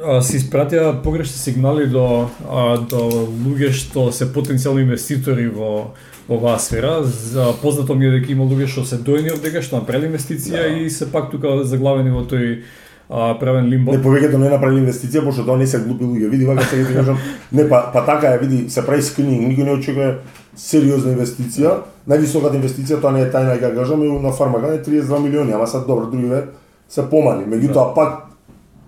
се 0.00 0.38
испратија 0.38 0.94
погрешни 1.04 1.36
сигнали 1.36 1.86
до 1.90 2.28
а, 2.48 2.78
до 2.78 3.04
луѓе 3.28 3.72
што 3.76 4.08
се 4.12 4.28
потенцијални 4.32 4.86
инвеститори 4.86 5.48
во 5.48 5.90
во 6.28 6.36
оваа 6.38 6.58
сфера. 6.58 7.02
За 7.02 7.52
познато 7.62 7.94
ми 7.94 8.06
е 8.06 8.10
дека 8.20 8.32
има 8.32 8.44
луѓе 8.44 8.68
што 8.70 8.84
се 8.86 8.96
доени 8.96 9.32
од 9.34 9.42
дека 9.42 9.62
што 9.62 9.80
направили 9.80 10.12
инвестиција 10.12 10.62
Да. 10.62 10.68
и 10.78 10.90
се 10.90 11.10
пак 11.12 11.30
тука 11.30 11.64
заглавени 11.64 12.10
во 12.10 12.22
тој 12.22 12.62
а, 13.10 13.34
правен 13.38 13.68
лимбо. 13.68 13.92
Не 13.92 14.02
повеќето 14.02 14.38
не 14.38 14.48
направили 14.48 14.80
инвестиција, 14.84 15.24
пошто 15.24 15.44
тоа 15.44 15.58
не 15.58 15.66
се 15.66 15.82
глупи 15.82 16.04
луѓе. 16.04 16.28
Види, 16.30 16.44
вака 16.46 16.64
сега 16.64 16.86
ти 16.88 16.94
кажам, 16.94 17.18
не 17.52 17.68
па, 17.68 17.90
па 17.92 18.04
така 18.06 18.34
е, 18.34 18.38
види, 18.38 18.70
се 18.70 18.86
прави 18.86 19.02
скрининг, 19.02 19.50
никој 19.50 19.64
не 19.64 19.72
очекува 19.72 20.12
сериозна 20.56 21.16
инвестиција. 21.16 21.80
Највисоката 22.08 22.56
инвестиција, 22.56 23.00
тоа 23.00 23.12
не 23.12 23.26
е 23.26 23.30
тајна, 23.32 23.58
дека 23.58 23.74
кажам, 23.74 24.06
на 24.22 24.32
фармаган 24.32 24.78
е 24.78 24.82
32 24.82 25.18
милиони, 25.18 25.52
ама 25.52 25.66
сад 25.66 25.86
добро, 25.86 26.06
другиве 26.06 26.46
се 26.88 27.02
помали. 27.10 27.44
Меѓутоа 27.44 27.94
пак 27.94 28.30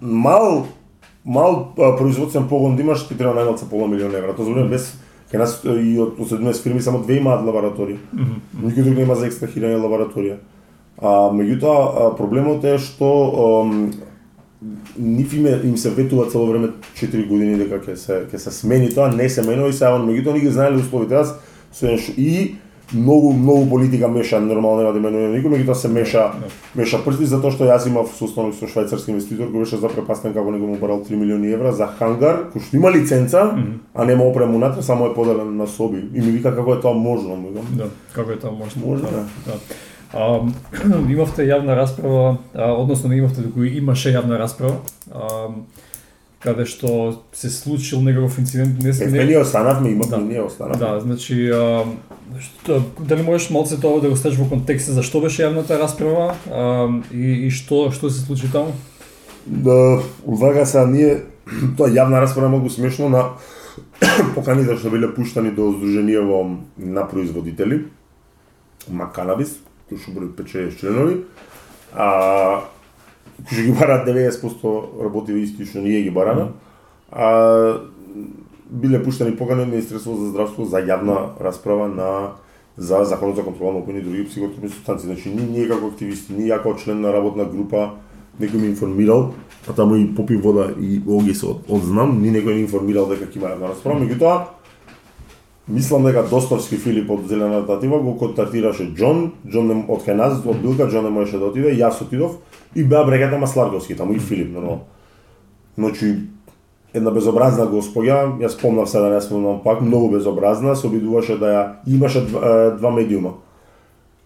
мал 0.00 0.66
мал 1.24 1.72
а, 1.78 1.96
производствен 1.96 2.48
погон 2.48 2.76
да 2.76 2.82
имаш, 2.82 3.06
ти 3.08 3.14
треба 3.16 3.34
најмалку 3.34 3.68
пола 3.70 3.88
милион 3.88 4.14
евра. 4.14 4.34
Тоа 4.34 4.44
зборувам 4.44 4.70
без 4.70 4.92
кај 5.32 5.38
нас 5.38 5.60
и 5.64 5.98
од 6.00 6.18
17 6.18 6.62
фирми 6.62 6.82
само 6.82 7.02
две 7.02 7.16
имаат 7.20 7.44
лабораторија. 7.46 7.98
Никој 8.62 8.82
друг 8.84 8.96
нема 8.98 9.14
за 9.14 9.26
екстрахирање 9.30 9.78
лабораторија. 9.80 10.36
А 11.02 11.30
меѓутоа 11.32 12.16
проблемот 12.16 12.64
е 12.64 12.78
што 12.78 13.08
нив 14.98 15.32
име 15.34 15.60
им 15.64 15.76
се 15.76 15.90
ветува 15.90 16.30
цело 16.30 16.46
време 16.46 16.68
4 16.94 17.28
години 17.28 17.56
дека 17.58 17.80
ќе 17.82 17.96
се 17.96 18.26
ќе 18.30 18.38
се 18.38 18.50
смени 18.50 18.90
тоа, 18.94 19.08
не 19.10 19.28
се 19.28 19.42
менува 19.42 19.68
и 19.68 19.72
се 19.72 19.86
он 19.86 20.06
меѓутоа 20.06 20.32
ние 20.32 20.40
ги 20.40 20.50
знаеле 20.50 20.76
условите. 20.76 21.16
Еден 21.82 21.98
ш- 21.98 22.12
и 22.18 22.54
многу 22.94 23.32
многу 23.32 23.70
политика 23.70 24.08
меша, 24.08 24.40
нормално 24.40 24.82
нема 24.82 24.92
да 24.92 25.00
менува 25.00 25.32
никој, 25.36 25.52
меѓутоа 25.54 25.74
се 25.74 25.88
меша 25.88 26.30
меша 26.74 27.00
прсти 27.04 27.26
затоа 27.26 27.52
што 27.52 27.68
јас 27.68 27.86
имав 27.88 28.10
состанок 28.16 28.54
со 28.54 28.66
швајцарски 28.66 29.14
инвеститор 29.14 29.48
кој 29.52 29.64
беше 29.64 29.80
запрепастен 29.82 30.34
како 30.34 30.50
него 30.50 30.66
му 30.66 30.80
барал 30.80 31.04
3 31.04 31.16
милиони 31.16 31.52
евра 31.52 31.72
за 31.72 31.86
хангар 31.98 32.48
кој 32.54 32.66
што 32.66 32.76
има 32.76 32.90
лиценца, 32.90 33.50
а 33.94 34.04
нема 34.04 34.24
опрема 34.24 34.56
унатре, 34.56 34.82
само 34.82 35.06
е 35.06 35.14
поделен 35.14 35.56
на 35.56 35.66
соби. 35.66 36.04
И 36.14 36.20
ми 36.20 36.30
вика 36.30 36.54
како 36.54 36.74
е 36.74 36.80
тоа 36.80 36.94
можно, 36.94 37.36
му 37.36 37.48
викам. 37.48 37.76
Да, 37.78 37.88
како 38.12 38.32
е 38.32 38.38
тоа 38.38 38.50
можно? 38.50 38.86
Може, 38.86 39.02
да. 39.02 39.10
да. 39.10 39.24
да. 39.46 39.58
А, 40.12 40.40
имавте 41.14 41.46
јавна 41.48 41.76
расправа, 41.76 42.36
а, 42.54 42.72
односно 42.72 43.08
не 43.08 43.22
имавте, 43.22 43.42
туку 43.42 43.64
имаше 43.64 44.12
јавна 44.12 44.38
расправа, 44.38 44.76
а, 45.12 45.48
каде 46.42 46.66
што 46.66 47.22
се 47.32 47.50
случил 47.50 48.02
некаков 48.02 48.38
инцидент, 48.38 48.82
не 48.82 48.90
Е, 48.90 49.06
не, 49.06 49.24
ние 49.24 49.38
останавме, 49.38 49.90
имавме 49.90 50.16
Да. 50.16 50.22
ние 50.24 50.42
останавме. 50.42 50.78
Да, 50.78 51.00
значи, 51.00 51.50
а, 51.50 51.84
што, 52.40 52.82
дали 52.98 53.22
можеш 53.22 53.50
малце 53.50 53.80
тоа 53.80 54.00
да 54.00 54.10
го 54.10 54.16
ставиш 54.16 54.38
во 54.38 54.48
контекст 54.48 54.90
за 54.90 55.02
што 55.02 55.20
беше 55.20 55.42
јавната 55.42 55.78
расправа 55.78 56.34
а, 56.50 56.90
и, 57.12 57.46
и 57.46 57.50
што 57.50 57.90
што 57.92 58.10
се 58.10 58.26
случи 58.26 58.50
таму? 58.52 58.74
Да, 59.46 60.02
вака 60.26 60.66
се 60.66 60.86
ние 60.86 61.22
тоа 61.78 61.88
јавна 61.88 62.20
расправа 62.20 62.48
многу 62.48 62.70
смешно 62.70 63.08
на 63.08 63.38
поканите 64.34 64.76
што 64.76 64.90
биле 64.90 65.14
пуштани 65.14 65.50
до 65.50 65.70
Сдруженијево 65.72 66.58
на 66.76 67.06
производители 67.06 67.86
Маканабис, 68.90 69.60
кој 69.90 70.02
што 70.02 70.10
брои 70.10 70.34
5-6 70.34 70.80
членови, 70.80 71.22
а 71.94 72.66
што 73.46 73.62
ги 73.62 73.72
бараат 73.72 74.06
90% 74.08 75.02
работи 75.02 75.32
исти 75.42 75.66
што 75.66 75.80
ние 75.80 76.02
ги 76.02 76.10
бараме. 76.10 76.52
А 77.10 77.80
биле 78.70 79.02
пуштени 79.04 79.36
покани 79.36 79.62
од 79.62 79.68
Министерство 79.68 80.16
за 80.16 80.30
здравство 80.30 80.64
за 80.64 80.80
јавна 80.80 81.36
расправа 81.40 81.88
на 81.88 82.10
за 82.76 83.04
законот 83.04 83.36
за 83.36 83.42
контрола 83.44 83.72
на 83.72 83.80
опојни 83.80 84.00
и 84.00 84.02
други 84.02 84.24
психотропни 84.24 84.68
субстанции. 84.68 85.06
Значи, 85.06 85.28
ни 85.28 85.44
ние 85.44 85.68
како 85.68 85.92
активисти, 85.92 86.32
ние 86.32 86.48
како 86.48 86.74
член 86.74 87.02
на 87.04 87.12
работна 87.12 87.44
група, 87.44 87.90
некој 88.40 88.60
ми 88.60 88.66
информирал, 88.72 89.34
а 89.68 89.72
таму 89.72 89.96
и 89.96 90.06
попи 90.14 90.36
вода 90.36 90.70
и 90.80 91.02
оги 91.06 91.34
се 91.34 91.46
од, 91.46 91.68
одзнам, 91.68 92.16
ни 92.22 92.32
некој 92.32 92.56
ни 92.56 92.64
информирал 92.64 93.10
дека 93.10 93.28
ќе 93.28 93.36
има 93.36 93.52
јавна 93.52 93.74
расправа, 93.74 94.00
меѓутоа 94.00 94.61
мислам 95.68 96.04
дека 96.04 96.24
Достовски 96.30 96.76
Филип 96.76 97.10
од 97.10 97.28
Зелената 97.28 97.66
татива 97.66 98.00
го 98.02 98.16
контактираше 98.18 98.90
Џон, 98.98 99.30
Џон 99.46 99.68
не, 99.70 99.78
од 99.88 100.02
кај 100.06 100.18
нас, 100.18 100.40
од 100.44 100.58
Билка, 100.62 100.88
Џон 100.90 101.06
не 101.06 101.14
можеше 101.14 101.38
да 101.38 101.50
отиде, 101.52 101.74
јас 101.78 102.02
отидов 102.02 102.40
и 102.74 102.84
беа 102.84 103.04
брегата 103.06 103.38
Масларковски, 103.38 103.96
таму 103.96 104.14
и 104.14 104.18
Филип, 104.18 104.52
нормално. 104.54 104.88
Значи, 105.78 106.16
една 106.94 107.10
безобразна 107.14 107.68
господја, 107.70 108.26
јас 108.42 108.58
спомнав 108.58 108.90
се 108.90 108.98
да 108.98 109.14
не 109.14 109.20
спомнам 109.20 109.62
пак, 109.64 109.80
многу 109.80 110.10
безобразна, 110.10 110.76
се 110.76 110.86
обидуваше 110.86 111.38
да 111.38 111.46
ја 111.46 111.64
имаше 111.86 112.26
два, 112.26 112.70
два 112.76 112.90
медиума. 112.90 113.38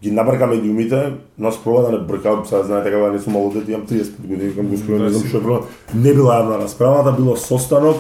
Ги 0.03 0.11
набрка 0.11 0.47
медиумите, 0.47 1.15
нас 1.39 1.57
проба 1.65 1.83
да 1.83 1.93
не 1.93 1.99
брка, 1.99 2.43
сега 2.45 2.63
знаете 2.63 2.91
како 2.91 3.13
не 3.13 3.19
сум 3.19 3.33
мало 3.33 3.51
дете, 3.51 3.73
имам 3.73 3.87
30 3.87 4.21
години, 4.21 4.55
към 4.55 4.73
господја, 4.73 5.05
не 5.05 5.11
знам 5.11 5.29
што 5.29 5.39
е 5.39 5.41
проблем. 5.41 5.63
Не 5.95 6.13
била 6.13 6.41
јавна 6.41 6.61
расправата, 6.65 7.15
било 7.17 7.37
состанок, 7.37 7.97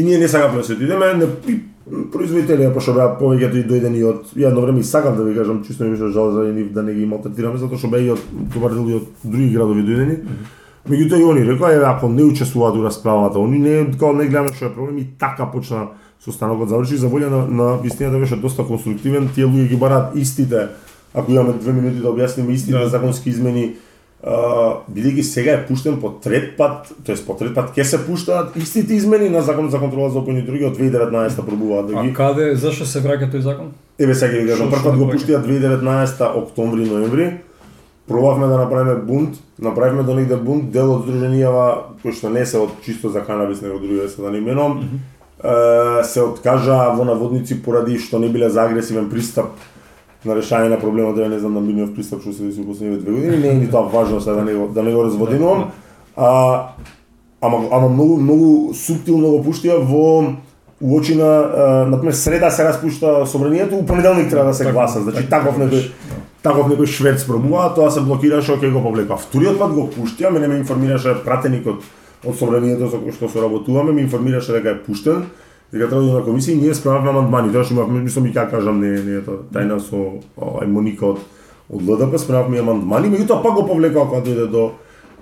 и 0.00 0.04
ние 0.04 0.18
не 0.18 0.28
сакавме 0.28 0.58
да 0.58 0.64
се 0.64 0.72
отидеме, 0.72 1.14
не, 1.14 1.26
производители, 2.12 2.68
пошто 2.74 2.94
беа 2.94 3.10
повеќето 3.18 3.58
и 3.60 3.66
дојдени 3.66 4.00
од 4.06 4.30
едно 4.36 4.62
време 4.64 4.80
и 4.80 4.86
сакам 4.86 5.16
да 5.16 5.24
ви 5.24 5.34
кажам, 5.36 5.62
чисто 5.66 5.84
ми 5.84 5.90
беше 5.90 6.12
жал 6.14 6.30
за 6.32 6.44
нив 6.54 6.72
да 6.72 6.82
не 6.82 6.94
ги 6.94 7.06
малтретираме 7.06 7.58
затоа 7.58 7.78
што 7.78 7.90
беа 7.92 8.04
и 8.04 8.12
од 8.14 8.22
добар 8.54 8.72
дел 8.76 8.88
и 8.88 8.98
од 9.00 9.08
други 9.24 9.50
градови 9.54 9.84
дојдени. 9.84 10.16
Меѓутоа 10.88 11.20
и 11.20 11.26
они 11.28 11.44
рекоа, 11.44 11.74
еве 11.74 11.84
ако 11.84 12.08
не 12.08 12.24
учествуваат 12.24 12.76
у 12.76 12.84
расправата, 12.84 13.38
они 13.38 13.58
не 13.58 13.90
као 13.98 14.12
не 14.16 14.28
гледаме 14.28 14.54
што 14.54 14.70
е 14.70 14.74
проблем 14.74 14.98
и 14.98 15.06
така 15.18 15.50
почна 15.52 15.88
состанокот 16.24 16.68
заврши 16.68 16.96
за 16.96 17.08
волја 17.08 17.28
на, 17.30 17.44
на 17.48 17.76
вистината 17.82 18.18
беше 18.18 18.36
доста 18.36 18.64
конструктивен, 18.64 19.28
тие 19.34 19.44
луѓе 19.44 19.68
ги 19.68 19.76
бараат 19.76 20.16
истите, 20.16 20.68
ако 21.14 21.32
имаме 21.32 21.58
две 21.60 21.72
минути 21.72 22.00
да 22.00 22.08
објасниме 22.08 22.50
истите 22.50 22.78
Да. 22.78 22.88
законски 22.88 23.30
измени, 23.30 23.74
бидејќи 24.20 25.22
сега 25.24 25.52
е 25.56 25.60
пуштен 25.64 25.96
по 26.00 26.10
трет 26.20 26.56
пат, 26.56 26.90
тоест 27.06 27.24
по 27.26 27.34
трет 27.34 27.54
пат 27.56 27.72
ќе 27.72 27.84
се 27.88 28.00
пуштаат 28.04 28.56
истите 28.56 28.94
измени 28.94 29.30
на 29.32 29.40
законот 29.42 29.72
за 29.72 29.78
контрола 29.80 30.10
за 30.10 30.20
опојни 30.20 30.44
други 30.44 30.66
од 30.68 30.76
2019 30.76 31.40
пробуваат 31.46 31.86
да 31.88 31.96
А 31.96 32.04
ги 32.04 32.12
каде, 32.12 32.54
зашо 32.54 32.84
се 32.84 33.00
враќа 33.00 33.30
тој 33.32 33.40
закон? 33.40 33.72
Еве 33.98 34.14
сега 34.14 34.36
ќе 34.36 34.42
ви 34.42 34.50
кажам, 34.52 34.68
прв 34.68 34.84
пат 34.84 34.98
го 34.98 35.06
направи? 35.06 35.16
пуштија 35.16 35.40
2019 35.40 36.36
октомври 36.36 36.90
ноември. 36.90 37.30
Пробавме 38.08 38.46
да 38.46 38.58
направиме 38.58 38.94
бунт, 38.94 39.38
направивме 39.58 40.02
до 40.02 40.14
негде 40.14 40.36
бунт, 40.36 40.70
дел 40.70 40.92
од 40.92 41.06
здруженијава 41.06 41.96
кои 42.02 42.12
што 42.12 42.28
не 42.28 42.44
се 42.44 42.58
од 42.58 42.76
чисто 42.84 43.08
за 43.08 43.24
канабис, 43.24 43.62
него 43.62 43.78
други 43.78 44.08
се 44.08 44.20
да 44.20 44.30
не 44.30 44.38
именувам, 44.38 44.84
е, 45.40 46.04
се 46.04 46.20
откажа 46.20 46.92
во 46.92 47.04
наводници 47.08 47.62
поради 47.62 47.96
што 47.96 48.18
не 48.18 48.28
биле 48.28 48.50
за 48.50 48.68
агресивен 48.68 49.08
пристап 49.08 49.56
на 50.24 50.36
решање 50.36 50.68
на 50.68 50.78
проблемот, 50.80 51.16
да 51.16 51.28
не 51.28 51.38
знам 51.38 51.54
на 51.54 51.60
минав 51.64 51.94
пристап 51.94 52.20
што 52.20 52.32
се 52.32 52.50
деси 52.50 52.66
последниве 52.66 53.00
две 53.00 53.12
години, 53.12 53.36
не 53.36 53.48
е 53.48 53.54
ни 53.54 53.70
тоа 53.70 53.88
важно 53.88 54.20
сега 54.20 54.36
да 54.36 54.44
не 54.44 54.54
го, 54.54 54.68
да 54.68 54.82
не 54.82 54.92
го 54.92 55.04
разводинувам. 55.04 55.70
А, 56.16 56.68
ама, 57.40 57.68
ама 57.72 57.88
многу, 57.88 58.16
многу 58.20 58.74
суптилно 58.74 59.30
го 59.30 59.42
пуштија 59.44 59.80
во 59.80 60.36
уочи 60.80 61.14
на, 61.16 61.24
а, 61.24 61.86
например, 61.88 62.12
среда 62.12 62.50
се 62.50 62.64
распушта 62.64 63.26
собранието, 63.26 63.76
у 63.76 63.86
понеделник 63.86 64.30
треба 64.30 64.46
да 64.46 64.54
се 64.54 64.64
Така, 64.64 64.72
гласа, 64.72 65.00
значи 65.00 65.24
така, 65.28 65.44
таков 65.44 65.58
некој 65.58 65.90
таков 66.42 66.68
некој 66.68 66.86
шверц 66.86 67.24
пробува, 67.24 67.72
тоа 67.74 67.90
се 67.90 68.00
блокираше, 68.00 68.52
окей 68.52 68.70
го 68.70 68.82
повлекла. 68.82 69.16
Вториот 69.16 69.58
пат 69.58 69.72
го 69.72 69.88
пуштија, 69.88 70.30
мене 70.30 70.48
ме 70.48 70.60
информираше 70.60 71.16
пратеникот 71.24 71.84
од 72.24 72.36
собранието 72.36 72.88
со 72.92 73.00
кој 73.00 73.16
што 73.16 73.28
соработуваме, 73.28 73.92
ме 73.92 74.04
информираше 74.04 74.52
дека 74.52 74.76
е 74.76 74.82
пуштен 74.84 75.24
дека 75.72 75.88
треба 75.88 76.02
да 76.02 76.08
има 76.08 76.22
комисија 76.26 76.52
и 76.52 76.60
ние 76.60 76.74
справавме 76.74 77.10
амандмани. 77.10 77.52
Тоа 77.52 77.64
што 77.64 77.74
имавме, 77.74 78.02
мислам 78.04 78.26
и 78.26 78.32
ќе 78.34 78.50
кажам, 78.50 78.80
не 78.80 78.96
не 79.02 79.18
ето 79.20 79.44
тајна 79.52 79.78
со 79.80 80.20
овај 80.36 80.66
Моника 80.66 81.06
од 81.14 81.20
од 81.70 81.82
ЛДП 81.86 82.18
справавме 82.18 82.58
амандмани, 82.58 83.12
меѓутоа 83.12 83.42
пак 83.42 83.54
го 83.54 83.66
повлекаа 83.66 84.06
кога 84.06 84.24
дојде 84.26 84.48
до 84.50 84.72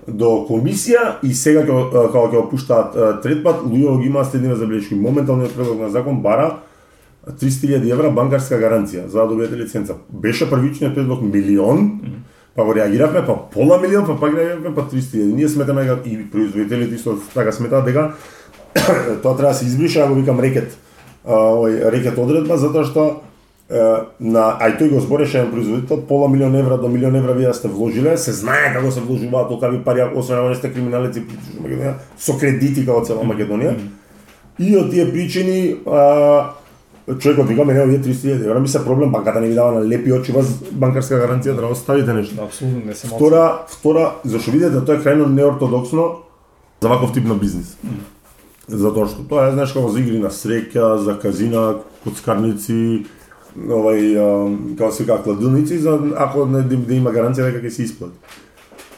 до 0.08 0.46
комисија 0.48 1.18
и 1.22 1.34
сега 1.36 1.66
ќе 1.68 1.90
кога 1.92 2.30
ќе 2.32 2.40
опуштаат 2.40 2.96
трет 3.22 3.42
пат, 3.44 3.60
луѓето 3.66 4.00
ги 4.00 4.08
имаат 4.08 4.30
следниве 4.30 4.56
забелешки. 4.56 4.94
Моменталниот 4.94 5.52
предлог 5.52 5.80
на 5.80 5.90
закон 5.90 6.22
бара 6.22 6.54
300.000 7.28 7.92
евра 7.92 8.10
банкарска 8.10 8.56
гаранција 8.56 9.06
за 9.06 9.20
да 9.20 9.26
добиете 9.28 9.56
лиценца. 9.56 9.98
Беше 10.08 10.48
првичниот 10.50 10.94
предлог 10.94 11.22
милион, 11.22 12.00
па 12.56 12.64
го 12.64 12.74
реагиравме, 12.74 13.26
па 13.26 13.36
пола 13.52 13.78
милион, 13.80 14.06
па 14.06 14.16
пак 14.20 14.34
реагиравме, 14.34 14.74
па 14.74 14.82
300.000. 14.88 15.34
Ние 15.34 15.48
сметаме 15.48 15.84
дека 15.84 16.08
и 16.08 16.30
производителите 16.30 16.94
исто 16.94 17.18
така 17.34 17.52
сметаат 17.52 17.84
дека 17.84 18.12
тоа 19.22 19.36
треба 19.36 19.48
да 19.48 19.54
се 19.54 19.66
избрише, 19.66 20.00
ако 20.00 20.14
викам 20.14 20.40
рекет, 20.40 20.76
овој 21.24 21.90
рекет 21.92 22.18
одредба, 22.18 22.58
затоа 22.58 22.84
што 22.84 23.08
на 23.68 24.44
ај 24.64 24.78
тој 24.80 24.88
го 24.94 25.00
збореше 25.00 25.42
на 25.44 25.50
производител 25.52 26.00
пола 26.08 26.28
милион 26.28 26.54
евра 26.56 26.78
до 26.78 26.88
милион 26.88 27.16
евра 27.16 27.34
вие 27.34 27.52
сте 27.54 27.68
вложиле, 27.68 28.16
се 28.16 28.32
знае 28.32 28.72
како 28.72 28.90
се 28.90 29.00
вложуваат 29.00 29.48
толкави 29.48 29.82
пари, 29.84 30.06
освен 30.14 30.38
ако 30.38 30.48
не 30.48 30.54
сте 30.54 30.72
криминалици 30.72 31.24
со 32.18 32.38
кредити 32.38 32.86
како 32.86 33.04
цела 33.04 33.26
Македонија. 33.28 33.76
И 34.58 34.72
од 34.76 34.88
тие 34.90 35.04
причини 35.12 35.76
а, 35.86 36.54
човекот 37.20 37.48
вика 37.48 37.64
мене 37.64 37.84
овие 37.84 38.00
300.000 38.00 38.46
евра 38.46 38.60
ми 38.60 38.68
се 38.68 38.84
проблем 38.84 39.12
банката 39.12 39.40
не 39.40 39.48
ви 39.48 39.54
дава 39.54 39.72
на 39.72 39.88
лепи 39.88 40.12
очи 40.12 40.32
вас 40.32 40.48
банкарска 40.72 41.20
гаранција 41.20 41.54
да 41.54 41.66
оставите 41.66 42.12
нешто. 42.12 42.42
Апсолутно 42.42 42.86
не 42.86 42.94
се 42.94 43.06
Втора, 43.06 43.62
втора, 43.68 44.14
зашто 44.24 44.50
видите 44.50 44.80
тоа 44.80 44.96
е 44.96 45.04
крајно 45.04 45.28
неортодоксно 45.28 46.24
за 46.80 46.88
ваков 46.88 47.12
тип 47.12 47.28
на 47.28 47.34
бизнис. 47.34 47.76
Mm. 47.84 48.17
Затоа 48.68 49.08
што 49.08 49.24
тоа 49.28 49.48
е 49.48 49.52
знаеш 49.56 49.72
како 49.72 49.88
за 49.88 50.00
игри 50.00 50.18
на 50.20 50.28
среќа, 50.28 50.98
за 51.00 51.14
казина, 51.20 51.78
коцкарници, 52.04 53.06
овај 53.56 54.76
како 54.78 54.92
се 54.92 55.04
вика 55.04 55.22
кладилници 55.24 55.78
за 55.78 55.98
ако 56.16 56.46
не 56.46 56.62
да, 56.62 56.76
да 56.76 56.94
има 56.94 57.10
гаранција 57.10 57.48
дека 57.48 57.64
ќе 57.64 57.70
се 57.70 57.82
исплати. 57.88 58.14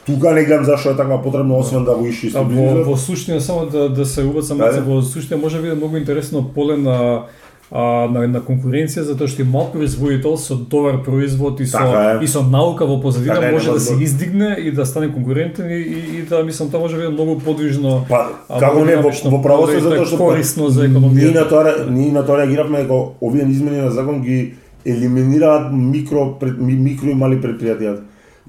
Тука 0.06 0.32
не 0.34 0.44
гледам 0.44 0.64
зашто 0.64 0.90
е 0.90 0.96
така 0.96 1.22
потребно 1.22 1.58
освен 1.58 1.84
да 1.84 1.94
го 1.94 2.06
иши 2.06 2.30
со 2.30 2.42
во, 2.42 2.82
во 2.84 2.96
суштина 2.96 3.40
само 3.40 3.66
да 3.66 3.88
да 3.88 4.06
се 4.06 4.24
убацам 4.24 4.58
да, 4.58 4.82
во 4.82 5.02
суштина 5.02 5.40
може 5.40 5.56
да 5.56 5.62
биде 5.62 5.74
многу 5.74 5.96
интересно 5.96 6.50
поле 6.54 6.76
на 6.76 7.26
а, 7.70 8.08
на, 8.10 8.24
на 8.26 8.40
конкуренција 8.42 9.04
затоа 9.06 9.30
што 9.30 9.44
и 9.44 9.46
мал 9.46 9.68
производител 9.70 10.34
со 10.42 10.56
добар 10.58 11.00
производ 11.06 11.60
и 11.62 11.66
со 11.70 11.78
така 11.78 12.24
и 12.24 12.26
со 12.26 12.42
наука 12.42 12.86
во 12.86 12.98
позадина 13.00 13.36
така 13.38 13.52
може 13.52 13.72
да 13.72 13.80
се 13.80 13.94
издигне 14.02 14.56
и 14.58 14.72
да 14.72 14.86
стане 14.86 15.12
конкурентен 15.12 15.70
и, 15.70 15.78
и, 15.78 16.18
и 16.18 16.22
да 16.22 16.42
мислам 16.44 16.70
тоа 16.70 16.80
може 16.80 16.96
да 16.96 17.02
биде 17.02 17.14
многу 17.14 17.38
подвижно. 17.38 18.04
Па 18.08 18.26
како 18.48 18.84
не 18.84 18.96
во, 18.96 19.12
во 19.12 19.42
правосо 19.42 19.78
затоа 19.78 20.06
што 20.06 20.18
корисно 20.18 20.70
за 20.70 20.88
економијата. 20.88 21.22
Ние 21.22 21.36
на 21.36 21.46
тоа 21.48 21.76
ние 21.90 22.12
на 22.12 22.26
тоа 22.26 22.42
реагиравме 22.42 22.82
дека 22.82 22.98
овие 23.20 23.46
измени 23.46 23.84
на 23.86 23.90
закон 23.90 24.22
ги 24.22 24.54
елиминираат 24.84 25.72
микро 25.72 26.34
пред, 26.40 26.58
микро 26.58 27.10
и 27.10 27.14
мали 27.14 27.38
предпријатија. 27.38 28.00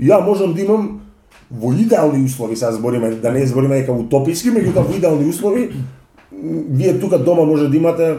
Ја 0.02 0.22
можам 0.26 0.54
да 0.58 0.62
имам 0.62 1.02
во 1.52 1.74
идеални 1.74 2.24
услови, 2.26 2.56
сега 2.56 2.72
збориме, 2.72 3.12
да 3.22 3.32
не 3.32 3.46
збориме 3.46 3.84
дека 3.84 3.92
утописки, 3.92 4.50
меѓутоа 4.50 4.88
во 4.88 4.96
идеални 4.98 5.30
услови, 5.30 5.70
вие 6.72 7.00
тука 7.00 7.20
дома 7.20 7.44
може 7.44 7.68
да 7.68 7.78
имате 7.78 8.16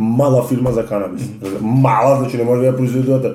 мала 0.00 0.42
фирма 0.48 0.72
за 0.72 0.86
канабис. 0.86 1.28
Мала, 1.60 2.16
значи 2.16 2.36
не 2.36 2.44
може 2.44 2.62
да 2.62 2.72
ја 2.72 2.76
произведувате. 2.76 3.34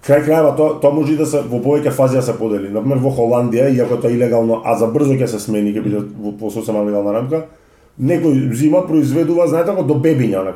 Крај 0.00 0.22
крајава 0.24 0.54
тоа 0.56 0.80
тоа 0.80 0.94
може 0.96 1.12
и 1.12 1.16
да 1.20 1.26
се 1.28 1.42
во 1.44 1.60
повеќе 1.60 1.92
фази 1.92 2.16
да 2.16 2.22
се 2.24 2.32
подели. 2.38 2.70
Например 2.72 3.02
во 3.04 3.12
Холандија, 3.12 3.68
иако 3.68 4.00
тоа 4.00 4.08
е 4.10 4.16
илегално, 4.16 4.62
а 4.64 4.78
за 4.80 4.88
брзо 4.88 5.12
ќе 5.12 5.28
се 5.28 5.40
смени, 5.40 5.74
ќе 5.76 5.82
биде 5.84 6.00
во 6.16 6.50
сосема 6.50 6.86
легална 6.86 7.12
рамка, 7.12 7.42
некој 8.00 8.48
зима 8.56 8.86
произведува, 8.88 9.46
знаете 9.46 9.74
како 9.74 9.84
до 9.84 9.98
бебиња, 10.00 10.54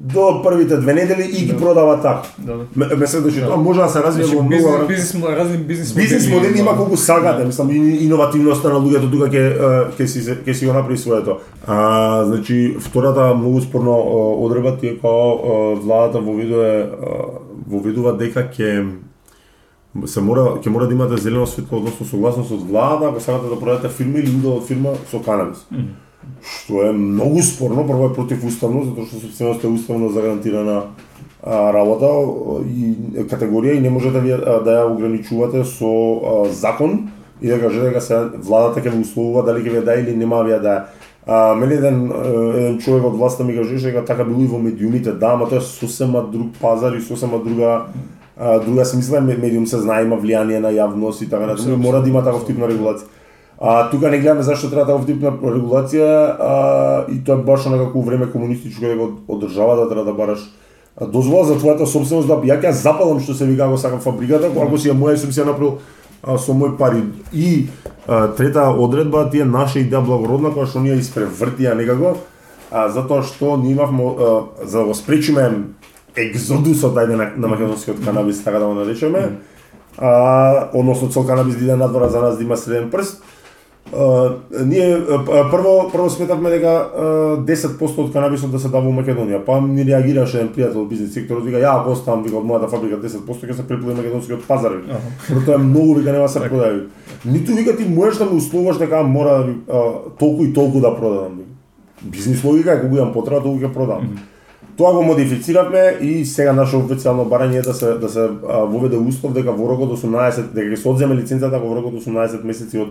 до 0.00 0.42
првите 0.42 0.76
две 0.76 0.94
недели 0.94 1.22
и 1.22 1.46
ги 1.46 1.52
да. 1.52 1.58
продава 1.58 2.02
така. 2.02 2.22
Да, 2.38 2.56
да. 2.76 2.96
Ме 2.96 3.06
се 3.06 3.20
доши, 3.20 3.40
тоа 3.40 3.56
може 3.56 3.80
да 3.80 3.88
се 3.88 4.02
развие 4.02 4.24
значи, 4.24 4.36
во 4.36 4.42
многу 4.42 4.86
бизнис, 4.88 5.24
разни 5.24 5.58
бизнис 5.58 5.90
модели. 5.94 6.04
Бизнис 6.04 6.30
модели 6.30 6.58
има 6.58 6.76
колку 6.76 6.96
сагате, 6.96 7.44
мислам 7.44 7.70
иновативноста 7.70 8.72
на 8.72 8.80
луѓето 8.80 9.10
тука 9.12 9.28
ќе 9.28 9.44
ќе 9.92 10.06
си 10.06 10.20
ќе 10.24 10.52
си 10.52 10.66
го 10.66 10.72
направи 10.72 10.96
своето. 10.98 11.36
А 11.66 12.24
значи 12.24 12.76
втората 12.80 13.34
многу 13.34 13.60
спорно 13.60 13.92
одредба 14.40 14.76
е 14.82 14.96
као 14.96 15.76
владата 15.76 16.24
воведува 16.24 16.88
воведува 17.68 18.16
дека 18.16 18.48
ќе 18.48 18.88
се 20.08 20.20
мора 20.24 20.56
ќе 20.64 20.72
мора 20.72 20.88
да 20.88 20.94
имате 20.96 21.20
зелено 21.20 21.46
светло 21.46 21.84
односно 21.84 22.06
согласност 22.06 22.56
од 22.56 22.64
владата 22.64 23.12
ако 23.12 23.20
сакате 23.20 23.52
да 23.52 23.60
продадете 23.60 23.92
фирма 23.92 24.18
или 24.18 24.32
удел 24.32 24.56
од 24.56 24.64
фирма 24.64 24.96
со 25.10 25.20
канабис. 25.20 25.66
Mm 25.68 25.76
-hmm 25.76 26.09
што 26.42 26.84
е 26.88 26.92
многу 26.92 27.42
спорно, 27.42 27.84
прво 27.88 28.10
е 28.10 28.14
противуставно, 28.14 28.84
затоа 28.84 29.06
што 29.06 29.20
собственоста 29.20 29.66
е 29.66 29.70
уставно 29.70 30.10
загарантирана 30.12 30.82
а, 31.42 31.72
работа 31.72 32.08
и 32.64 33.24
категорија 33.28 33.76
и 33.76 33.80
не 33.80 33.90
може 33.90 34.12
да, 34.12 34.20
да 34.64 34.76
ја 34.80 34.88
ограничувате 34.90 35.64
со 35.64 35.90
а, 35.90 36.48
закон 36.52 37.10
и 37.40 37.48
да 37.48 37.60
кажете 37.60 37.88
дека 37.88 38.00
се 38.00 38.24
владата 38.40 38.80
ќе 38.80 38.92
ве 38.92 39.00
условува 39.00 39.44
дали 39.44 39.64
ќе 39.64 39.78
ве 39.78 39.84
да 39.84 39.96
или 40.00 40.16
нема 40.16 40.42
ве 40.44 40.58
да. 40.60 40.86
А, 41.26 41.54
мене 41.54 41.74
еден, 41.80 42.10
еден 42.56 42.78
човек 42.80 43.04
од 43.04 43.16
власта 43.16 43.44
ми 43.44 43.56
кажеше 43.56 43.92
дека 43.92 44.04
така 44.04 44.24
било 44.24 44.42
и 44.42 44.48
во 44.48 44.58
медиумите, 44.58 45.12
да, 45.12 45.36
ама 45.36 45.48
тоа 45.48 45.60
е 45.60 45.64
сосема 45.64 46.24
друг 46.32 46.56
пазар 46.60 46.96
и 46.96 47.00
сосема 47.00 47.38
друга 47.44 47.86
а, 48.36 48.58
друга 48.58 48.84
се 48.84 48.96
мисла 48.96 49.20
медиум 49.20 49.66
се 49.66 49.78
знае 49.78 50.04
има 50.04 50.16
влијание 50.16 50.60
на 50.60 50.72
јавност 50.72 51.22
и 51.22 51.28
така 51.28 51.46
натаму, 51.46 51.76
мора 51.76 52.00
да 52.00 52.08
има 52.08 52.24
таков 52.24 52.46
тип 52.46 52.58
на 52.58 52.68
регулација. 52.68 53.19
А, 53.60 53.90
тука 53.90 54.10
не 54.10 54.18
гледаме 54.18 54.42
зашто 54.42 54.70
треба 54.70 54.86
таков 54.86 55.04
тип 55.06 55.20
на 55.20 55.34
регулација 55.36 56.08
а, 56.40 56.52
и 57.12 57.18
тоа 57.20 57.36
е 57.36 57.44
баш 57.44 57.66
на 57.68 57.76
како 57.76 58.00
време 58.00 58.30
комунистичко 58.32 58.88
дека 58.88 59.08
од 59.28 59.42
државата 59.42 59.84
треба 59.90 60.04
да 60.08 60.14
бараш 60.16 60.46
дозвола 61.12 61.44
за 61.44 61.58
твојата 61.60 61.84
собственост 61.84 62.28
да 62.28 62.38
ја 62.40 62.56
ќе 62.56 62.72
запалам 62.72 63.20
што 63.20 63.34
се 63.36 63.44
вика 63.44 63.68
го 63.68 63.76
сакам 63.76 64.00
фабриката, 64.00 64.48
ако 64.48 64.78
си 64.78 64.88
ја 64.88 64.96
моја 64.96 65.20
сум 65.20 65.32
си 65.32 65.42
ја 65.42 65.52
направил 65.52 65.76
а, 66.22 66.38
со 66.38 66.56
мој 66.56 66.78
пари. 66.78 67.02
И 67.32 67.68
а, 68.08 68.28
трета 68.32 68.70
одредба 68.72 69.28
тие 69.30 69.44
наша 69.44 69.84
идеја 69.84 70.00
благородна 70.08 70.54
која 70.56 70.64
што 70.64 70.80
ние 70.80 70.96
испревртија 70.96 71.76
некако, 71.76 72.16
а, 72.70 72.88
затоа 72.88 73.20
што 73.22 73.58
ние 73.60 73.76
имавме 73.76 74.08
а, 74.08 74.40
за 74.64 74.78
да 74.78 74.84
го 74.84 74.94
спречиме 74.94 75.50
екзодусот 76.16 76.96
ајде 76.96 77.16
на, 77.16 77.28
на 77.36 77.48
македонскиот 77.48 78.00
канабис 78.04 78.40
така 78.44 78.58
да 78.58 78.66
го 78.66 78.74
наречеме, 78.74 79.36
а, 79.98 80.70
односно 80.72 81.10
цел 81.12 81.26
канабис 81.26 81.56
да 81.56 81.64
иде 81.64 81.76
надвора 81.76 82.08
за 82.08 82.20
нас 82.20 82.38
да 82.38 82.44
има 82.44 82.56
среден 82.56 82.90
прст, 82.90 83.22
Uh, 83.92 84.32
ние 84.66 84.96
uh, 84.96 85.50
прво 85.50 85.90
прво 85.92 86.10
сметавме 86.10 86.50
дека 86.50 86.90
uh, 86.94 87.44
10% 87.44 87.98
од 87.98 88.12
канабисот 88.12 88.52
да 88.52 88.58
се 88.62 88.68
дава 88.70 88.86
во 88.86 88.92
Македонија. 88.94 89.40
Па 89.42 89.56
ни 89.60 89.82
реагираше 89.82 90.38
еден 90.38 90.52
пријател 90.54 90.84
од 90.84 90.92
бизнес 90.92 91.10
секторот, 91.16 91.42
вика 91.42 91.58
ја 91.58 91.72
ако 91.80 91.96
оставам 91.96 92.22
вика 92.22 92.38
од 92.38 92.46
мојата 92.46 92.68
фабрика 92.70 93.00
10% 93.02 93.50
ќе 93.50 93.56
се 93.56 93.66
преплои 93.66 93.96
македонскиот 93.98 94.46
пазар. 94.46 94.78
Uh 94.78 94.94
-huh. 94.94 95.44
тоа 95.46 95.54
е 95.54 95.58
многу 95.58 95.94
вика 95.94 96.12
нема 96.12 96.28
се 96.28 96.40
продави. 96.40 96.86
Ниту 97.24 97.54
вика 97.54 97.76
ти 97.76 97.84
можеш 97.84 98.18
да 98.18 98.24
ме 98.24 98.36
условаш 98.36 98.78
дека 98.78 99.02
мора 99.02 99.54
толку 100.18 100.44
и 100.44 100.52
толку 100.52 100.80
да 100.80 100.96
продадам. 100.96 101.40
Бизнес 102.02 102.44
логика 102.44 102.72
е 102.72 102.80
кога 102.80 103.00
имам 103.00 103.12
потреба 103.12 103.42
толку 103.42 103.58
ќе 103.58 103.74
продам. 103.74 104.08
Тоа 104.76 104.92
го 104.92 105.02
модифициравме 105.02 105.96
и 106.00 106.24
сега 106.24 106.52
наше 106.52 106.76
официјално 106.76 107.26
барање 107.28 107.58
е 107.58 107.62
да 107.62 107.74
се 107.74 107.94
да 108.00 108.08
се 108.08 108.28
воведе 108.68 108.96
услов 108.96 109.32
дека 109.32 109.52
во 109.52 109.68
рокот 109.68 109.90
18 109.98 110.54
дека 110.54 110.70
ќе 110.70 110.76
се 110.76 110.88
одземе 110.88 111.14
лиценцата 111.14 111.58
во 111.58 111.74
рокот 111.74 111.94
18 111.94 112.44
месеци 112.44 112.78
од 112.78 112.88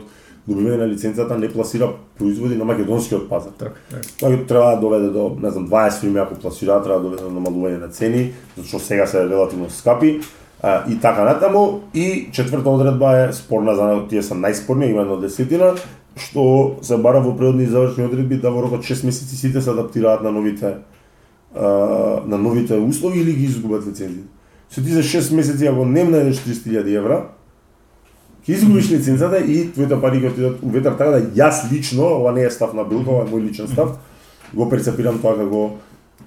добивање 0.48 0.78
на 0.78 0.88
лиценцата 0.88 1.38
не 1.38 1.50
пласира 1.50 1.90
производи 2.18 2.56
на 2.56 2.66
македонскиот 2.66 3.30
пазар. 3.30 3.52
Така, 3.58 3.72
така. 4.20 4.46
Треба 4.48 4.76
да 4.76 4.82
доведе 4.82 5.10
до, 5.10 5.38
не 5.42 5.50
знам, 5.50 5.68
20 5.68 6.00
фирми 6.00 6.20
ако 6.20 6.36
пласираат, 6.36 6.84
треба 6.84 7.00
да 7.00 7.10
доведе 7.10 7.24
до 7.24 7.30
намалување 7.30 7.80
на 7.80 7.90
цени, 7.90 8.32
зашто 8.58 8.80
сега 8.80 9.08
се 9.08 9.26
релативно 9.30 9.70
скапи. 9.70 10.20
А, 10.62 10.84
и 10.92 11.00
така 11.00 11.24
натаму. 11.24 11.82
И 11.94 12.30
четврта 12.32 12.70
одредба 12.70 13.18
е 13.18 13.34
спорна 13.34 13.76
за 13.76 14.08
тие 14.10 14.24
се 14.24 14.36
најспорни, 14.36 14.90
има 14.92 15.02
едно 15.08 15.16
десетина, 15.18 15.74
што 16.20 16.76
се 16.84 16.98
бара 16.98 17.22
во 17.24 17.36
предни 17.38 17.64
и 17.64 17.72
завршни 17.72 18.04
одредби 18.04 18.42
да 18.42 18.52
во 18.52 18.66
рокот 18.66 18.84
6 18.84 19.06
месеци 19.06 19.38
сите 19.38 19.62
се 19.62 19.72
адаптираат 19.72 20.24
на 20.24 20.32
новите 20.32 20.76
а, 21.56 21.68
на 22.28 22.38
новите 22.38 22.76
услови 22.76 23.20
или 23.20 23.34
ги 23.34 23.46
изгубат 23.46 23.88
лицензите. 23.88 24.28
Со 24.70 24.84
тие 24.84 25.04
6 25.04 25.36
месеци 25.36 25.68
ако 25.68 25.86
не 25.86 26.04
најдеш 26.04 26.44
300.000 26.44 26.98
евра, 26.98 27.24
ќе 28.50 28.58
изгубиш 28.58 28.90
лицензата 28.90 29.40
и 29.46 29.68
твоите 29.74 30.00
пари 30.02 30.24
ќе 30.24 30.32
отидат 30.32 30.64
у 30.66 30.72
ветар, 30.74 30.96
така 30.98 31.20
да 31.20 31.22
јас 31.38 31.68
лично, 31.72 32.08
ова 32.18 32.32
не 32.34 32.48
е 32.48 32.50
став 32.50 32.74
на 32.74 32.84
Билко, 32.84 33.20
ова 33.20 33.28
е 33.28 33.30
мој 33.30 33.46
личен 33.46 33.68
став, 33.70 34.00
го 34.54 34.70
перцепирам 34.70 35.20
тоа 35.22 35.36
како 35.38 35.62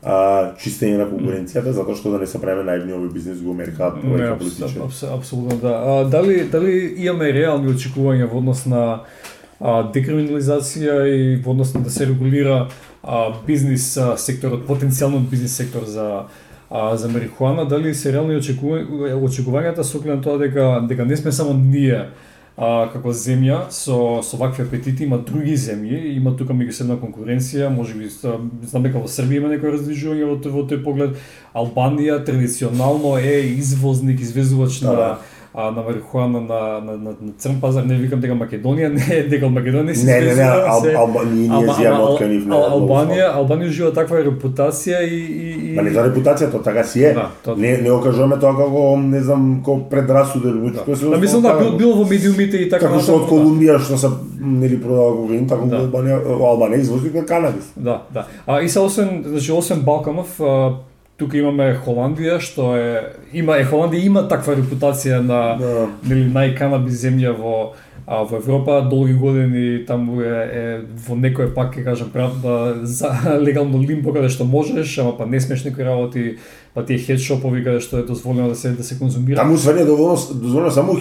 а, 0.03 0.53
чистење 0.59 1.01
на 1.01 1.09
конкуренцијата, 1.11 1.75
затоа 1.75 1.99
што 1.99 2.15
да 2.15 2.21
не 2.23 2.29
се 2.31 2.39
правиме 2.43 2.67
наивни 2.69 2.95
овој 2.95 3.11
бизнес 3.13 3.43
го 3.43 3.55
меркаат 3.59 3.99
повеќе 4.05 4.39
политичи. 4.39 4.79
Апсолутно 5.11 5.59
да. 5.63 5.75
А, 5.75 5.99
дали 6.11 6.45
дали 6.53 6.95
имаме 7.09 7.33
реални 7.35 7.75
очекувања 7.75 8.31
во 8.31 8.39
однос 8.39 8.65
на 8.71 8.85
а, 9.59 9.83
декриминализација 9.95 11.03
и 11.11 11.37
во 11.43 11.57
однос 11.57 11.75
на 11.75 11.83
да 11.83 11.91
се 11.91 12.07
регулира 12.07 12.69
а, 13.03 13.33
бизнес 13.47 13.97
а, 13.97 14.15
секторот, 14.17 14.67
потенцијалниот 14.71 15.27
бизнес 15.31 15.59
сектор 15.59 15.91
за 15.91 16.27
А 16.75 16.97
за 16.97 17.09
марихуана 17.09 17.67
дали 17.69 17.95
се 17.95 18.15
реални 18.15 18.39
очекувањата 18.41 19.85
со 19.85 19.99
оглед 19.99 20.17
на 20.17 20.23
тоа 20.25 20.39
дека 20.41 20.87
дека 20.89 21.05
не 21.05 21.17
сме 21.21 21.33
само 21.33 21.53
ние 21.53 21.99
а, 22.57 22.89
како 22.93 23.13
земја 23.13 23.67
со 23.69 24.23
со 24.25 24.39
вакви 24.41 24.65
апетити 24.65 25.05
има 25.05 25.19
други 25.19 25.53
земји, 25.53 26.15
има 26.17 26.33
тука 26.37 26.57
меѓусебна 26.57 26.97
конкуренција, 27.01 27.69
можеби 27.69 28.09
знам 28.09 28.89
дека 28.89 29.01
во 29.05 29.09
Србија 29.09 29.43
има 29.43 29.53
некој 29.53 29.77
раздвижување 29.77 30.31
во 30.31 30.39
тој 30.41 30.57
во 30.57 30.65
тој 30.69 30.81
поглед. 30.85 31.21
Албанија 31.53 32.23
традиционално 32.25 33.19
е 33.19 33.41
извозник, 33.53 34.21
извезувач 34.21 34.81
Да, 34.81 34.89
на 34.89 34.97
да. 34.97 35.19
А, 35.55 35.71
на 35.71 35.83
марихуана 35.83 36.41
на, 36.41 36.61
на, 36.81 36.93
на, 36.95 37.11
на 37.12 37.33
црн 37.38 37.61
пазар, 37.61 37.83
не 37.83 37.95
викам 37.97 38.21
дека 38.21 38.35
Македонија 38.35 38.88
не 38.99 39.17
е, 39.17 39.23
дека 39.25 39.47
Македонија 39.47 39.95
се 39.95 40.07
Не, 40.07 40.12
не, 40.12 40.21
не, 40.21 40.27
извезува, 40.29 40.65
Ал, 40.67 40.81
се- 40.81 40.95
Алба, 40.95 41.21
ние, 41.25 41.35
ние 41.41 41.51
Алба- 41.51 41.75
зијаме 41.75 41.95
Ал- 41.97 42.07
од 42.07 42.21
кај 42.21 42.29
нив. 42.29 42.47
не, 42.47 42.57
Албанија, 42.57 43.27
Албанија 43.35 43.69
ужива 43.69 43.93
таква 43.93 44.17
репутација 44.19 45.03
и, 45.03 45.15
и, 45.15 45.51
и... 45.65 45.75
Ма 45.75 45.83
не 45.83 45.91
за 45.91 46.03
репутацијата, 46.03 46.62
така 46.62 46.85
си 46.85 47.05
е. 47.05 47.12
Да, 47.12 47.29
тоа- 47.45 47.57
не, 47.57 47.77
не 47.79 47.91
окажуваме 47.91 48.38
тоа 48.38 48.57
како, 48.57 48.83
не 48.99 49.21
знам, 49.21 49.61
како 49.61 49.79
предрасуден. 49.87 50.73
Да. 50.73 50.85
Да, 51.11 51.19
мислам 51.19 51.43
да 51.43 51.55
бил, 51.55 51.77
бил 51.77 51.93
во 51.95 52.05
медиумите 52.07 52.57
и 52.57 52.69
така 52.69 52.87
Како 52.87 53.01
што 53.01 53.12
од 53.12 53.21
натаму, 53.21 53.33
Колумбија 53.35 53.79
што 53.79 53.97
се 53.97 54.09
нели 54.41 54.81
продава 54.81 55.17
кокаин, 55.17 55.47
така 55.47 55.67
Да. 55.67 55.77
Албанија, 55.79 56.17
Албанија 56.27 56.81
извозник 56.81 57.15
на 57.15 57.25
канабис. 57.25 57.73
Да, 57.77 58.03
да. 58.11 58.27
А 58.47 58.61
и 58.61 58.69
се 58.69 58.81
освен, 58.81 59.25
значи 59.27 59.53
освен 59.53 59.81
Балканов, 59.83 60.41
тука 61.23 61.39
имаме 61.39 61.71
Холандија 61.87 62.41
што 62.43 62.73
е 62.77 62.91
има 63.33 63.57
е 63.63 63.65
Холандија 63.71 64.05
има 64.11 64.27
таква 64.29 64.59
репутација 64.59 65.23
на 65.23 65.41
Да. 65.63 65.87
нели 66.09 66.27
најканабис 66.35 66.99
земја 67.07 67.33
во 67.39 67.57
а, 68.07 68.25
во 68.27 68.37
Европа 68.37 68.81
долги 68.91 69.15
години 69.15 69.85
таму 69.87 70.21
е, 70.21 70.27
е 70.27 70.63
во 71.07 71.15
некој 71.15 71.53
пак 71.55 71.77
ќе 71.77 71.85
кажам 71.87 72.11
прав 72.13 72.35
да, 72.43 72.75
за 72.83 73.13
легално 73.47 73.79
лимбо 73.79 74.13
каде 74.13 74.29
што 74.29 74.45
можеш, 74.45 74.99
ама 74.99 75.17
па 75.17 75.27
не 75.27 75.41
смеш 75.41 75.65
некои 75.65 75.85
работи, 75.87 76.37
па 76.75 76.83
тие 76.85 76.99
хедшопови 76.99 77.63
каде 77.65 77.81
што 77.81 77.99
е 78.03 78.03
дозволено 78.03 78.49
да 78.49 78.57
се 78.59 78.75
да 78.75 78.85
се 78.85 78.99
конзумира. 78.99 79.37
Таму 79.39 79.57
све 79.57 79.75
не 79.75 79.83
е 79.83 79.85
дозволено 79.85 80.71
само 80.71 80.93
у 80.93 80.99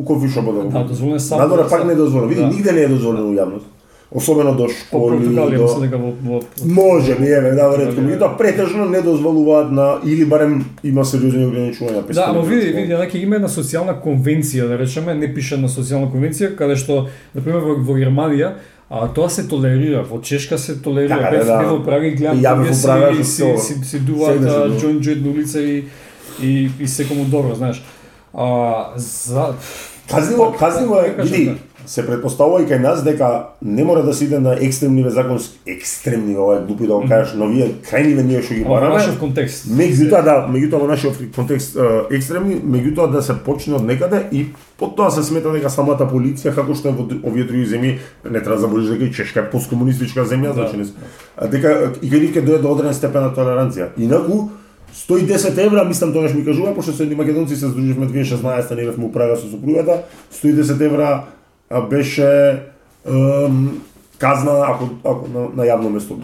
у 0.00 0.04
кофишопот 0.04 0.54
да 0.54 0.60
го 0.62 0.70
Да, 0.70 0.84
дозволено 0.84 1.20
само 1.20 1.40
Надвора 1.42 1.68
пак 1.68 1.86
не 1.86 1.92
е 1.92 1.96
дозволено. 1.96 2.28
Види, 2.28 2.40
Да. 2.40 2.46
нигде 2.48 2.72
не 2.72 2.80
е 2.80 2.88
дозволено 2.88 3.28
у 3.28 3.34
јавност. 3.34 3.66
Особено 4.12 4.56
до 4.56 4.66
По 4.66 4.72
школи, 4.74 5.18
Португалија 5.20 5.56
до... 5.56 5.62
мислам 5.62 5.82
дека 5.82 5.98
во, 5.98 6.10
во 6.24 6.40
Може 6.66 7.14
би, 7.14 7.28
еве, 7.30 7.52
да, 7.54 7.68
ретко. 7.70 7.92
Португалија. 7.92 8.06
Меѓутоа, 8.08 8.36
претежно 8.38 8.88
не 8.90 9.02
дозволуваат 9.06 9.70
на, 9.70 9.86
или 10.04 10.24
барем 10.26 10.64
има 10.82 11.04
сериозни 11.04 11.44
ограничувања. 11.46 12.02
Да, 12.10 12.24
ама 12.26 12.42
види, 12.42 12.72
види, 12.74 12.90
значи 12.96 13.22
има 13.22 13.38
една 13.38 13.48
социјална 13.48 13.94
конвенција, 14.02 14.66
да 14.66 14.78
речеме, 14.78 15.14
не 15.14 15.30
пише 15.34 15.60
на 15.62 15.70
социјална 15.70 16.10
конвенција, 16.10 16.56
каде 16.58 16.74
што, 16.76 17.04
на 17.34 17.44
пример, 17.44 17.62
во, 17.62 17.78
во 17.86 17.98
Германија, 18.00 18.50
а 18.90 19.06
тоа 19.14 19.30
се 19.30 19.46
толерира, 19.48 20.02
во 20.02 20.18
Чешка 20.20 20.58
се 20.58 20.80
толерира, 20.82 21.18
Така, 21.22 21.30
да, 21.36 21.44
да. 21.44 21.58
бев 21.58 21.70
во 21.70 21.78
Прага 21.86 22.06
и 22.06 22.14
гледам 22.18 22.42
Ја 22.42 22.56
во 22.58 22.74
Прага, 22.82 23.14
си, 23.14 23.30
си, 23.30 23.54
си, 23.62 23.78
си 23.84 24.00
дуваат 24.02 24.42
џоинт 24.42 25.06
џоинт 25.06 25.22
на 25.22 25.30
улица 25.30 25.62
и, 25.62 25.84
и, 26.42 26.70
и 26.80 26.88
секому 26.88 27.24
добро, 27.30 27.54
знаеш. 27.54 27.84
А, 28.34 28.90
за... 28.96 29.54
Казниво, 30.10 30.52
казниво 30.58 30.98
е, 30.98 31.08
да 31.08 31.16
кажам, 31.16 31.36
види, 31.36 31.54
се 31.90 32.04
предпоставува 32.06 32.62
и 32.62 32.68
кај 32.70 32.78
нас 32.78 33.00
дека 33.02 33.28
не 33.62 33.82
мора 33.84 34.04
да 34.06 34.12
се 34.14 34.24
иде 34.24 34.38
на 34.38 34.52
екстремниве 34.54 35.10
законски, 35.10 35.58
екстремни, 35.66 36.36
ова 36.38 36.60
глупи 36.62 36.86
да 36.86 36.94
го 36.94 37.08
кажеш, 37.08 37.34
но 37.34 37.48
вие 37.50 37.66
крајниве 37.82 38.22
ние 38.22 38.42
што 38.42 38.54
ги 38.54 38.62
Ама 38.62 38.68
во 38.68 38.74
бараме. 38.76 38.94
нашиот 38.94 39.18
контекст. 39.18 39.66
Меѓутоа 39.66 40.22
да, 40.22 40.34
меѓутоа 40.46 40.78
во 40.78 40.86
нашиот 40.86 41.18
контекст 41.34 41.74
екстремни, 42.10 42.60
меѓутоа 42.62 43.10
да 43.10 43.22
се 43.22 43.34
почне 43.34 43.74
од 43.74 43.82
некаде 43.82 44.22
и 44.30 44.46
потоа 44.78 45.10
се 45.10 45.24
смета 45.26 45.50
дека 45.50 45.70
самата 45.70 46.06
полиција 46.06 46.54
како 46.54 46.78
што 46.78 46.88
е 46.88 46.94
во 46.94 47.08
овие 47.26 47.44
други 47.44 47.66
земји, 47.66 47.98
не 48.30 48.38
треба 48.38 48.54
да 48.54 48.60
забориш 48.68 48.94
дека 48.94 49.04
и 49.04 49.12
Чешка 49.12 49.40
е 49.40 49.50
посткомунистичка 49.50 50.22
земја, 50.22 50.54
значи 50.54 50.76
не 50.78 50.86
дека 51.50 51.90
и 52.02 52.06
кај 52.06 52.20
нив 52.20 52.36
ќе 52.36 52.46
дојде 52.46 52.62
до 52.62 52.70
одреден 52.70 52.94
степен 52.94 53.26
на 53.26 53.34
толеранција. 53.34 53.90
Инаку 53.98 54.50
110 54.94 55.58
евра, 55.58 55.84
мислам 55.84 56.12
тогаш 56.12 56.34
ми 56.34 56.44
кажува, 56.44 56.74
пошто 56.74 56.92
се 56.92 57.02
едни 57.02 57.14
македонци 57.14 57.56
се 57.56 57.66
здруживме 57.66 58.06
2016 58.06 58.74
не 58.76 58.84
бевме 58.86 59.04
у 59.04 59.12
Прага 59.12 59.36
со 59.36 59.50
сопругата, 59.50 60.02
110 60.34 60.86
евра 60.86 61.24
беше 61.90 62.58
ем, 63.06 63.82
казна 64.18 64.52
ако, 64.68 64.88
ако 65.04 65.28
на, 65.34 65.40
на 65.56 65.64
јавно 65.64 65.88
место. 65.88 66.18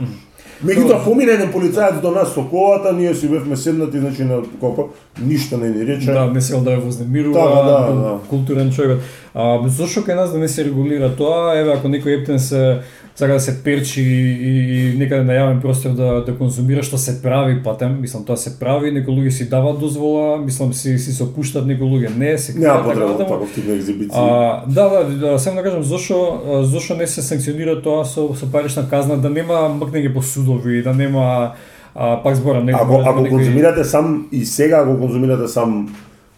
Меѓутоа 0.65 1.05
помине 1.05 1.33
еден 1.33 1.53
полицаец 1.53 2.01
до 2.01 2.11
нас 2.11 2.33
со 2.35 2.43
колата, 2.51 2.93
ние 2.93 3.15
си 3.15 3.29
бевме 3.29 3.57
седнати, 3.57 3.99
значи 3.99 4.25
на 4.25 4.41
колко 4.61 4.89
ништо 5.23 5.57
не 5.59 5.69
ни 5.69 5.87
рече. 5.87 6.13
Да, 6.13 6.27
не 6.27 6.41
се 6.41 6.57
да 6.57 6.71
ја 6.71 6.81
вознемирува, 6.81 7.41
Да, 7.41 7.63
да, 7.63 7.93
бил 7.93 8.01
да. 8.03 8.19
културен 8.29 8.73
човек. 8.73 9.01
А 9.35 9.61
зошто 9.69 10.01
кај 10.01 10.17
нас 10.17 10.33
да 10.33 10.39
не 10.39 10.49
се 10.49 10.65
регулира 10.65 11.13
тоа? 11.17 11.53
Еве 11.61 11.77
ако 11.77 11.89
некој 11.89 12.21
ептен 12.21 12.39
се 12.39 12.81
сака 13.17 13.33
да 13.33 13.41
се 13.41 13.63
перчи 13.65 14.03
и, 14.03 14.93
и 14.93 14.99
некаде 14.99 15.25
на 15.25 15.33
јавен 15.33 15.61
простор 15.61 15.91
да 15.97 16.21
да 16.25 16.35
конзумира 16.37 16.83
што 16.83 16.99
се 16.99 17.23
прави 17.23 17.63
патем, 17.65 17.97
мислам 18.01 18.25
тоа 18.25 18.37
се 18.37 18.59
прави, 18.61 18.91
некои 18.93 19.15
луѓе 19.15 19.31
си 19.31 19.49
даваат 19.49 19.81
дозвола, 19.81 20.37
мислам 20.39 20.73
си 20.73 20.99
си 20.99 21.13
се 21.13 21.23
опуштат, 21.25 21.67
некои 21.67 21.87
луѓе 21.89 22.17
не, 22.17 22.39
се 22.39 22.59
Нема 22.59 22.83
потреба 22.85 23.07
натаму. 23.17 23.29
таков 23.29 23.55
тип 23.55 23.65
на 23.69 23.75
екзибиции. 23.75 24.21
А, 24.21 24.65
да, 24.69 24.89
да, 24.89 25.05
да, 25.05 25.39
само 25.39 25.57
да 25.57 25.63
кажам 25.63 25.83
зошто 25.83 26.41
а, 26.47 26.65
зошто 26.65 26.95
не 26.95 27.07
се 27.07 27.23
санкционира 27.23 27.81
тоа 27.83 28.05
со 28.05 28.29
со 28.37 28.47
парична 28.53 28.85
казна, 28.91 29.17
да 29.17 29.31
нема 29.31 29.65
мркнење 29.81 30.13
по 30.15 30.23
судови, 30.23 30.83
да 30.83 30.93
нема 30.95 31.55
а, 31.95 32.21
пак 32.23 32.37
зборам, 32.37 32.67
некој 32.69 32.83
Ако 32.85 33.01
ако 33.01 33.21
некој- 33.21 33.29
конзумирате 33.31 33.85
сам 33.85 34.29
и 34.33 34.45
сега 34.45 34.85
ако 34.85 34.99
конзумирате 35.01 35.49
сам 35.49 35.89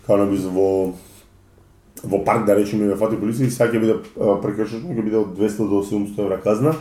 канабис 0.06 0.46
во 0.46 0.94
во 2.04 2.22
парк 2.24 2.46
да 2.46 2.56
речеме 2.56 2.88
ве 2.88 2.96
фати 2.96 3.18
полиција, 3.18 3.50
сега 3.50 3.72
ќе 3.72 3.82
биде 3.82 3.96
а, 3.96 4.37
прекршено 4.42 4.94
ќе 4.94 5.04
биде 5.04 5.18
од 5.20 5.34
200 5.38 5.68
до 5.70 5.82
700 5.87 6.24
евра 6.26 6.38
казна. 6.44 6.74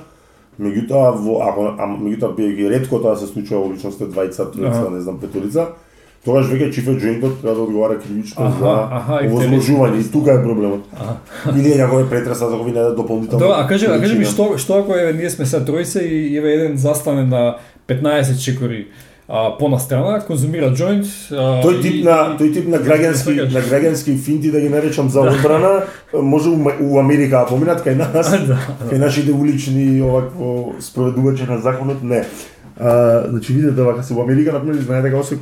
Меѓутоа 0.58 1.12
во 1.18 1.42
ако 1.46 1.68
а, 1.74 1.90
меѓутоа 1.90 2.36
биејќи 2.38 2.70
ретко 2.74 3.02
тоа 3.04 3.18
се 3.18 3.30
случува 3.30 3.66
во 3.66 3.74
личност 3.74 4.02
двајца, 4.02 4.50
тројца, 4.54 4.88
не 4.94 5.02
знам, 5.02 5.20
петолица, 5.22 5.68
тогаш 6.26 6.50
веќе 6.52 6.72
чифе 6.74 6.96
джоинтот 6.98 7.42
треба 7.42 7.56
да 7.56 7.62
одговара 7.64 8.00
кривично 8.02 8.50
за 8.60 8.74
и 9.24 9.30
овозможување 9.30 10.02
и 10.02 10.08
тука 10.12 10.36
е 10.36 10.44
проблемот. 10.44 10.88
Или 11.54 11.74
е 11.74 11.82
някој 11.84 12.10
претреса 12.10 12.50
за 12.50 12.58
ви 12.58 12.72
не 12.72 12.82
даде 12.82 12.96
дополнително. 12.96 13.46
Тоа, 13.46 13.62
а 13.64 13.68
кажи, 13.68 13.88
а 13.88 14.00
кажи 14.02 14.18
ми 14.20 14.26
што 14.26 14.58
што 14.58 14.82
ако 14.82 14.98
еве 14.98 15.14
ние 15.14 15.30
сме 15.30 15.46
се 15.46 15.62
тројца 15.64 16.04
и 16.04 16.38
еве 16.38 16.58
еден 16.58 16.78
застане 16.78 17.26
на 17.26 17.58
15 17.88 18.44
чекори 18.44 18.88
а, 19.30 19.58
по 19.58 19.70
настрана, 19.70 20.22
конзумира 20.28 20.66
а, 20.66 20.74
Тој 21.64 21.82
тип 21.82 21.94
и- 21.94 22.04
на 22.04 22.38
тој 22.40 22.54
тип 22.54 22.68
на 22.68 22.78
граѓански 22.78 23.16
Свегаш. 23.16 23.54
на 23.54 23.62
граѓански 23.62 24.18
финти 24.18 24.52
да 24.52 24.62
ги 24.62 24.70
наречам 24.70 25.10
за 25.10 25.22
одбрана, 25.22 25.84
може 26.14 26.50
у, 26.50 26.58
у 26.82 27.00
Америка 27.00 27.38
да 27.38 27.46
поминат 27.46 27.86
кај 27.86 27.96
нас. 28.14 28.32
да. 28.48 28.58
кај 28.90 28.98
нашите 28.98 29.32
улични 29.32 30.02
овакво 30.02 30.76
спроведувачи 30.80 31.44
на 31.44 31.60
законот 31.60 32.04
не. 32.04 32.24
А, 32.80 33.24
значи 33.30 33.54
видите 33.54 33.82
вака 33.82 34.04
се 34.04 34.14
во 34.14 34.22
Америка 34.24 34.54
на 34.54 34.60
пример 34.60 34.82
знаете 34.82 35.10
дека 35.10 35.24
се 35.24 35.38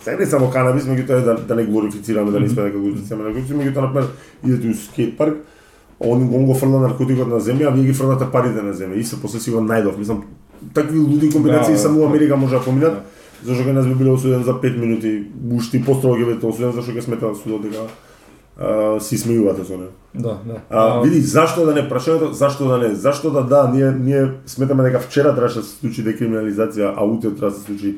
Сега 0.00 0.16
не 0.16 0.26
само 0.26 0.50
канабис, 0.50 0.84
меѓутоа 0.84 1.24
да, 1.24 1.34
да 1.34 1.54
не 1.54 1.64
глорифицираме, 1.64 2.30
да 2.30 2.40
не 2.40 2.48
сме 2.48 2.62
дека 2.62 2.78
глорифицираме, 2.78 3.34
меѓутоа 3.34 3.80
на 3.80 3.92
пример 3.92 4.08
идете 4.46 4.68
у 4.68 4.74
скейт 4.74 5.16
парк, 5.18 5.36
он, 6.00 6.22
он 6.34 6.46
го 6.46 6.54
фрла 6.54 6.80
наркотикот 6.80 7.28
на 7.28 7.40
земја, 7.40 7.66
а 7.66 7.74
вие 7.74 7.84
ги 7.84 7.92
фрлате 7.92 8.28
парите 8.32 8.62
на 8.62 8.74
земја. 8.74 8.94
И 8.94 9.04
се 9.04 9.18
после 9.22 9.40
си 9.40 9.50
го 9.50 9.58
најдов. 9.58 9.98
Мислам, 9.98 10.22
такви 10.74 10.98
луди 10.98 11.30
комбинации 11.30 11.72
Да, 11.74 11.78
само 11.78 11.98
да. 11.98 12.00
во 12.00 12.06
Америка 12.06 12.36
може 12.36 12.54
да 12.54 12.62
поминат. 12.62 13.02
Зашто 13.46 13.62
кај 13.62 13.76
нас 13.76 13.86
би 13.86 13.94
биле 13.94 14.10
осуден 14.10 14.42
за 14.42 14.56
5 14.58 14.78
минути, 14.80 15.12
уште 15.54 15.78
построго 15.78 16.18
ќе 16.18 16.26
бидете 16.26 16.48
осуден 16.48 16.72
зашто 16.74 16.92
ќе 16.96 17.04
смета 17.04 17.30
судот 17.38 17.62
дека 17.62 17.84
а, 17.86 18.98
си 19.00 19.18
смејувате 19.20 19.64
со 19.68 19.78
него. 19.78 19.92
Да, 20.14 20.38
да. 20.44 20.60
А, 20.70 21.00
види, 21.04 21.20
зашто 21.20 21.66
да 21.66 21.74
не 21.76 21.84
прашањето, 21.86 22.32
зашто 22.32 22.66
да 22.66 22.78
не, 22.82 22.94
зашто 22.94 23.30
да 23.30 23.44
да, 23.46 23.68
ние 23.72 23.92
ние 23.92 24.32
сметаме 24.46 24.82
дека 24.82 25.00
вчера 25.00 25.34
требаше 25.34 25.62
да 25.62 25.64
се 25.64 25.78
случи 25.78 26.02
декриминализација, 26.02 26.94
а 26.96 27.04
утре 27.04 27.30
треба 27.34 27.50
да 27.50 27.56
се 27.56 27.64
случи 27.64 27.94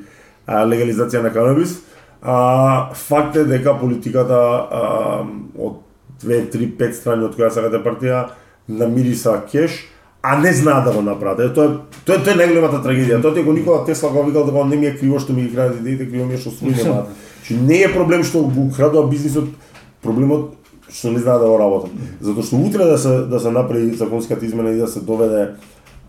а, 0.46 0.66
легализација 0.66 1.22
на 1.22 1.32
канабис. 1.32 1.78
А, 2.22 2.92
факт 2.94 3.37
е 3.37 3.44
дека 3.44 3.78
политиката 3.78 4.37
а, 4.37 5.24
од 5.56 5.80
2, 6.24 6.50
3, 6.52 6.74
5 6.76 6.92
страни 6.92 7.24
од 7.24 7.38
која 7.38 7.48
сакате 7.54 7.80
партија 7.80 8.26
намириса 8.68 9.38
кеш, 9.48 9.87
а 10.22 10.38
не 10.38 10.52
знаат 10.52 10.85
да 10.85 10.92
го 10.92 11.02
направат. 11.02 11.54
Тоа 11.54 11.64
е 11.64 11.68
тоа 12.04 12.16
е, 12.16 12.22
тоа 12.24 12.35
е 12.35 12.38
најголемата 12.38 12.83
трагедија. 12.83 13.22
Тоа 13.22 13.38
е 13.38 13.42
го 13.42 13.52
Никола 13.52 13.85
Тесла 13.87 14.11
го 14.11 14.24
викал 14.26 14.46
дека 14.46 14.64
не 14.64 14.76
ми 14.76 14.87
е 14.87 14.96
криво 14.96 15.18
што 15.18 15.33
ми 15.33 15.42
ги 15.46 15.54
крадат 15.54 15.81
идеите, 15.81 16.11
криво 16.11 16.26
ми 16.26 16.35
е 16.35 16.42
што 16.42 16.50
свој 16.50 16.76
немаат. 16.76 17.09
Значи 17.38 17.61
не 17.64 17.83
е 17.83 17.92
проблем 17.92 18.24
што 18.24 18.42
го 18.42 18.68
крадува 18.74 19.09
бизнисот, 19.09 19.48
проблемот 20.02 20.54
што 20.90 21.12
не 21.12 21.18
знаат 21.22 21.42
да 21.42 21.48
го 21.48 21.59
работат. 21.59 21.90
Затоа 22.20 22.42
што 22.42 22.57
утре 22.57 22.85
да 22.85 22.98
се 22.98 23.24
да 23.31 23.40
се 23.40 23.50
направи 23.50 23.94
законската 23.94 24.46
измена 24.46 24.70
и 24.70 24.83
да 24.83 24.88
се 24.88 25.00
доведе 25.00 25.54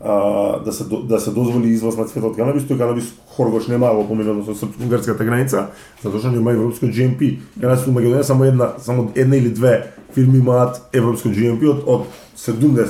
а, 0.03 0.59
да 0.59 0.71
се 0.73 0.83
да 1.04 1.19
се 1.19 1.31
дозволи 1.31 1.67
извоз 1.67 1.97
на 1.97 2.06
цветот 2.08 2.35
канабис, 2.37 2.63
тој 2.63 2.77
канабис 2.77 3.12
хоргош 3.35 3.67
нема 3.67 3.91
во 3.93 4.06
поминато 4.08 4.45
со 4.47 4.56
српско-унгарската 4.56 5.25
граница, 5.27 5.69
затоа 6.04 6.19
што 6.19 6.31
нема 6.31 6.54
европско 6.56 6.87
GMP. 6.87 7.39
Канабис 7.60 7.87
у 7.87 7.91
Македонија 7.91 8.23
само 8.23 8.45
една 8.45 8.73
само 8.79 9.12
една 9.15 9.35
или 9.35 9.50
две 9.50 9.91
фирми 10.15 10.39
имаат 10.39 10.81
европско 10.93 11.29
GMP 11.29 11.67
од 11.67 11.83
од 11.85 12.08
70. 12.37 12.87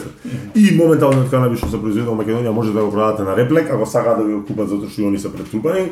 И 0.55 0.75
моментално 0.77 1.25
канабис 1.31 1.59
што 1.59 1.71
се 1.73 1.81
произведува 1.81 2.13
во 2.15 2.21
Македонија 2.23 2.53
може 2.53 2.73
да 2.73 2.83
го 2.83 2.91
продавате 2.91 3.23
на 3.23 3.37
реплек, 3.37 3.71
ако 3.71 3.85
сакаат 3.85 4.21
да 4.21 4.29
го 4.29 4.45
купат 4.45 4.69
затоа 4.69 4.89
што 4.89 5.09
они 5.09 5.17
се 5.17 5.33
претрупани 5.33 5.91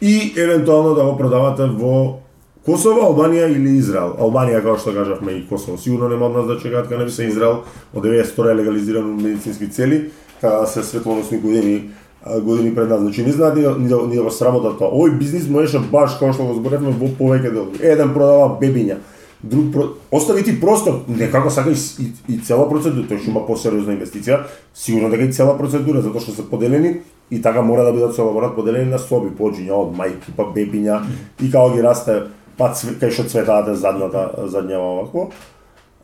и 0.00 0.32
евентуално 0.36 0.94
да 0.94 1.04
го 1.04 1.16
продавате 1.16 1.66
во 1.66 2.20
Косово, 2.64 3.02
Албанија 3.10 3.50
или 3.52 3.74
Израел. 3.76 4.14
Албанија, 4.24 4.62
како 4.64 4.78
што 4.80 4.94
кажавме, 4.96 5.34
и 5.36 5.42
Косово. 5.44 5.76
Сигурно 5.76 6.08
нема 6.08 6.30
од 6.30 6.38
нас 6.38 6.46
да 6.48 6.56
чекаат 6.56 6.88
канабис, 6.88 7.18
а 7.20 7.26
Израел 7.28 7.58
од 7.92 8.04
90 8.04 8.50
е 8.50 8.54
легализиран 8.56 9.10
медицински 9.20 9.68
цели, 9.68 9.98
каде 10.44 10.66
се 10.68 10.84
светлоносни 10.84 11.40
години 11.40 11.90
а, 12.24 12.40
години 12.40 12.74
пред 12.74 12.88
нас. 12.92 13.00
Значи 13.00 13.24
не 13.24 13.32
знаат 13.32 13.56
ни 13.56 13.62
да, 13.62 13.78
ни 13.78 13.88
да, 13.88 14.02
ни 14.06 14.16
да 14.16 14.22
го 14.22 14.30
сработат 14.30 14.78
тоа. 14.78 14.92
Овој 14.92 15.16
бизнис 15.18 15.48
можеше 15.48 15.80
баш 15.80 16.18
како 16.20 16.36
што 16.36 16.50
го 16.50 16.60
зборевме 16.60 16.92
во 16.92 17.08
повеќе 17.16 17.50
делови. 17.50 17.80
Еден 17.80 18.12
продава 18.12 18.52
бебиња, 18.60 19.00
друг 19.44 19.72
про... 19.72 19.88
остави 20.10 20.44
ти 20.44 20.60
простор, 20.60 21.00
некако 21.08 21.50
сака 21.50 21.70
и, 21.70 21.76
и, 22.04 22.34
и 22.34 22.38
цела 22.38 22.68
процедура, 22.68 23.08
тоа 23.08 23.18
што 23.18 23.30
има 23.30 23.44
посериозна 23.46 23.96
инвестиција, 23.96 24.44
сигурно 24.74 25.10
дека 25.12 25.28
и 25.28 25.32
цела 25.32 25.56
процедура, 25.58 26.02
затоа 26.04 26.22
што 26.24 26.36
се 26.36 26.46
поделени 26.48 27.00
и 27.30 27.42
така 27.42 27.62
мора 27.62 27.84
да 27.84 27.92
бидат 27.92 28.16
со 28.16 28.24
лаборат 28.24 28.54
поделени 28.56 28.90
на 28.90 28.98
соби, 28.98 29.32
поджиња 29.36 29.76
од 29.76 29.96
мајки 29.96 30.36
па 30.36 30.48
бебиња 30.52 31.02
и 31.40 31.50
како 31.50 31.74
ги 31.74 31.84
расте 31.84 32.22
па 32.56 32.70
цве, 32.72 32.96
кај 33.00 33.12
што 33.12 33.28
цветаат 33.28 33.74
задната 33.76 34.48
задњава 34.48 34.90
овако, 34.94 35.28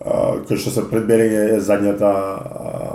кај 0.01 0.61
што 0.61 0.73
се 0.75 0.85
предберење 0.91 1.61
задњата 1.61 2.11
а, 2.11 2.90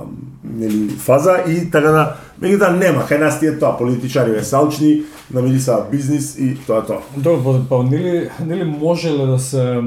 нели 0.56 0.90
фаза 0.90 1.38
и 1.48 1.70
така 1.72 1.92
да 1.92 2.06
меѓутоа 2.42 2.78
нема 2.78 3.06
кај 3.10 3.20
нас 3.20 3.40
тие 3.40 3.56
тоа 3.60 3.78
политичари 3.78 4.44
салчни, 4.44 5.04
на 5.34 5.60
са 5.60 5.84
бизнис 5.92 6.36
и 6.40 6.56
тоа 6.68 6.82
тоа. 6.86 7.02
Добро, 7.18 7.44
па, 7.44 7.60
па 7.70 7.84
нели 7.84 8.30
нели 8.46 8.64
можеле 8.64 9.26
да 9.26 9.40
се 9.40 9.82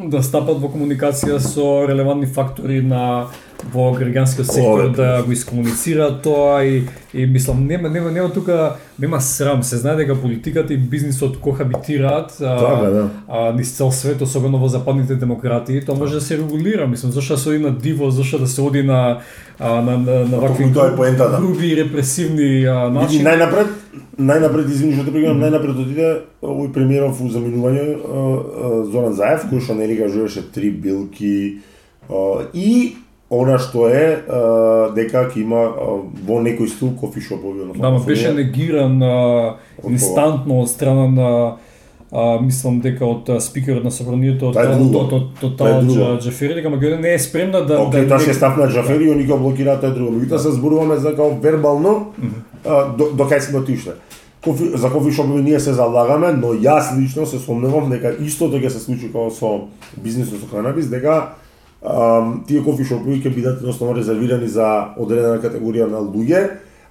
да 0.00 0.22
стапат 0.22 0.60
во 0.60 0.70
комуникација 0.72 1.38
со 1.38 1.86
релевантни 1.88 2.26
фактори 2.26 2.80
на 2.80 3.28
во 3.72 3.90
граѓанскиот 3.94 4.48
сектор 4.48 4.84
Ова, 4.84 4.88
да 4.96 5.22
го 5.26 5.32
искомуницираат 5.32 6.22
тоа 6.22 6.64
и 6.64 6.84
и 7.14 7.26
мислам 7.26 7.66
нема 7.66 7.88
нема 7.90 8.10
нема 8.10 8.32
тука 8.32 8.76
нема 8.98 9.20
срам. 9.20 9.62
Се 9.62 9.76
знае 9.76 9.96
дека 9.96 10.14
политиката 10.20 10.74
и 10.74 10.76
бизнисот 10.76 11.40
кохабитираат 11.40 12.36
Така, 12.38 12.90
да. 12.90 13.10
а, 13.28 13.52
низ 13.52 13.72
цел 13.76 13.90
свет 13.92 14.22
особено 14.22 14.58
во 14.58 14.68
западните 14.68 15.14
демократии 15.14 15.84
тоа 15.84 15.98
може 15.98 16.14
да 16.14 16.20
се 16.20 16.38
регулира. 16.38 16.86
Мислам 16.86 17.12
зашто 17.12 17.34
да 17.34 17.40
се 17.40 17.48
оди 17.48 17.58
на 17.58 17.70
диво 17.70 18.10
зашто 18.10 18.38
да 18.38 18.46
се 18.46 18.60
оди 18.60 18.82
на 18.82 19.18
а, 19.58 19.82
на 19.82 19.98
на, 19.98 20.24
на 20.24 20.38
вакви 20.38 20.64
е 20.64 20.96
поентата. 20.96 21.38
груби 21.40 21.76
репресивни 21.76 22.64
а, 22.64 22.90
начини. 22.90 23.24
најнапред, 23.24 23.68
најнапред, 24.18 24.70
извини 24.70 24.94
што 24.94 25.04
те 25.04 25.10
најнапред 25.12 25.82
отиде 25.82 26.08
овој 26.42 26.72
премиеров 26.72 27.18
заминување 27.20 27.84
а, 27.84 27.98
а, 27.98 28.84
Зоран 28.86 29.12
Заев, 29.12 29.50
кој 29.50 29.60
што 29.60 29.74
нели 29.74 29.98
кажуваше 29.98 30.46
три 30.52 30.70
билки 30.70 31.60
а, 32.08 32.46
и 32.54 32.96
она 33.30 33.58
што 33.62 33.86
е 33.86 34.18
а, 34.26 34.90
дека 34.94 35.28
ќе 35.30 35.44
има 35.44 35.62
а, 35.62 35.96
во 36.26 36.40
некој 36.42 36.66
стил 36.68 36.94
кофишопови, 36.98 37.62
односно. 37.62 37.82
Да, 37.82 37.90
ма 37.94 38.00
кофенија. 38.00 38.06
беше 38.06 38.32
негиран 38.34 39.02
а, 39.02 39.16
инстантно 39.86 40.60
од 40.64 40.70
страна 40.70 41.06
на 41.14 41.28
а, 42.10 42.40
мислам 42.42 42.80
дека 42.82 43.06
од 43.06 43.30
спикерот 43.42 43.86
на 43.86 43.94
собранието 43.94 44.50
од 44.50 44.58
од 44.58 45.46
од 45.46 45.62
од 45.62 46.24
Джафери 46.24 46.58
дека 46.58 46.72
Македонија 46.74 47.02
не 47.06 47.14
е 47.14 47.20
спремна 47.22 47.62
да 47.62 47.78
Океј, 47.84 48.08
да 48.08 48.16
тоа 48.16 48.26
ќе 48.26 48.34
став 48.34 48.58
на 48.58 48.66
Джафери 48.66 49.06
и 49.06 49.12
они 49.14 49.26
го 49.30 49.38
блокираат 49.38 49.84
тоа 49.86 49.94
друго. 49.94 50.16
Меѓутоа 50.18 50.42
се 50.42 50.56
зборуваме 50.58 50.98
за 50.98 51.14
као 51.14 51.38
вербално 51.38 52.10
до, 52.66 53.12
до 53.14 53.28
кај 53.30 53.46
сме 53.46 53.62
отишле. 53.62 53.94
Кофи, 54.42 54.72
за 54.74 54.90
кофи 54.90 55.12
шопови 55.12 55.42
ние 55.42 55.60
се 55.60 55.72
залагаме, 55.76 56.32
но 56.32 56.56
јас 56.56 56.96
лично 56.98 57.26
се 57.26 57.38
сомневам 57.38 57.90
дека 57.92 58.10
истото 58.24 58.58
ќе 58.58 58.72
се 58.72 58.80
случи 58.80 59.12
како 59.12 59.30
со 59.30 59.68
бизнисот 60.00 60.40
со 60.40 60.48
канабис, 60.50 60.88
дека 60.90 61.36
тие 62.46 62.62
кофи 62.62 62.84
шопови 62.84 63.22
ќе 63.22 63.34
бидат 63.34 63.60
едноставно 63.60 63.96
резервирани 63.96 64.48
за 64.48 64.94
одредена 64.98 65.38
категорија 65.40 65.90
на 65.90 65.98
луѓе, 65.98 66.50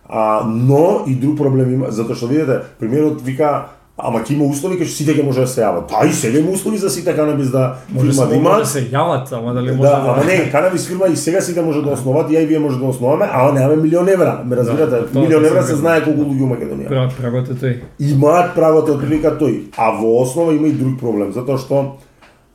а, 0.09 0.41
но 0.47 1.03
и 1.07 1.15
друг 1.15 1.37
проблем 1.37 1.73
има, 1.73 1.91
затоа 1.91 2.15
што 2.15 2.27
видите, 2.27 2.61
премиерот 2.79 3.21
вика 3.21 3.65
Ама 3.99 4.21
ќе 4.23 4.31
има 4.31 4.45
услови 4.47 4.77
кај 4.79 4.87
што 4.87 4.95
сите 4.95 5.11
ќе 5.11 5.23
може 5.25 5.41
да 5.41 5.47
се 5.47 5.59
јават. 5.61 5.89
Да, 5.91 6.07
и 6.07 6.13
сега 6.13 6.39
има 6.39 6.51
услови 6.51 6.77
за 6.77 6.89
сите 6.89 7.11
канабис 7.15 7.49
да 7.51 7.75
може 7.89 8.11
фирма 8.11 8.27
да 8.27 8.35
има. 8.35 8.49
може 8.49 8.59
да 8.59 8.65
се 8.65 8.81
јават, 8.87 9.33
ама 9.33 9.53
дали 9.53 9.71
може 9.71 9.89
Да, 9.89 9.95
ама 10.07 10.23
не, 10.23 10.51
канабис 10.51 10.87
фирма 10.87 11.07
и 11.07 11.15
сега 11.15 11.41
сите 11.41 11.61
може 11.61 11.81
да 11.81 11.89
основат, 11.89 12.31
ја 12.31 12.43
и 12.43 12.45
вие 12.45 12.59
може 12.59 12.79
да 12.79 12.85
основаме, 12.85 13.27
ама 13.31 13.51
немаме 13.51 13.75
милион 13.75 14.09
евра. 14.09 14.41
Ме 14.45 14.55
разбирате? 14.55 14.91
Да, 14.91 15.05
тоа 15.05 15.21
милион 15.21 15.45
евра 15.45 15.63
се 15.63 15.75
знае 15.75 16.03
колку 16.03 16.21
луѓе 16.21 16.43
у 16.43 16.47
Македонија. 16.47 16.87
Пра- 16.87 17.09
Прагот 17.21 17.49
е 17.49 17.53
тој. 17.53 17.75
Имаат 17.99 18.55
правото 18.55 18.93
од 18.93 19.01
прилика 19.01 19.35
тој, 19.35 19.61
а 19.77 19.91
во 19.91 20.21
основа 20.21 20.53
има 20.53 20.67
и 20.67 20.71
друг 20.71 20.95
проблем, 20.99 21.33
затоа 21.33 21.57
што 21.57 21.99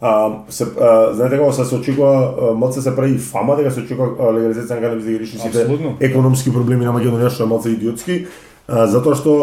а, 0.04 0.30
се, 0.52 0.64
а, 0.64 1.14
знаете 1.16 1.38
како 1.38 1.52
се 1.52 1.74
очекува, 1.74 2.54
малце 2.60 2.82
се 2.84 2.92
прави 2.96 3.18
фама 3.18 3.56
дека 3.56 3.70
се 3.72 3.84
очекува 3.86 4.32
легализација 4.36 4.76
на 4.76 4.82
канабис 4.82 5.04
да 5.04 5.10
ги 5.10 5.20
реши 5.22 5.38
сите 5.38 5.64
економски 6.00 6.52
проблеми 6.52 6.84
на 6.84 6.92
Македонија, 6.92 7.30
што 7.32 7.46
е 7.46 7.52
малце 7.52 7.72
идиотски, 7.72 8.26
а, 8.68 8.84
затоа 8.86 9.16
што 9.16 9.38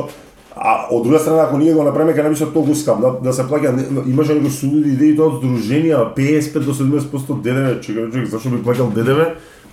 А 0.52 0.88
од 0.92 1.06
друга 1.06 1.20
страна, 1.20 1.46
ако 1.46 1.58
ние 1.58 1.74
го 1.74 1.84
направиме 1.84 2.14
канабисот 2.14 2.54
толку 2.54 2.76
скап, 2.76 3.00
да, 3.02 3.14
да 3.24 3.32
се 3.34 3.46
плаќа, 3.48 3.72
имаше 4.12 4.36
некои 4.36 4.52
судови 4.52 4.92
идеи 4.98 5.16
тоа 5.16 5.30
од 5.32 5.38
здруженија, 5.40 6.02
55 6.18 6.66
до 6.68 6.76
70% 6.76 7.40
ДДВ, 7.40 7.78
чекај, 7.86 8.10
чекај, 8.12 8.26
зашто 8.34 8.52
би 8.52 8.60
плаќал 8.60 8.92
ДДВ? 8.92 9.30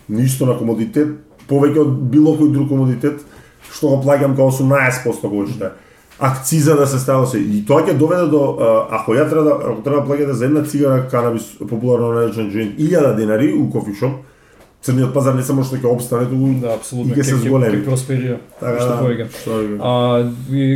Ништо 0.09 0.47
на 0.47 0.55
комодитет, 0.55 1.19
повеќе 1.51 1.83
од 1.83 1.99
било 2.15 2.37
кој 2.39 2.55
друг 2.55 2.71
комодитет, 2.71 3.27
што 3.73 3.91
го 3.91 3.99
плаќам 4.07 4.39
као 4.39 4.53
18% 4.55 5.29
гodište. 5.35 5.73
Акциза 6.21 6.77
да 6.77 6.87
се 6.87 6.99
ставува 6.99 7.27
се. 7.27 7.39
И 7.39 7.65
тоа 7.65 7.83
ќе 7.83 7.95
доведе 7.95 8.27
до, 8.27 8.57
ако 8.91 9.13
ја 9.13 9.29
треба 9.31 9.45
да, 9.45 9.53
ако 9.63 9.83
треба 9.83 10.01
да 10.01 10.07
плаќате 10.07 10.31
за 10.33 10.45
една 10.45 10.63
цигара 10.63 11.09
канабис, 11.09 11.43
популарно 11.61 12.13
наречен 12.13 12.51
джоинт, 12.51 12.75
1000 12.77 13.17
денари 13.17 13.53
у 13.53 13.71
кофишоп, 13.71 14.13
црниот 14.83 15.15
пазар 15.15 15.35
не 15.35 15.43
само 15.43 15.63
што 15.63 15.77
ќе 15.77 15.87
обстане, 15.87 16.27
туку 16.27 16.61
Да, 16.61 16.75
апсолутно. 16.75 17.13
и 17.13 17.17
ќе 17.17 17.23
се 17.23 17.37
зголеми. 17.37 17.77
ќе 17.77 17.85
просперира. 17.85 18.37
Така, 18.61 18.81
Што 18.81 18.93
повеќе. 18.97 19.27
ви- 19.63 19.79
А, 19.81 19.95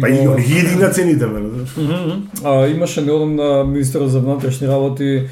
Па 0.00 0.08
и 0.08 0.26
го- 0.26 0.32
они 0.32 0.42
ги 0.44 0.62
дигна 0.62 0.90
цените, 0.90 1.26
ме, 1.26 1.40
знаеш. 1.40 1.76
Мгм. 1.76 2.12
А, 2.44 2.66
имаше 2.68 3.02
неодам 3.02 3.36
на 3.36 3.64
министерот 3.64 4.10
за 4.10 4.20
внатрешни 4.20 4.68
работи 4.68 5.26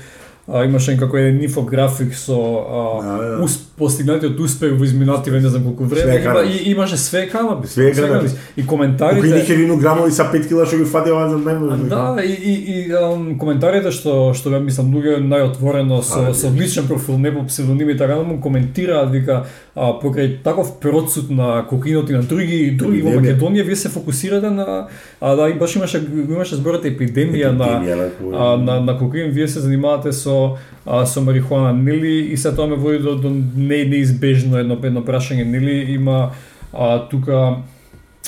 а, 0.53 0.65
имаше 0.65 0.97
како 0.97 1.17
еден 1.17 1.43
инфографик 1.43 2.15
со 2.15 2.35
а, 2.35 3.03
Да, 3.03 3.37
да. 3.37 3.45
ус, 3.45 3.57
постигнатиот 3.79 4.41
успех 4.41 4.73
во 4.79 4.85
изминативе 4.85 5.41
не 5.41 5.49
знам 5.49 5.65
колку 5.65 5.85
време. 5.85 6.21
Има, 6.25 6.43
и, 6.43 6.71
имаше 6.71 6.97
све 6.97 7.27
канабис. 7.29 7.71
Све 7.73 7.93
канабис. 7.93 8.37
И 8.57 8.67
коментарите 8.67 9.27
ни 9.35 9.41
хевину 9.41 9.77
грамови 9.77 10.13
са 10.13 10.25
5 10.25 10.49
кила 10.49 10.67
што 10.67 10.77
ги 10.77 10.85
фатија 10.85 11.29
за 11.31 11.39
мен. 11.39 11.89
Да, 11.89 12.17
и, 12.25 12.33
и, 12.33 12.55
и 12.73 12.93
um, 12.93 13.39
коментарите 13.39 13.91
што 13.91 14.33
што 14.35 14.51
бе 14.51 14.61
мислам 14.61 14.93
луѓе 14.95 15.21
најотворено 15.25 16.03
со 16.03 16.27
А, 16.31 16.35
со 16.35 16.51
личен 16.51 16.87
профил, 16.89 17.19
не 17.19 17.33
по 17.33 17.45
псевдоними 17.47 17.97
така 17.97 18.17
му 18.23 18.41
коментираат 18.41 19.11
вика 19.11 19.45
а, 19.75 19.93
покрај 20.03 20.43
таков 20.43 20.81
процут 20.81 21.31
на 21.31 21.65
кокаинот 21.69 22.11
и 22.11 22.13
на 22.13 22.23
други 22.23 22.71
други 22.79 23.03
во. 23.03 23.11
Македонија 23.21 23.65
вие 23.65 23.77
се 23.77 23.89
фокусирате 23.89 24.51
на 24.51 24.89
а 25.21 25.35
да 25.37 25.49
и 25.49 25.55
баш 25.55 25.77
имаше 25.77 26.01
имаше 26.29 26.57
зборот 26.57 26.85
епидемија 26.85 27.51
на 27.57 27.65
Епидемија 27.65 27.97
на 27.97 28.09
кој- 28.21 28.35
а, 28.37 28.57
на, 28.57 28.81
на 28.81 28.99
кокаин, 28.99 29.31
вие 29.31 29.49
се 29.49 29.61
занимавате 29.61 30.13
со 30.13 30.40
а, 30.87 31.07
со 31.07 31.21
марихуана, 31.21 31.73
нели 31.73 32.33
и 32.33 32.37
се 32.37 32.55
тоа 32.55 32.67
ме 32.67 32.77
води 32.77 32.99
до, 32.99 33.17
до 33.17 33.31
не, 33.31 33.85
неизбежно 33.85 34.59
едно 34.59 34.79
едно 34.83 35.03
прашање, 35.07 35.45
нели 35.45 35.95
има 35.95 36.31
а, 36.73 36.99
тука 37.09 37.63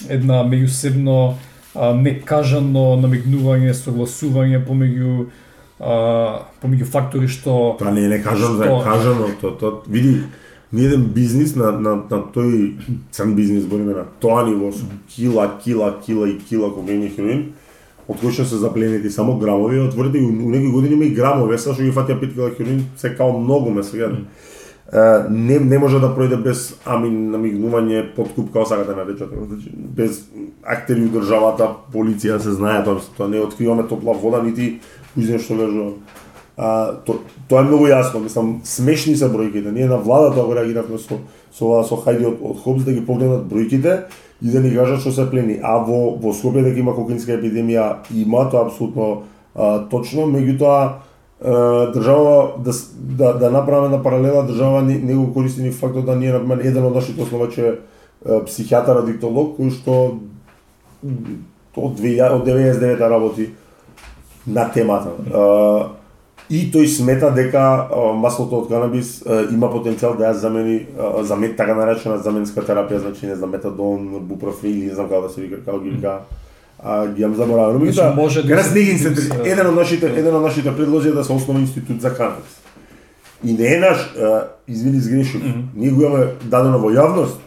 една 0.09 0.43
меѓусебно 0.45 1.35
а, 1.75 1.93
некажано 1.95 2.97
намигнување, 3.03 3.75
согласување 3.77 4.63
помеѓу 4.67 5.27
а, 5.81 5.97
помеѓу 6.63 6.87
фактори 6.87 7.29
што 7.29 7.77
Тоа 7.79 7.93
не 7.93 8.07
е 8.07 8.15
не 8.17 8.23
кажам 8.23 8.57
за 8.57 8.71
Што? 8.71 8.81
кажано, 8.85 9.29
то 9.41 9.51
то 9.51 9.83
види 9.89 10.23
ни 10.73 10.85
еден 10.85 11.05
бизнис 11.15 11.57
на 11.57 11.73
на 11.73 11.97
на 12.11 12.23
тој 12.35 12.77
цен 13.11 13.35
бизнис 13.35 13.65
збориме 13.65 13.95
на 13.95 14.05
тоа 14.21 14.45
ниво 14.47 14.73
со 14.73 14.85
кила, 15.09 15.59
кила, 15.65 15.95
кила 16.07 16.29
и 16.29 16.39
кила 16.39 16.75
кокаин 16.75 17.03
и 17.03 17.11
хероин, 17.11 17.53
од 18.09 18.21
кои 18.21 18.33
што 18.35 18.45
се 18.45 18.59
запленети 18.63 19.11
само 19.11 19.37
грамови, 19.39 19.81
отворите 19.81 20.19
у 20.19 20.31
некои 20.31 20.71
години 20.71 20.95
има 20.95 21.05
и 21.05 21.15
грамови, 21.15 21.59
сега 21.59 21.77
што 21.77 21.87
ги 21.87 21.95
фатија 21.95 22.19
5 22.21 22.35
кила 22.35 22.51
хероин, 22.57 22.87
се 22.97 23.15
као 23.15 23.39
многу 23.39 23.71
ме 23.71 23.83
сега. 23.83 24.11
Е, 24.93 24.99
не, 25.31 25.59
не 25.59 25.79
може 25.79 26.01
да 26.03 26.11
пројде 26.13 26.37
без 26.43 26.75
ами 26.85 27.09
намигнување, 27.09 28.15
подкуп, 28.17 28.51
као 28.53 28.67
сакате 28.67 28.91
да 28.93 29.05
наречете, 29.05 29.47
значи, 29.49 29.71
без 29.73 30.25
актери 30.63 31.07
у 31.07 31.13
државата, 31.15 31.71
полиција 31.95 32.41
се 32.43 32.53
знае, 32.59 32.83
тоа, 32.85 33.01
тоа 33.17 33.29
не 33.29 33.41
откриваме 33.41 33.87
топла 33.89 34.13
вода, 34.13 34.43
нити 34.43 34.81
кој 35.17 35.39
што 35.39 35.57
кажува. 35.63 35.93
А, 36.57 36.93
то, 37.07 37.23
тоа 37.49 37.63
е 37.63 37.71
многу 37.71 37.87
јасно, 37.89 38.21
мислам, 38.21 38.61
смешни 38.65 39.17
се 39.17 39.31
бројките. 39.33 39.73
Ние 39.73 39.89
на 39.89 39.97
владата 39.97 40.45
го 40.45 40.53
реагиравме 40.55 40.99
со 40.99 41.17
со 41.17 41.19
со, 41.53 41.83
со 41.89 41.97
Хајди 41.97 42.27
од, 42.29 42.37
од 42.43 42.61
Хобс 42.61 42.85
да 42.85 42.93
ги 42.93 43.01
погледнат 43.01 43.49
бројките 43.49 44.03
и 44.43 44.51
да 44.51 44.61
ни 44.61 44.75
кажат 44.75 45.01
што 45.01 45.13
се 45.13 45.29
плени. 45.31 45.61
А 45.63 45.79
во 45.79 46.17
во 46.19 46.35
Скопје 46.35 46.65
дека 46.65 46.81
има 46.81 46.95
кокаинска 46.95 47.39
епидемија 47.39 48.09
има, 48.15 48.49
тоа 48.51 48.67
абсолютно 48.67 49.03
апсолутно 49.03 49.23
а, 49.55 49.89
точно, 49.89 50.27
меѓутоа 50.27 50.93
држава 51.95 52.55
да, 52.59 52.73
да, 52.95 53.33
да 53.39 53.51
направиме 53.51 53.89
на 53.97 54.03
паралела 54.03 54.47
држава 54.47 54.83
не, 54.83 54.99
не 54.99 55.15
го 55.15 55.33
користи 55.35 55.63
ни 55.63 55.71
фактот 55.71 56.07
да 56.07 56.17
ние 56.17 56.33
например 56.33 56.63
еден 56.63 56.85
од 56.87 56.95
нашите 56.95 57.23
основачи 57.23 57.61
е 57.61 57.73
психијатар 58.47 59.03
адиктолог 59.03 59.57
кој 59.59 59.73
што 59.75 59.97
од 61.75 61.99
2000 61.99 62.37
од 62.37 62.47
99 62.47 63.09
работи 63.11 63.49
на 64.47 64.69
темата. 64.71 65.11
А, 65.35 65.43
и 66.53 66.67
тој 66.69 66.87
смета 66.87 67.31
дека 67.33 67.89
маслото 68.21 68.59
од 68.61 68.69
канабис 68.69 69.23
има 69.55 69.71
потенцијал 69.73 70.19
да 70.19 70.29
ја 70.31 70.33
замени 70.37 70.75
е, 70.77 70.87
замет 71.25 71.57
така 71.57 71.75
наречена 71.79 72.19
заменска 72.21 72.61
терапија, 72.61 73.01
значи 73.01 73.27
не 73.27 73.37
знам 73.37 73.55
метадон, 73.57 74.09
бупрофил, 74.29 74.75
не 74.85 74.95
знам 74.95 75.09
како 75.09 75.29
да 75.29 75.33
се 75.33 75.41
вика, 75.47 75.63
како 75.65 75.81
ги 75.81 75.91
вика. 75.97 76.19
А 76.83 77.07
ги 77.07 77.23
јам 77.23 77.37
заборавено. 77.39 77.79
Значи, 77.79 77.99
Меѓутоа, 77.99 78.15
може 78.17 78.43
да 78.43 78.49
се- 78.63 78.71
да 79.39 79.49
еден 79.51 79.67
од 79.67 79.75
нашите 79.75 80.07
еден 80.19 80.35
од 80.35 80.43
нашите 80.43 80.77
предлози 80.77 81.09
е 81.09 81.13
да 81.13 81.25
се 81.25 81.33
основа 81.33 81.61
институт 81.61 82.01
за 82.01 82.11
канабис. 82.15 82.59
И 83.45 83.53
не 83.53 83.75
е 83.75 83.79
наш, 83.79 84.15
извини 84.69 85.01
сгрешив, 85.01 85.43
ние 85.77 85.91
го 85.91 86.03
имаме 86.03 86.27
дадено 86.45 86.79
во 86.79 86.91
јавност, 86.91 87.39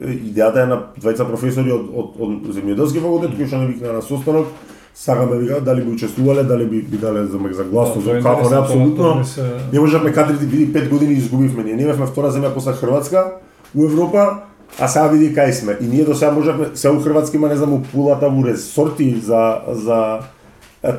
идејата 0.00 0.62
е 0.62 0.66
на 0.66 0.82
двајца 1.00 1.24
професори 1.26 1.72
од, 1.72 1.86
од, 1.94 2.18
од 2.18 2.54
земјоделски 2.54 3.00
факултет, 3.00 3.36
кои 3.36 3.46
што 3.46 3.62
не 3.62 3.66
викна 3.66 3.92
на 3.92 4.02
состанок, 4.02 4.46
сакаме 4.94 5.36
вика 5.36 5.60
дали 5.60 5.82
би 5.82 5.90
учествувале, 5.90 6.42
дали 6.42 6.66
би 6.66 6.82
би 6.82 6.96
дале 6.96 7.20
за 7.20 7.38
за 7.50 7.64
гласно, 7.64 7.94
Да, 7.96 8.00
за 8.02 8.20
како 8.20 8.50
не 8.50 8.56
апсолутно. 8.56 9.24
се- 9.24 9.42
Не 9.72 9.80
можевме 9.80 10.12
кадрите 10.12 10.46
види 10.46 10.66
5 10.68 10.88
години 10.88 11.14
изгубивме 11.14 11.64
ние. 11.64 11.86
Бевме 11.86 12.06
втора 12.06 12.32
земја 12.32 12.54
после 12.54 12.72
Хрватска 12.72 13.32
у 13.74 13.84
Европа, 13.84 14.38
а 14.78 14.88
сега 14.88 15.08
види 15.08 15.34
кај 15.34 15.50
сме. 15.52 15.78
И 15.80 15.86
ние 15.86 16.04
до 16.04 16.14
сега 16.14 16.30
можевме, 16.30 16.66
се 16.74 16.90
у 16.90 17.00
Хрватска 17.00 17.36
има 17.36 17.48
не 17.48 17.56
знам 17.56 17.72
у 17.72 17.82
пулата 17.82 18.26
у 18.28 18.44
ресорти 18.44 19.16
за 19.16 19.56
за 19.68 20.18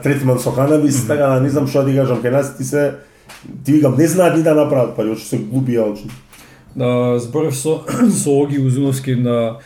третман 0.04 0.40
со 0.40 0.52
канабис, 0.52 1.08
така 1.08 1.24
да 1.24 1.42
не 1.42 1.50
знам 1.50 1.68
што 1.68 1.84
да 1.84 1.90
ти 1.90 1.96
кажам, 1.96 2.18
кај 2.18 2.32
нас 2.32 2.58
ти 2.58 2.64
се 2.64 2.94
ти 3.66 3.72
викам 3.74 3.96
не 3.98 4.08
знаат 4.08 4.38
ни 4.38 4.44
да 4.44 4.56
направат 4.56 4.96
пари, 4.96 5.10
очи 5.10 5.26
се 5.26 5.38
глупи 5.38 5.80
очи. 5.80 6.08
Да, 6.76 7.20
зборев 7.20 7.56
со, 7.56 7.80
со 8.14 8.30
Оги 8.32 8.60
Узуновски 8.60 9.16
на 9.16 9.58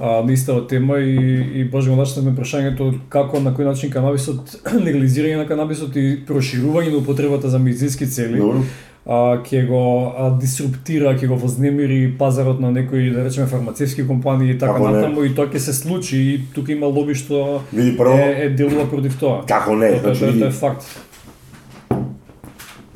а, 0.00 0.22
на 0.22 0.32
истата 0.32 0.66
тема 0.66 0.98
и, 0.98 1.16
и 1.54 1.64
боже 1.64 1.90
го 1.90 1.96
начнавме 1.96 2.32
прашањето 2.32 2.92
како 3.08 3.40
на 3.40 3.50
кој 3.52 3.64
начин 3.64 3.90
канабисот, 3.90 4.56
легализирање 4.86 5.36
на 5.36 5.46
канабисот 5.46 5.96
и 5.96 6.20
проширување 6.26 6.90
на 6.90 6.98
употребата 6.98 7.48
за 7.48 7.58
медицински 7.58 8.06
цели, 8.06 8.38
Добро. 8.38 8.62
ќе 9.08 9.66
го 9.66 9.82
а, 10.12 10.30
дисруптира, 10.36 11.14
ќе 11.14 11.26
го 11.26 11.36
вознемири 11.36 12.14
пазарот 12.18 12.60
на 12.60 12.70
некои, 12.70 13.10
да 13.10 13.24
речеме, 13.24 13.46
фармацевски 13.46 14.06
компании 14.06 14.50
и 14.50 14.58
така 14.58 14.72
Како 14.72 14.88
не? 14.88 14.96
натаму 14.96 15.24
и 15.24 15.34
тоа 15.34 15.46
ќе 15.46 15.58
се 15.58 15.72
случи 15.72 16.16
и 16.18 16.40
тука 16.54 16.72
има 16.72 16.86
лоби 16.86 17.14
што 17.14 17.62
Види 17.72 17.96
прво, 17.96 18.12
е, 18.14 18.44
е 18.44 18.50
делува 18.50 18.84
против 18.90 19.16
тоа. 19.18 19.46
како 19.46 19.76
не, 19.76 19.92
Тоа, 19.92 20.14
значи 20.14 20.20
тоа, 20.20 20.38
тоа 20.38 20.48
е 20.48 20.50
факт. 20.52 20.84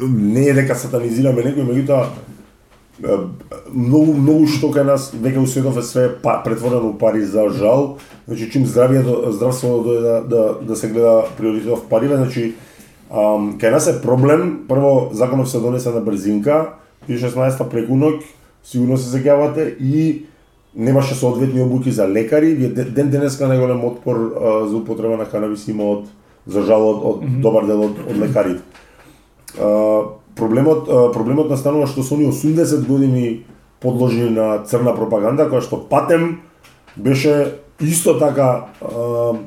не 0.02 0.48
е 0.48 0.54
дека 0.54 0.74
сатанизираме 0.74 1.42
некој, 1.42 1.64
меѓутоа 1.64 2.06
многу 3.00 4.12
многу 4.14 4.46
што 4.46 4.68
кај 4.72 4.84
нас 4.84 5.10
веќе 5.14 5.40
у 5.40 5.46
светот 5.46 5.78
е 5.80 5.82
све 5.82 6.08
па, 6.22 6.42
претворено 6.44 6.90
у 6.90 6.98
пари 6.98 7.24
за 7.24 7.48
жал. 7.48 7.98
Значи 8.28 8.50
чим 8.52 8.66
здравието 8.66 9.32
здравството 9.32 9.88
дојде 9.88 10.02
да, 10.02 10.20
да, 10.28 10.54
да 10.62 10.76
се 10.76 10.88
гледа 10.88 11.24
приоритетот 11.38 11.78
в 11.78 11.88
париве, 11.88 12.16
значи 12.16 12.54
ам, 13.10 13.56
кај 13.58 13.72
нас 13.72 13.88
е 13.88 14.00
проблем, 14.02 14.66
прво 14.68 15.10
законов 15.12 15.50
се 15.50 15.58
донесе 15.58 15.90
на 15.90 16.00
брзинка, 16.00 16.78
2016 17.08 17.68
преку 17.70 17.96
ноќ, 17.96 18.20
сигурно 18.62 18.96
се 18.96 19.08
сеќавате 19.16 19.72
и 19.80 20.26
немаше 20.74 21.14
соодветни 21.14 21.62
обуки 21.62 21.90
за 21.90 22.06
лекари, 22.08 22.54
ден 22.68 23.10
денеска 23.10 23.48
најголем 23.48 23.84
отпор 23.84 24.16
а, 24.16 24.66
за 24.68 24.76
употреба 24.76 25.16
на 25.16 25.24
канабис 25.24 25.68
има 25.68 25.84
од 25.84 26.10
за 26.46 26.62
жал 26.66 26.82
од, 26.82 27.02
од 27.02 27.40
добар 27.42 27.66
дел 27.66 27.84
од, 27.88 27.98
од 28.08 28.18
лекарите. 28.18 28.62
Проблемот 30.36 30.86
проблемот 31.14 31.50
настанува 31.50 31.86
што 31.86 32.02
се 32.02 32.14
они 32.14 32.30
80 32.32 32.86
години 32.86 33.44
подложени 33.80 34.30
на 34.30 34.62
црна 34.64 34.94
пропаганда 34.96 35.48
која 35.50 35.60
што 35.60 35.76
патем 35.90 36.40
беше 36.96 37.58
исто 37.80 38.14
така 38.18 38.68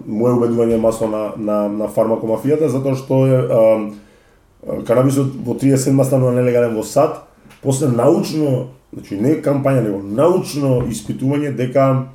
мое 0.05 0.33
убедување 0.36 0.77
масло 0.81 1.07
на 1.07 1.23
на 1.38 1.67
на 1.69 1.88
фармакомафијата 1.88 2.69
затоа 2.69 2.95
што 2.95 3.25
е 3.27 3.39
канабисот 4.86 5.36
во 5.45 5.53
37 5.53 6.03
станува 6.03 6.33
нелегален 6.36 6.75
во 6.75 6.83
САД 6.83 7.21
после 7.63 7.88
научно 7.88 8.67
значи 8.93 9.15
не 9.15 9.39
кампања 9.41 9.83
него 9.83 10.01
научно 10.03 10.81
испитување 10.89 11.55
дека 11.55 12.07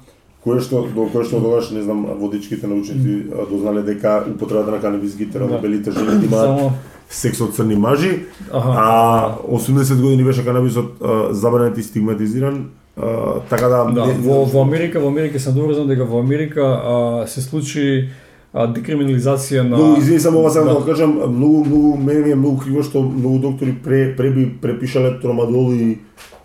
кое 0.45 0.61
што 0.61 0.87
до 0.95 1.07
кое 1.13 1.25
што 1.25 1.41
тогаш 1.41 1.71
не 1.71 1.83
знам 1.83 2.07
водичките 2.21 2.67
научници 2.67 3.25
дознале 3.51 3.83
дека 3.83 4.25
употребата 4.35 4.71
на 4.71 4.81
канабис 4.81 5.17
ги 5.17 5.31
тера 5.31 5.49
да. 5.49 5.59
Белите 5.59 5.91
жени 5.91 6.25
имаат 6.27 6.73
секс 7.11 7.41
од 7.41 7.55
црни 7.55 7.75
мажи, 7.77 8.27
Аха. 8.51 8.69
а 8.71 9.35
80 9.47 10.01
години 10.01 10.25
беше 10.25 10.45
канабисот 10.45 10.93
забранет 11.31 11.79
и 11.79 11.83
стигматизиран, 11.83 12.65
а, 12.97 13.07
така 13.41 13.69
да... 13.69 13.85
Да, 13.85 14.07
не- 14.07 14.13
во, 14.15 14.45
во 14.45 14.63
Америка, 14.63 15.01
во 15.01 15.09
Америка 15.09 15.41
сам 15.41 15.55
добро 15.55 15.75
знам 15.75 15.89
дека 15.89 16.05
во 16.05 16.21
Америка 16.21 16.63
а, 16.63 17.27
се 17.27 17.41
случи 17.41 18.09
а, 18.53 18.67
декриминализација 18.69 19.63
на 19.63 19.77
Многу, 19.77 20.01
извини 20.01 20.21
само 20.21 20.39
ова 20.39 20.51
сега 20.51 20.65
Да. 20.65 20.75
да 20.75 20.87
кажам, 20.87 21.11
многу, 21.29 21.65
многу, 21.65 21.97
мене 21.97 22.21
ми 22.21 22.31
е 22.31 22.35
многу 22.37 22.59
криво 22.59 22.83
што 22.83 23.03
многу 23.03 23.39
доктори 23.41 23.75
пре, 23.75 24.15
пре 24.17 24.31
би 24.31 24.47
препишале 24.63 25.21
тромадол 25.21 25.73
и, 25.73 25.99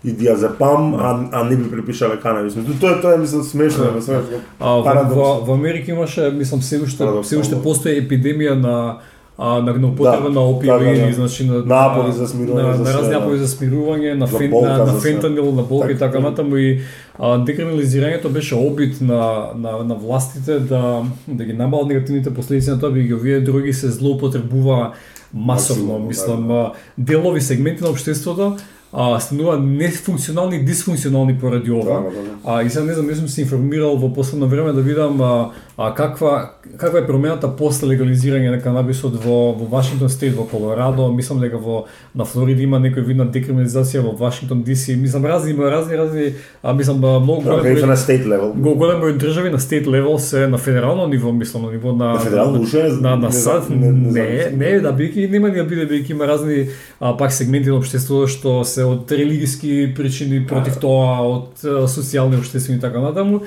и 0.04 0.12
диазепам, 0.12 0.94
а, 0.94 1.28
а 1.32 1.44
не 1.44 1.56
би 1.56 1.70
препишале 1.70 2.16
канабис. 2.16 2.56
Мислам, 2.56 2.78
Тоа 2.80 3.00
тоа 3.00 3.14
е, 3.14 3.18
мислам, 3.18 3.42
смешно, 3.42 3.84
Да. 3.84 3.90
да, 3.92 4.02
смешно. 4.02 4.38
А, 4.60 4.70
во, 4.70 4.84
Парадокс. 4.84 5.14
во, 5.14 5.40
во 5.42 5.54
Америка 5.54 5.90
имаше, 5.90 6.30
мислам, 6.30 6.62
се 6.62 6.78
уште 6.78 7.04
се 7.22 7.38
уште 7.38 7.54
да. 7.54 7.62
постои 7.62 8.00
епидемија 8.00 8.54
на 8.54 8.98
а, 9.38 9.62
на, 9.62 9.88
употреба 9.88 10.28
Да, 10.28 10.30
на 10.30 10.40
опиоиди, 10.40 11.00
да, 11.00 11.00
да, 11.00 11.06
да. 11.06 11.12
значи 11.12 11.46
на 11.46 11.64
Напори 11.64 12.12
за 12.12 12.26
смирување, 12.26 12.62
на, 12.62 12.84
на 12.84 12.94
разни 12.94 13.12
да. 13.12 13.18
напори 13.18 13.38
за 13.38 13.48
смирување, 13.48 14.14
на, 14.14 14.26
фен, 14.26 14.50
на, 14.50 14.86
на 14.86 15.00
фентанил, 15.00 15.52
на 15.52 15.62
болка 15.62 15.90
и 15.92 15.98
Така, 15.98 16.12
така. 16.12 16.30
натаму 16.30 16.56
и 16.56 16.80
а, 17.18 17.36
декриминализирањето 17.44 18.28
беше 18.32 18.54
обид 18.54 19.00
на, 19.00 19.52
на, 19.54 19.84
на 19.84 19.94
властите 19.94 20.58
да 20.58 21.02
да 21.28 21.44
ги 21.44 21.52
намалат 21.52 21.88
негативните 21.88 22.34
последици 22.34 22.70
на 22.70 22.80
тоа, 22.80 22.90
бидејќи 22.90 23.14
овие 23.14 23.40
други 23.40 23.72
се 23.72 23.90
злоупотребува 23.90 24.92
масовно, 25.34 25.98
мислам, 25.98 26.48
да, 26.48 26.72
делови 26.98 27.40
сегменти 27.40 27.84
на 27.84 27.90
општеството 27.90 28.56
а, 28.92 29.20
станува 29.20 29.58
нефункционални, 29.58 30.58
дисфункционални 30.60 31.34
поради 31.34 31.70
ова. 31.70 31.84
Да, 31.84 32.10
да, 32.10 32.22
да. 32.22 32.30
А, 32.46 32.62
и 32.62 32.70
сега 32.70 32.84
не 32.84 32.92
знам, 32.92 33.06
не 33.06 33.14
сум 33.14 33.28
се 33.28 33.40
информирал 33.42 33.96
во 33.96 34.08
последно 34.10 34.46
време 34.46 34.72
да 34.72 34.80
видам 34.80 35.20
а, 35.20 35.50
а, 35.78 35.94
каква, 35.94 36.50
каква 36.76 36.98
е 36.98 37.06
промената 37.06 37.56
после 37.56 37.86
легализирање 37.88 38.50
на 38.50 38.60
канабисот 38.60 39.16
во, 39.16 39.52
во 39.52 39.66
Вашингтон 39.66 40.08
стейт, 40.08 40.34
во 40.34 40.44
Колорадо, 40.44 41.08
мислам 41.08 41.40
дека 41.40 41.58
во 41.58 41.84
на 42.14 42.24
Флорида 42.24 42.62
има 42.62 42.78
некој 42.78 43.00
вид 43.02 43.16
на 43.16 43.26
декриминализација 43.26 44.00
во 44.00 44.12
Вашингтон 44.14 44.64
DC, 44.64 44.96
мислам 44.96 45.26
разни 45.26 45.50
има 45.50 45.70
разни 45.70 45.96
разни, 45.96 46.32
а 46.62 46.72
мислам 46.72 46.98
многу 46.98 47.42
Да, 47.42 47.50
голем 47.52 47.76
број- 47.76 47.86
на 47.86 47.96
стейт 47.96 48.26
левел. 48.26 48.52
го 48.54 48.74
голем 48.74 49.00
број 49.00 49.16
држави 49.16 49.50
на 49.50 49.58
стейт 49.58 49.86
левел 49.86 50.18
се 50.18 50.46
на 50.48 50.58
федерално 50.58 51.06
ниво, 51.08 51.32
мислам 51.32 51.62
на 51.62 51.70
ниво 51.70 51.92
на 51.92 52.04
На 52.06 52.18
федерално 52.18 52.58
не- 52.64 52.88
на 53.00 53.16
на 53.16 53.26
не 53.26 53.32
САД 53.32 53.70
не- 53.70 53.76
не 53.76 53.92
не, 53.92 54.10
знам. 54.10 54.58
не, 54.58 54.80
да 54.80 54.92
бијќи 54.92 55.30
нема 55.30 55.48
ни 55.48 55.56
да 55.56 55.64
биде 55.64 55.86
бијќи 55.86 56.10
има 56.10 56.26
разни 56.26 56.68
а, 57.00 57.16
пак 57.16 57.32
сегменти 57.32 57.68
на 57.68 57.76
општеството 57.76 58.26
што 58.26 58.64
се 58.64 58.75
од 58.84 59.12
религиски 59.12 59.92
причини 59.96 60.42
против 60.46 60.76
тоа, 60.82 61.22
од 61.24 61.64
социјални, 61.64 62.38
општествени 62.40 62.78
и 62.78 62.82
така 62.82 63.00
натаму. 63.00 63.40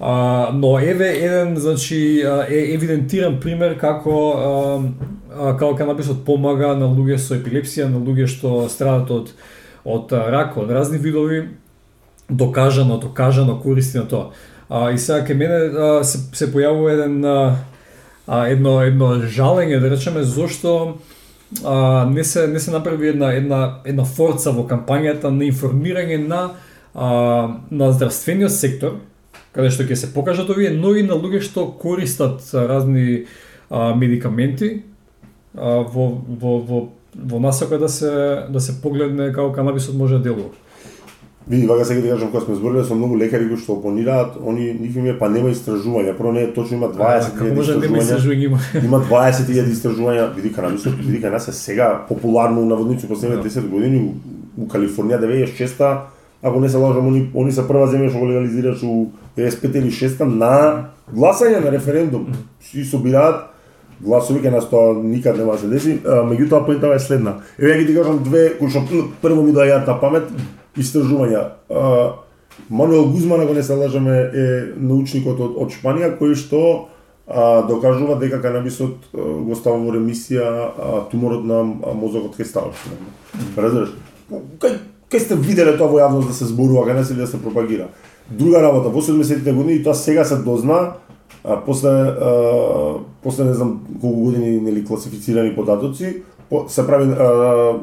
А, 0.00 0.50
но 0.52 0.78
еве 0.78 1.10
еден 1.20 1.56
значи 1.56 2.22
е 2.48 2.60
евидентиран 2.74 3.36
пример 3.40 3.76
како 3.78 4.14
а, 4.32 5.52
како 5.58 5.74
канабисот 5.76 6.24
помага 6.24 6.72
на 6.72 6.88
луѓе 6.88 7.18
со 7.20 7.36
епилепсија, 7.36 7.90
на 7.92 8.00
луѓе 8.00 8.28
што 8.32 8.68
страдат 8.72 9.10
од 9.10 9.34
од 9.84 10.12
рак, 10.12 10.56
од 10.56 10.70
разни 10.70 10.98
видови 10.98 11.48
докажано, 12.28 12.98
докажано 12.98 13.60
користи 13.60 13.98
на 13.98 14.08
тоа. 14.08 14.32
А, 14.68 14.90
и 14.90 14.98
сега 14.98 15.20
кај 15.26 15.36
мене 15.36 15.60
а, 15.68 16.04
се, 16.04 16.22
се 16.32 16.48
појавува 16.48 16.96
еден 16.96 17.24
а, 17.24 18.46
едно 18.48 18.80
едно 18.86 19.14
жалење 19.28 19.80
да 19.84 19.90
речеме 19.90 20.22
зошто 20.22 20.96
а, 21.64 22.06
не 22.10 22.24
се 22.24 22.46
не 22.48 22.60
се 22.60 22.70
направи 22.70 23.08
една 23.08 23.32
една 23.32 23.80
една 23.84 24.04
форца 24.04 24.52
во 24.54 24.66
кампањата 24.68 25.30
на 25.30 25.44
информирање 25.44 26.18
на 26.26 26.42
а, 26.94 27.60
на 27.70 27.92
здравствениот 27.92 28.52
сектор 28.52 29.00
каде 29.52 29.70
што 29.74 29.84
ќе 29.84 29.98
се 29.98 30.12
покажат 30.14 30.50
овие, 30.50 30.70
но 30.70 30.94
и 30.94 31.02
на 31.02 31.18
луѓе 31.18 31.42
што 31.42 31.66
користат 31.74 32.42
разни 32.54 33.26
а, 33.70 33.94
медикаменти 33.94 34.82
а, 35.56 35.82
во 35.82 36.08
во 36.26 36.58
во 36.58 36.80
во 37.14 37.40
насока 37.40 37.78
да 37.78 37.88
се 37.88 38.46
да 38.48 38.60
се 38.60 38.80
погледне 38.82 39.32
како 39.32 39.52
канабисот 39.52 39.94
може 39.94 40.18
да 40.18 40.30
делува. 40.30 40.54
Види, 41.50 41.66
вака 41.66 41.84
сега 41.84 42.02
ти 42.02 42.08
кажам, 42.08 42.30
кога 42.30 42.44
сме 42.44 42.54
збориле 42.54 42.84
со 42.84 42.94
многу 42.94 43.16
лекари 43.18 43.48
кои 43.48 43.58
што 43.58 43.74
опонираат, 43.74 44.36
они 44.38 44.70
нив 44.70 44.96
им 44.96 45.06
е 45.10 45.16
па 45.18 45.26
нема 45.26 45.50
истражувања. 45.50 46.12
Прво 46.14 46.30
не 46.30 46.44
е 46.46 46.52
точно 46.54 46.76
има 46.76 46.88
20 46.94 47.32
како 47.34 47.54
може 47.56 47.74
да 47.74 47.80
нема 47.80 47.98
истражувања. 47.98 48.44
има. 48.46 48.58
Има 48.86 49.00
20.000 49.10 49.72
истражувања, 49.74 50.28
види 50.36 50.52
канабисот, 50.54 50.94
види 51.02 51.18
кај 51.18 51.32
нас 51.34 51.48
е 51.48 51.52
сега 51.52 52.04
популарно 52.08 52.60
на 52.60 52.66
наводници 52.76 53.08
последните 53.08 53.48
Да. 53.48 53.60
10 53.60 53.68
години 53.68 53.98
у, 53.98 54.62
у 54.62 54.68
Калифорнија 54.68 55.18
96-та, 55.18 56.06
ако 56.42 56.60
не 56.60 56.68
се 56.68 56.76
лажам, 56.76 57.08
они 57.08 57.26
они 57.34 57.52
се 57.52 57.66
прва 57.66 57.90
земја 57.90 58.10
што 58.10 58.20
го 58.20 58.30
легализираш 58.30 58.82
у 58.82 59.10
95 59.36 59.74
или 59.74 59.90
6 59.90 60.22
на 60.22 60.94
гласање 61.10 61.64
на 61.64 61.72
референдум. 61.72 62.30
Си 62.60 62.84
собираат 62.84 63.50
гласови 64.00 64.38
кај 64.38 64.54
нас 64.54 64.70
тоа 64.70 64.94
никад 65.02 65.36
нема 65.36 65.52
да 65.52 65.58
се 65.58 65.66
деси, 65.66 65.98
меѓутоа 66.06 66.64
поентава 66.66 66.94
е 66.94 67.02
следна. 67.02 67.40
Еве 67.58 67.74
ја 67.74 67.78
ги 67.78 67.86
ти 67.86 67.94
кажам 67.94 68.22
две 68.22 68.54
кои 68.58 68.70
што 68.70 68.86
прво 69.22 69.42
ми 69.42 69.50
доаѓаат 69.52 69.86
на 69.86 70.00
памет 70.00 70.30
истражувања. 70.76 71.42
Мануел 72.70 73.10
Гузман, 73.10 73.40
ако 73.40 73.54
не 73.54 73.62
се 73.62 73.74
лажеме, 73.74 74.16
е 74.34 74.46
научникот 74.76 75.40
од, 75.40 75.56
од 75.56 75.72
Шпанија 75.74 76.12
кој 76.18 76.36
што 76.38 76.62
а, 77.26 77.62
докажува 77.66 78.18
дека 78.20 78.40
канабисот 78.42 79.10
а, 79.14 79.24
го 79.46 79.56
става 79.58 79.78
во 79.80 79.94
ремисија 79.94 80.46
а, 80.46 81.02
туморот 81.10 81.46
на 81.46 81.62
мозокот 81.94 82.36
кај 82.38 82.46
ставаш. 82.46 82.84
Разбираш? 83.56 83.94
Кај, 84.62 84.78
кај 85.10 85.24
сте 85.24 85.38
виделе 85.38 85.76
тоа 85.78 85.90
во 85.90 86.02
јавност 86.02 86.30
да 86.30 86.36
се 86.36 86.50
зборува, 86.50 86.86
кај 86.88 87.00
не 87.00 87.04
се 87.04 87.18
да 87.18 87.26
се 87.26 87.42
пропагира. 87.42 87.88
Друга 88.30 88.62
работа, 88.62 88.90
во 88.90 89.02
70-те 89.02 89.52
години 89.52 89.80
и 89.80 89.84
тоа 89.84 89.94
сега 89.94 90.24
се 90.24 90.42
дозна, 90.42 91.00
а, 91.44 91.56
после 91.64 91.90
а, 91.90 92.98
после 93.22 93.44
не 93.44 93.54
знам 93.54 93.80
колку 94.00 94.30
години 94.30 94.60
нели 94.60 94.84
класифицирани 94.84 95.54
податоци, 95.54 96.22
по, 96.50 96.68
се 96.68 96.86
прави 96.86 97.10
а, 97.10 97.78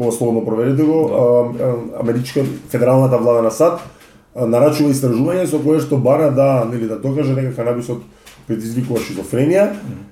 ова 0.00 0.12
слободно 0.12 0.44
проверете 0.44 0.82
го, 0.82 1.10
а, 1.12 1.62
а, 1.64 1.74
америчка 2.00 2.44
федералната 2.68 3.18
влада 3.18 3.42
на 3.42 3.50
САД 3.50 3.80
нарачува 4.36 4.94
истражување 4.94 5.44
со 5.50 5.58
кое 5.60 5.80
што 5.82 5.98
бара 5.98 6.30
да 6.32 6.64
нели 6.70 6.88
да 6.88 6.96
докаже 7.02 7.34
дека 7.34 7.52
канабисот 7.56 8.02
предизвикува 8.46 9.02
шизофренија, 9.04 9.66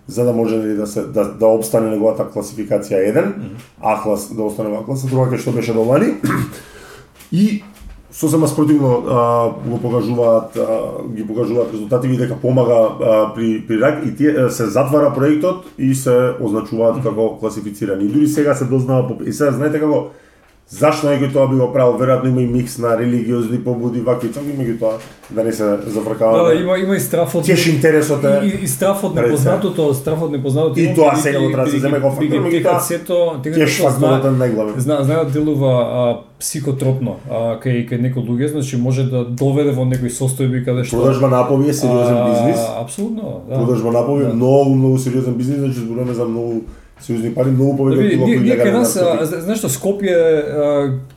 за 0.06 0.24
да 0.24 0.32
може 0.32 0.58
нели, 0.58 0.76
да 0.76 0.86
се 0.86 1.06
да, 1.06 1.24
да 1.24 1.50
обстане 1.54 1.90
неговата 1.90 2.26
класификација 2.34 3.00
1, 3.10 3.32
А 3.80 4.02
клас 4.02 4.28
да 4.34 4.42
остане 4.42 4.70
во 4.74 4.84
класа, 4.84 5.06
друга 5.06 5.38
што 5.38 5.52
беше 5.52 5.72
довани. 5.72 6.14
И 7.32 7.62
сосема 8.18 8.48
спротивно 8.48 9.04
а, 9.08 9.48
го 9.70 9.78
покажуваат 9.78 10.56
а, 10.56 10.66
ги 11.14 11.26
покажуваат 11.26 11.72
резултати 11.72 12.08
дека 12.08 12.36
помага 12.36 12.74
а, 12.74 13.34
при 13.34 13.66
при 13.68 13.80
рак 13.80 14.06
и 14.06 14.16
тие 14.16 14.50
се 14.50 14.66
затвара 14.66 15.12
проектот 15.14 15.66
и 15.78 15.94
се 15.94 16.34
означуваат 16.40 17.02
како 17.02 17.38
класифицирани. 17.38 18.04
И 18.04 18.08
дури 18.08 18.26
сега 18.26 18.54
се 18.54 18.64
дознава 18.64 19.08
по 19.08 19.24
и 19.24 19.32
сега 19.32 19.50
знаете 19.50 19.80
како 19.80 20.10
Зашто 20.70 21.08
некој 21.08 21.32
тоа 21.32 21.48
би 21.48 21.56
го 21.56 21.72
правил? 21.72 21.96
Веројатно 21.96 22.28
има 22.28 22.42
и 22.42 22.46
микс 22.46 22.78
на 22.78 22.98
религиозни 22.98 23.56
побуди, 23.56 24.00
вакви 24.00 24.28
и 24.28 24.52
меѓутоа 24.52 24.98
да 25.30 25.44
не 25.44 25.52
се 25.52 25.64
зафркава. 25.86 26.38
Да, 26.38 26.44
да, 26.44 26.54
има 26.54 26.78
има 26.78 26.96
и 26.96 27.00
страф 27.00 27.34
од 27.34 27.44
Теш 27.46 27.66
интересот 27.66 28.24
е. 28.24 28.40
и, 28.44 28.64
и 28.64 28.68
страф 28.68 29.04
од 29.04 29.14
непознатото, 29.14 29.94
страф 29.94 30.22
од 30.22 30.32
непознатото. 30.32 30.80
И 30.80 30.94
тоа 30.94 31.16
сега 31.16 31.40
го 31.40 31.50
треба 31.50 31.70
се 31.70 31.78
земе 31.78 32.00
преди- 32.00 32.28
фактор, 32.28 32.44
меѓутоа, 32.44 32.62
kad 32.62 32.84
сето, 32.84 33.40
Теш 33.42 33.80
факторот 33.80 34.24
е 34.24 34.28
знае, 34.28 34.32
најглавен. 34.42 34.78
зна, 34.78 34.98
знае 35.02 35.24
да 35.24 35.30
делува 35.30 35.72
а, 35.92 36.02
психотропно 36.38 37.16
а, 37.30 37.56
кај 37.56 37.88
кај 37.88 38.00
некој 38.04 38.28
луѓе, 38.28 38.46
значи 38.48 38.76
може 38.76 39.04
да 39.04 39.24
доведе 39.24 39.72
во 39.72 39.84
некои 39.84 40.10
состојби 40.10 40.64
каде 40.64 40.84
што 40.84 40.96
Продажба 40.96 41.28
на 41.28 41.40
апови 41.40 41.68
е 41.68 41.72
сериозен 41.72 42.18
бизнис. 42.28 42.60
Апсолутно, 42.76 43.40
да. 43.48 43.54
Продажба 43.56 43.92
на 43.92 44.00
апови 44.00 44.24
е 44.24 44.26
Да. 44.26 44.34
многу 44.34 44.74
многу 44.74 44.98
сериозен 44.98 45.34
бизнис, 45.34 45.58
значи 45.58 45.80
зборуваме 45.80 46.14
за 46.14 46.24
многу 46.24 46.60
сериозни 47.00 47.30
пари, 47.34 47.52
многу 47.54 47.76
повеќе 47.78 47.98
од 47.98 48.10
било 48.12 48.28
кој 48.28 48.42
ние 48.44 48.58
кај 48.58 48.74
нас, 48.74 48.96
знаеш 49.30 49.62
што, 49.62 49.70
Скопје 49.72 50.16
а, 50.16 50.72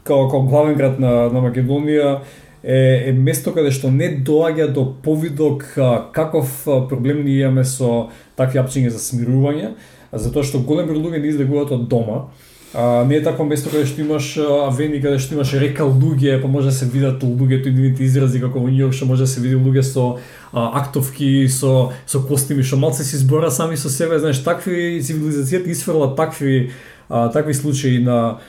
као, 0.07 0.29
као 0.32 0.45
главен 0.47 0.77
град 0.79 0.99
на, 1.01 1.13
на 1.34 1.43
Македонија 1.47 2.11
е, 2.63 3.09
е 3.09 3.13
место 3.17 3.53
каде 3.55 3.73
што 3.73 3.91
не 3.91 4.11
доаѓа 4.21 4.69
до 4.73 4.86
повидок 5.03 5.65
каков 6.13 6.63
проблем 6.65 7.25
ние 7.25 7.41
имаме 7.45 7.65
со 7.65 8.09
такви 8.38 8.61
апчиња 8.61 8.93
за 8.93 9.01
смирување, 9.01 9.73
затоа 10.13 10.45
што 10.45 10.63
голем 10.65 10.89
број 10.89 11.01
луѓе 11.01 11.21
не 11.21 11.34
излегуваат 11.34 11.73
од 11.77 11.88
дома. 11.89 12.25
А, 12.74 13.03
не 13.05 13.15
е 13.15 13.24
такво 13.24 13.43
место 13.43 13.69
каде 13.69 13.84
што 13.86 13.99
имаш 13.99 14.38
а, 14.39 14.69
авени, 14.69 15.01
каде 15.03 15.19
што 15.19 15.36
имаш 15.36 15.51
река 15.59 15.84
луѓе, 15.84 16.38
па 16.39 16.47
може 16.47 16.72
да 16.72 16.76
се 16.76 16.86
видат 16.88 17.19
луѓето 17.19 17.67
и 17.67 17.74
нивните 17.76 18.05
изрази, 18.07 18.39
како 18.39 18.63
во 18.63 18.72
Њујорк 18.72 18.95
што 18.95 19.09
може 19.09 19.28
да 19.28 19.32
се 19.32 19.43
види 19.43 19.59
луѓе 19.59 19.84
со 19.84 20.05
а, 20.53 20.80
актовки, 20.80 21.49
со 21.51 21.91
со 22.07 22.24
костими 22.24 22.63
што 22.63 22.80
малце 22.80 23.03
си 23.03 23.17
избора 23.19 23.51
сами 23.51 23.76
со 23.76 23.91
себе, 23.91 24.19
знаеш, 24.24 24.39
такви 24.39 25.03
цивилизацијата 25.03 25.67
изфрла 25.67 26.15
такви 26.15 26.72
а, 27.09 27.28
такви 27.28 27.53
случаи 27.53 27.99
на 27.99 28.39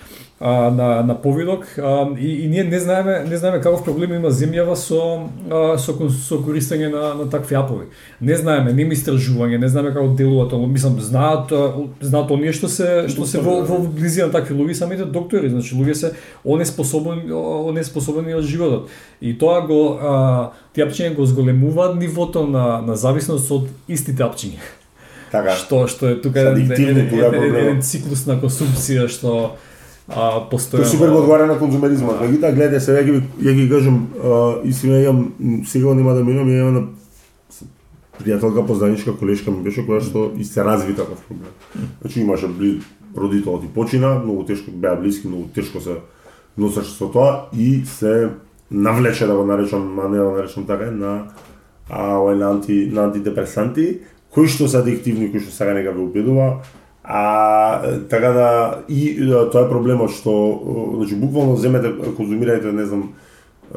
а, 0.43 0.71
на 0.71 1.03
на 1.03 1.23
повидок 1.23 1.79
а, 1.79 2.09
и, 2.19 2.45
и 2.45 2.49
ние 2.49 2.65
не 2.65 2.79
знаеме 2.79 3.25
не 3.31 3.37
знаеме 3.37 3.61
каков 3.61 3.85
проблем 3.85 4.15
има 4.15 4.31
земјава 4.31 4.75
со 4.75 5.29
а, 5.51 5.79
со 5.79 5.95
со 6.11 6.39
користење 6.43 6.91
на 6.91 7.15
на 7.15 7.31
такви 7.31 7.55
апови. 7.55 7.87
Не 8.21 8.37
знаеме, 8.37 8.73
нема 8.73 8.93
истражување, 8.93 9.61
не 9.63 9.69
знаеме 9.69 9.95
како 9.95 10.09
делува 10.19 10.49
тоа. 10.51 10.67
Мислам 10.67 10.99
знаат 11.01 11.55
знаат 12.01 12.31
оние 12.31 12.53
што 12.53 12.69
се 12.69 13.07
што 13.09 13.27
се 13.27 13.39
во 13.39 13.63
во 13.63 13.79
близина 13.87 14.27
на 14.27 14.33
такви 14.33 14.59
луѓе 14.59 14.75
самите 14.75 15.05
доктори, 15.05 15.51
значи 15.51 15.79
луѓе 15.79 15.95
се 15.95 16.13
онеспособени 16.45 17.31
онеспособени 17.33 18.35
од 18.35 18.45
животот. 18.45 18.91
И 19.21 19.39
тоа 19.39 19.63
го 19.63 19.81
а, 19.95 20.53
тие 20.75 20.87
апчиња 20.87 21.15
го 21.15 21.27
зголемуваат 21.27 21.97
нивото 21.97 22.47
на 22.47 22.83
на 22.83 22.97
зависност 22.97 23.51
од 23.51 23.69
истите 23.89 24.27
апчиња. 24.27 24.59
Така. 25.33 25.55
Што 25.57 25.87
што 25.89 26.11
е 26.13 26.17
тука 26.21 26.41
еден, 26.41 26.73
еден, 26.73 27.07
еден, 27.09 27.55
еден 27.57 27.79
циклус 27.81 28.27
на 28.27 28.37
консумција 28.43 29.07
што 29.09 29.55
а, 30.09 30.49
постои. 30.51 30.81
Тој 30.81 30.91
супер 30.91 31.11
го 31.13 31.21
одговара 31.23 31.47
на 31.47 31.59
конзумеризмот. 31.59 32.21
Меѓутоа, 32.23 32.55
гледајте 32.57 32.81
се, 32.81 32.97
ја 32.97 33.05
ги 33.07 33.23
ја 33.43 33.55
ги 33.59 33.69
кажам, 33.71 34.01
истина 34.65 35.03
имам 35.03 35.63
сега 35.67 35.95
нема 35.95 36.15
да 36.15 36.25
минам, 36.25 36.51
имам 36.51 36.75
на 36.75 36.83
пријателка, 38.23 38.67
познаничка, 38.67 39.17
колешка 39.17 39.51
ми 39.51 39.63
беше 39.63 39.87
која 39.87 40.03
што 40.03 40.31
и 40.37 40.45
се 40.45 40.65
разви 40.65 40.95
таков 40.95 41.23
проблем. 41.27 41.53
Значи 42.01 42.21
имаше 42.21 42.49
бли, 42.49 42.81
родителот 43.17 43.65
и 43.65 43.69
почина, 43.69 44.19
многу 44.25 44.45
тешко 44.45 44.71
беа 44.71 44.97
блиски, 44.97 45.29
многу 45.29 45.49
тешко 45.55 45.81
се 45.81 46.01
носеше 46.57 46.91
со 46.91 47.09
тоа 47.09 47.49
и 47.57 47.85
се 47.87 48.31
навлече 48.71 49.27
да 49.27 49.37
го 49.37 49.45
наречам, 49.45 49.99
а 49.99 50.09
не 50.09 50.19
да 50.19 50.25
го 50.25 50.37
наречам 50.37 50.67
така, 50.67 50.91
на 50.91 51.29
а, 51.91 52.19
на 52.35 52.51
анти 52.51 52.89
на 52.93 53.05
антидепресанти 53.05 54.01
кои 54.33 54.49
што 54.49 54.69
се 54.69 54.81
адиктивни, 54.81 55.29
кои 55.31 55.41
што 55.41 55.53
сега 55.53 55.75
нега 55.77 55.93
ве 55.93 56.01
убедува, 56.01 56.63
А 57.05 57.83
така 58.11 58.29
да 58.29 58.79
и 58.89 59.11
е, 59.11 59.51
тоа 59.51 59.67
е 59.67 59.69
проблемот 59.69 60.11
што 60.15 60.31
значи 60.97 61.19
буквално 61.19 61.57
земете 61.57 61.91
конзумирајте 62.19 62.71
не 62.73 62.87
знам 62.87 63.13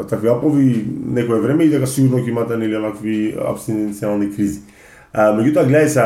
такви 0.10 0.30
апови 0.30 0.86
некое 1.06 1.40
време 1.42 1.64
и 1.66 1.70
дека 1.70 1.88
сигурно 1.88 2.22
ќе 2.22 2.30
имате 2.30 2.58
нели 2.58 2.78
онакви 2.78 3.34
абстиненцијални 3.34 4.30
кризи. 4.36 4.62
А 5.14 5.32
меѓутоа 5.34 5.66
гледај 5.66 5.88
се 5.88 6.06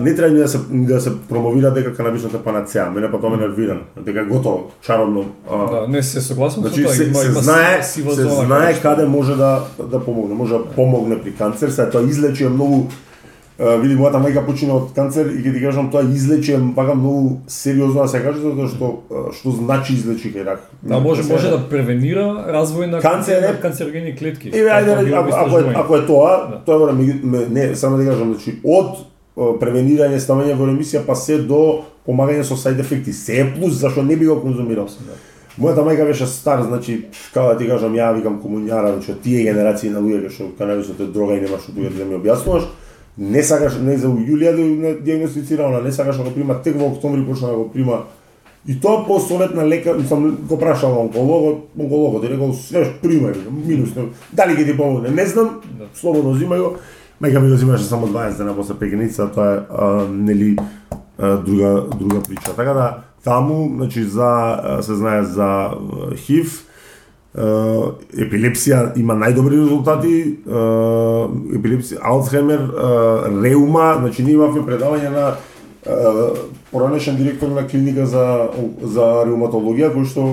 не 0.00 0.14
треба 0.14 0.32
ни 0.34 0.38
да 0.38 0.48
се 0.48 0.58
ни 0.70 0.86
да 0.86 1.00
се 1.00 1.12
промовира 1.28 1.70
дека 1.70 1.94
канабисната 1.94 2.44
панацеа, 2.44 2.90
мене 2.90 3.10
па 3.10 3.20
тоа 3.20 3.30
ме 3.30 3.36
нервира, 3.36 3.78
дека 4.04 4.24
готово, 4.24 4.70
чаробно. 4.82 5.24
а, 5.50 5.70
Да, 5.70 5.88
не 5.88 6.02
се 6.02 6.20
согласувам 6.20 6.68
Значи 6.68 6.82
со 6.82 6.88
тоа. 6.88 6.94
се, 6.94 7.04
има, 7.04 7.14
се 7.14 7.26
има 7.26 7.40
знае, 7.40 7.82
се 7.82 8.02
знае 8.28 8.80
каде 8.82 9.06
може 9.06 9.36
да 9.36 9.62
да 9.78 10.04
помогне. 10.04 10.34
Може 10.34 10.52
да 10.52 10.64
помогне 10.64 11.22
при 11.22 11.34
канцер, 11.34 11.68
се 11.68 11.90
тоа 11.90 12.02
излечи 12.02 12.48
многу 12.48 12.86
види 13.58 13.94
мојата 13.94 14.18
мајка 14.22 14.44
почина 14.46 14.74
од 14.80 14.94
канцер 14.96 15.28
и 15.28 15.42
ќе 15.44 15.52
ти 15.54 15.60
кажам 15.62 15.90
тоа 15.92 16.02
излечи 16.02 16.56
вака 16.76 16.94
многу 16.94 17.40
сериозно 17.46 18.02
да 18.02 18.08
се 18.08 18.22
каже 18.24 18.40
затоа 18.40 18.68
што 18.68 18.90
што 19.36 19.52
значи 19.58 19.94
излечи 19.94 20.32
кај 20.32 20.44
рак. 20.44 20.66
Да, 20.82 21.00
може 21.00 21.22
може 21.28 21.50
да 21.50 21.58
превенира 21.68 22.26
развој 22.48 22.86
на 22.90 23.00
Канцер 23.00 23.42
на 23.42 23.60
канцерогени 23.60 24.16
клетки. 24.16 24.50
Еве 24.52 24.70
ајде 24.70 25.04
било 25.04 25.16
ако, 25.20 25.36
ако, 25.36 25.58
е, 25.58 25.72
ако 25.74 25.96
е 25.96 26.06
тоа, 26.06 26.36
Да. 26.50 26.62
тоа 26.66 26.78
мора 26.78 26.92
не 27.50 27.76
само 27.76 27.96
да 27.96 28.04
кажам, 28.04 28.34
значи 28.34 28.58
од 28.64 28.96
превенирање 29.36 30.18
ставање 30.20 30.56
во 30.56 30.66
ремисија 30.68 31.04
па 31.06 31.14
се 31.14 31.38
до 31.38 31.84
помагање 32.06 32.44
со 32.44 32.56
сајд 32.56 32.80
ефекти, 32.80 33.12
се 33.12 33.40
е 33.40 33.54
плюс 33.54 33.78
зашто 33.80 34.02
не 34.02 34.16
би 34.16 34.26
го 34.26 34.40
конзумирал. 34.40 34.86
Да. 35.06 35.14
Мојата 35.60 35.84
мајка 35.84 36.06
беше 36.08 36.26
стар, 36.26 36.62
значи, 36.62 37.04
како 37.34 37.52
да 37.52 37.58
ти 37.58 37.68
кажам, 37.68 37.92
ја 37.92 38.14
викам 38.16 38.40
комуњара, 38.42 38.94
значи, 38.94 39.12
од 39.12 39.20
тие 39.20 39.44
генерации 39.44 39.90
на 39.90 40.00
луѓе 40.00 40.30
што 40.32 40.48
канабисот 40.58 41.00
е 41.00 41.06
дрога 41.12 41.36
и 41.36 41.40
нема 41.40 41.58
што 41.60 41.72
да 41.72 42.04
ми 42.04 42.16
објаснуваш, 42.16 42.64
не 43.18 43.42
сакаш, 43.42 43.76
не 43.76 43.98
за 43.98 44.08
Јулија 44.08 44.52
да 44.52 44.62
го 44.62 45.02
диагностицира, 45.02 45.62
она 45.64 45.80
не 45.80 45.92
сакаш 45.92 46.16
да 46.16 46.22
го 46.22 46.30
прима, 46.30 46.62
тек 46.62 46.76
во 46.76 46.86
октомври 46.86 47.26
почна 47.26 47.48
да 47.48 47.54
го 47.54 47.72
прима. 47.72 48.02
И 48.66 48.80
тоа 48.80 49.06
по 49.06 49.20
совет 49.20 49.54
на 49.54 49.68
лекар, 49.68 49.96
сам 50.08 50.38
го 50.38 50.58
прашал 50.58 51.00
онкологот, 51.00 51.68
онкологот 51.78 52.24
и 52.24 52.28
рекол, 52.28 52.52
све 52.54 52.86
примај, 53.02 53.34
минус, 53.66 53.94
не- 53.96 54.06
дали 54.32 54.52
ќе 54.52 54.64
ти 54.64 54.76
помогне, 54.76 55.10
не 55.10 55.26
знам, 55.26 55.60
Да. 55.78 55.84
слободно 55.94 56.34
зимај 56.34 56.58
го. 56.58 56.76
Мајка 57.22 57.40
ми 57.40 57.50
го 57.50 57.56
зимаше 57.56 57.84
само 57.84 58.06
20 58.06 58.36
дена 58.36 58.54
после 58.56 58.74
пекеница, 58.74 59.28
тоа 59.28 59.54
е 59.54 59.58
а, 59.70 60.06
нели 60.08 60.56
а, 61.18 61.36
друга 61.36 61.86
друга 61.98 62.20
прича. 62.20 62.54
Така 62.56 62.72
да 62.72 62.98
таму, 63.24 63.70
значи 63.76 64.02
за 64.04 64.30
се 64.80 64.94
знае 64.94 65.22
за 65.24 65.70
ХИВ, 66.16 66.66
епилепсија 67.32 68.92
има 69.00 69.14
најдобри 69.16 69.56
резултати, 69.62 70.16
а, 70.44 71.28
епилепсија, 71.56 72.02
Алцхаймер, 72.02 72.66
реума, 73.42 73.96
значи 74.00 74.22
ние 74.22 74.34
имавме 74.36 74.66
предавање 74.66 75.08
на 75.10 75.32
поранешен 76.70 77.16
директор 77.16 77.48
на 77.48 77.66
клиника 77.66 78.06
за 78.06 78.48
за 78.82 79.24
реуматологија 79.26 79.90
кој 79.94 80.06
што 80.06 80.26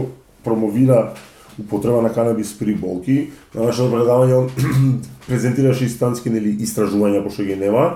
промовира 0.43 1.13
употреба 1.59 2.01
на 2.01 2.13
канабис 2.13 2.53
при 2.59 2.75
болки. 2.75 3.29
На 3.55 3.69
нашето 3.69 3.89
предавање 3.95 4.35
он 4.37 4.49
презентираше 5.27 5.85
истански 5.85 6.29
нели 6.29 6.53
истражувања 6.63 7.23
пошто 7.23 7.43
ги 7.43 7.55
нема 7.55 7.95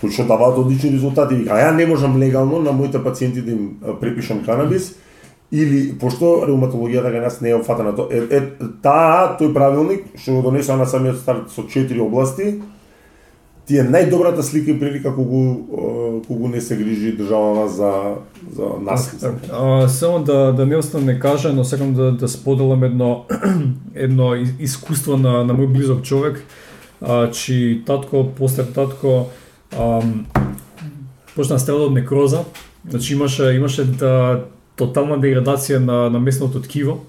кои 0.00 0.08
што 0.10 0.24
даваат 0.24 0.56
одлични 0.58 0.94
резултати. 0.94 1.36
Вика, 1.36 1.54
а 1.54 1.60
ја 1.60 1.76
не 1.76 1.86
можам 1.86 2.16
легално 2.16 2.62
на 2.62 2.72
моите 2.72 3.02
пациенти 3.04 3.42
да 3.42 3.52
им 3.52 3.76
препишам 4.00 4.44
канабис, 4.44 4.94
или 5.52 5.92
пошто 5.98 6.44
реуматологијата 6.46 7.10
кај 7.10 7.22
нас 7.22 7.40
не 7.40 7.50
е 7.50 7.58
опфатена 7.58 7.94
то 7.96 8.08
е, 8.10 8.22
е 8.30 8.40
таа 8.82 9.36
тој 9.40 9.54
правилник 9.54 10.04
што 10.14 10.38
го 10.38 10.42
донесува 10.50 10.78
на 10.78 10.86
самиот 10.86 11.18
старт 11.18 11.50
со 11.50 11.66
четири 11.66 12.00
области 12.00 12.60
ти 13.70 13.78
е 13.78 13.84
најдобрата 13.86 14.42
слика 14.42 14.72
и 14.72 14.78
прилика 14.78 15.12
кога 15.14 16.20
кога 16.26 16.48
не 16.48 16.60
се 16.60 16.76
грижи 16.76 17.16
државава 17.16 17.68
за 17.68 17.92
за 18.52 18.66
нас. 18.80 19.16
А, 19.52 19.88
само 19.88 20.24
да 20.24 20.52
да 20.52 20.66
не 20.66 20.76
остане 20.76 21.14
да 21.14 21.20
кажано, 21.20 21.64
сакам 21.64 21.94
да 21.94 22.12
да 22.12 22.28
споделам 22.28 22.84
едно 22.84 23.24
едно 23.94 24.34
искуство 24.58 25.16
на 25.16 25.44
на 25.44 25.54
мој 25.54 25.70
близок 25.70 26.02
човек, 26.02 26.42
а, 27.00 27.30
чи 27.30 27.82
татко, 27.86 28.26
постар 28.38 28.64
татко 28.64 29.26
а, 29.78 30.02
почна 31.36 31.58
страда 31.58 31.86
од 31.86 31.94
некроза. 31.94 32.44
Значи 32.90 33.14
имаше 33.14 33.54
имаше 33.54 33.84
да 33.84 34.44
тотална 34.80 35.20
деградација 35.20 35.78
на 35.84 36.08
на 36.10 36.20
местното 36.20 36.62
ткиво 36.64 37.00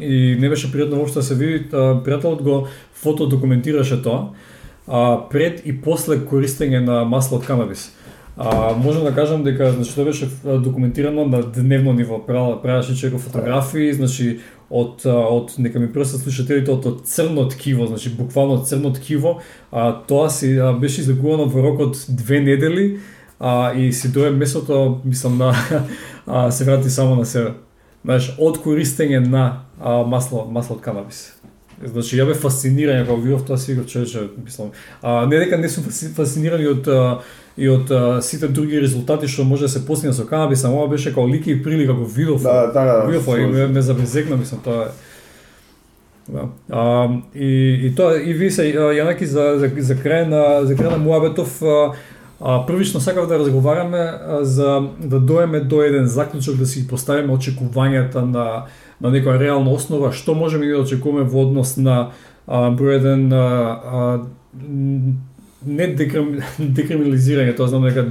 и 0.00 0.36
не 0.40 0.48
беше 0.48 0.70
пријатно 0.72 1.00
воопшто 1.00 1.20
да 1.20 1.26
се 1.26 1.34
види. 1.34 1.64
Пријателот 1.72 2.42
го 2.42 2.66
фотодокументираше 3.02 4.02
тоа 4.02 4.30
а, 4.86 5.20
пред 5.30 5.62
и 5.66 5.72
после 5.72 6.20
користење 6.26 6.84
на 6.84 7.04
масло 7.04 7.38
од 7.40 7.46
канабис. 7.46 7.90
А, 8.36 8.74
можам 8.76 9.04
да 9.04 9.14
кажам 9.14 9.44
дека 9.44 9.72
значи 9.72 9.94
тоа 9.94 10.04
беше 10.04 10.28
документирано 10.44 11.24
на 11.24 11.42
дневно 11.42 11.92
ниво. 11.92 12.20
Правеше 12.26 12.96
човек 12.96 13.20
фотографии, 13.20 13.92
значи 13.92 14.40
од 14.70 15.02
од 15.06 15.54
нека 15.58 15.80
ми 15.80 15.92
пресат 15.92 16.22
слушателите 16.22 16.70
од, 16.70 16.86
од 16.86 17.00
црно 17.04 17.48
ткиво, 17.48 17.86
значи 17.86 18.10
буквално 18.14 18.62
црно 18.64 18.92
ткиво, 18.92 19.40
а 19.72 19.92
тоа 20.06 20.30
си 20.30 20.56
а, 20.58 20.72
беше 20.72 21.00
излекувано 21.00 21.48
во 21.50 21.62
рок 21.62 21.80
од 21.80 22.04
две 22.08 22.40
недели 22.40 23.00
а, 23.40 23.72
и 23.74 23.92
си 23.92 24.12
дое 24.12 24.30
месото, 24.30 25.00
мислам 25.04 25.38
на 25.38 25.54
а, 26.26 26.50
се 26.50 26.64
врати 26.64 26.90
само 26.90 27.16
на 27.16 27.26
себе. 27.26 27.52
Знаеш, 28.04 28.30
од 28.38 28.58
користење 28.64 29.20
на 29.20 29.64
а, 29.80 30.02
масло, 30.08 30.46
масло 30.50 30.76
од 30.76 30.82
канабис. 30.82 31.40
Значи, 31.80 32.16
ја 32.16 32.26
бе 32.28 32.34
фасциниран 32.36 33.06
кога 33.06 33.22
видов 33.22 33.44
тоа 33.48 33.58
си 33.58 33.74
го 33.74 33.84
човече, 33.84 34.28
мислам. 34.44 34.70
А, 35.02 35.26
не 35.26 35.38
дека 35.38 35.58
не 35.58 35.68
сум 35.68 35.84
фасциниран 36.16 36.60
и 36.60 36.68
од 36.68 36.88
а, 36.88 37.20
и 37.56 37.68
од 37.68 37.90
а, 37.90 38.20
сите 38.22 38.48
други 38.48 38.80
резултати 38.80 39.28
што 39.28 39.44
може 39.44 39.68
да 39.68 39.72
се 39.72 39.86
постигне 39.86 40.12
со 40.12 40.26
канабис, 40.28 40.64
ова 40.64 40.88
беше 40.88 41.12
како 41.14 41.28
лики 41.28 41.52
и 41.52 41.62
прилика 41.62 41.94
го 41.94 42.04
видов. 42.04 42.42
Да, 42.42 42.72
така, 42.72 42.92
да. 42.92 43.06
видов 43.08 43.28
и 43.38 43.46
ме, 43.46 43.66
ме 43.66 43.82
забезекна, 43.82 44.36
мислам, 44.36 44.60
тоа 44.64 44.88
е. 44.88 44.92
Да. 46.28 46.48
А, 46.70 47.08
и, 47.34 47.80
и 47.86 47.94
тоа 47.96 48.20
и 48.20 48.32
ви 48.32 48.50
се 48.50 48.68
Јанаки 48.72 49.24
за 49.24 49.58
за 49.58 49.70
за 49.76 49.94
крај 49.96 50.28
на 50.28 50.66
за 50.66 50.76
крај 50.76 50.90
на 50.92 50.98
муабетов 50.98 51.62
а, 51.62 51.92
а, 52.40 52.66
првично 52.66 53.00
сакав 53.00 53.28
да 53.28 53.38
разговараме 53.38 53.98
а, 53.98 54.44
за 54.44 54.88
да 54.98 55.20
доеме 55.20 55.60
до 55.60 55.82
еден 55.82 56.06
заклучок 56.06 56.56
да 56.56 56.66
си 56.66 56.88
поставиме 56.88 57.32
очекувањата 57.32 58.24
на 58.24 58.66
на 59.00 59.08
некоја 59.08 59.38
реална 59.40 59.70
основа 59.72 60.12
што 60.12 60.34
можеме 60.34 60.66
да 60.68 60.80
очекуваме 60.80 61.24
во 61.24 61.46
однос 61.46 61.76
на 61.76 62.10
а, 62.46 62.70
број 62.70 62.96
еден 62.96 63.32
а, 63.32 63.44
а, 63.84 64.20
не 65.66 65.86
декрим, 65.94 66.40
декриминализирање, 66.58 67.56
тоа 67.56 67.68
знам 67.68 67.84
дека 67.88 68.06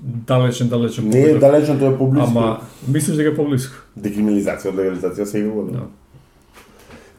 далечен, 0.00 0.68
далечен 0.68 1.08
Не 1.08 1.20
е 1.20 1.38
далечен, 1.38 1.78
тоа 1.78 1.92
е 1.94 1.98
поблиску. 1.98 2.28
Ама 2.28 2.60
мислиш 2.88 3.16
дека 3.16 3.32
е 3.32 3.36
поблиску? 3.36 3.80
Декриминализација 3.96 4.72
легализација 4.76 5.24
се 5.24 5.42
го 5.42 5.68
Да. 5.72 5.88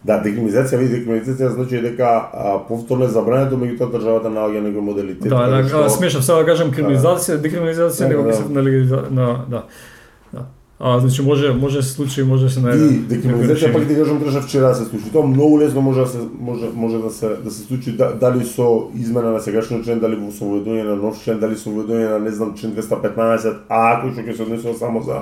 Да, 0.03 0.15
декриминализација, 0.17 0.77
види 0.81 0.95
декриминализација 0.95 1.51
значи 1.53 1.81
дека 1.81 2.07
а, 2.33 2.57
повторно 2.67 3.05
е 3.05 3.13
забрането, 3.13 3.55
меѓутоа 3.55 3.91
државата 3.93 4.29
наоѓа 4.33 4.63
некој 4.65 4.81
модалитет. 4.81 5.29
Да, 5.29 5.45
да, 5.47 5.61
што- 5.67 5.89
смешав 5.89 6.25
сега 6.25 6.39
да 6.41 6.45
кажам 6.45 6.71
криминализација, 6.71 7.37
декриминализација, 7.37 7.99
Да, 7.99 8.09
него 8.09 8.23
да. 8.23 8.27
мислев 8.27 8.49
на 8.49 8.61
легализација, 8.61 9.11
на 9.11 9.45
да. 9.49 9.63
Да. 10.33 10.45
А, 10.83 10.99
значи 10.99 11.21
може 11.21 11.53
може 11.53 11.77
да 11.77 11.83
се 11.83 11.93
случи, 11.93 12.23
може 12.23 12.43
да 12.45 12.49
се 12.49 12.59
најде. 12.59 12.87
И 12.89 12.99
декриминализација 13.05 13.73
пак 13.73 13.87
ти 13.87 13.95
кажам 13.95 14.19
требаше 14.19 14.41
вчера 14.41 14.67
да 14.67 14.75
се 14.75 14.85
случи. 14.85 15.11
Тоа 15.13 15.27
многу 15.27 15.59
лесно 15.59 15.81
може 15.81 15.99
да 16.01 16.07
се 16.07 16.17
може 16.39 16.65
може 16.73 16.97
да 16.97 17.09
се 17.11 17.29
да 17.43 17.51
се 17.51 17.61
случи 17.63 17.91
да, 17.97 18.13
дали 18.13 18.45
со 18.45 18.89
измена 18.97 19.31
на 19.31 19.39
сегашниот 19.39 19.85
член, 19.85 19.99
дали 19.99 20.15
во 20.15 20.31
со 20.31 20.41
воведување 20.45 20.83
на 20.83 20.95
нов 20.95 21.21
член, 21.23 21.37
дали 21.39 21.53
со 21.55 21.69
воведување 21.69 22.09
на 22.09 22.19
не 22.19 22.31
знам 22.31 22.55
член 22.57 22.73
215, 22.73 23.53
а 23.69 24.01
кој 24.01 24.13
што 24.17 24.21
ќе 24.25 24.35
се 24.35 24.43
однесува 24.43 24.73
само 24.73 25.01
за 25.05 25.21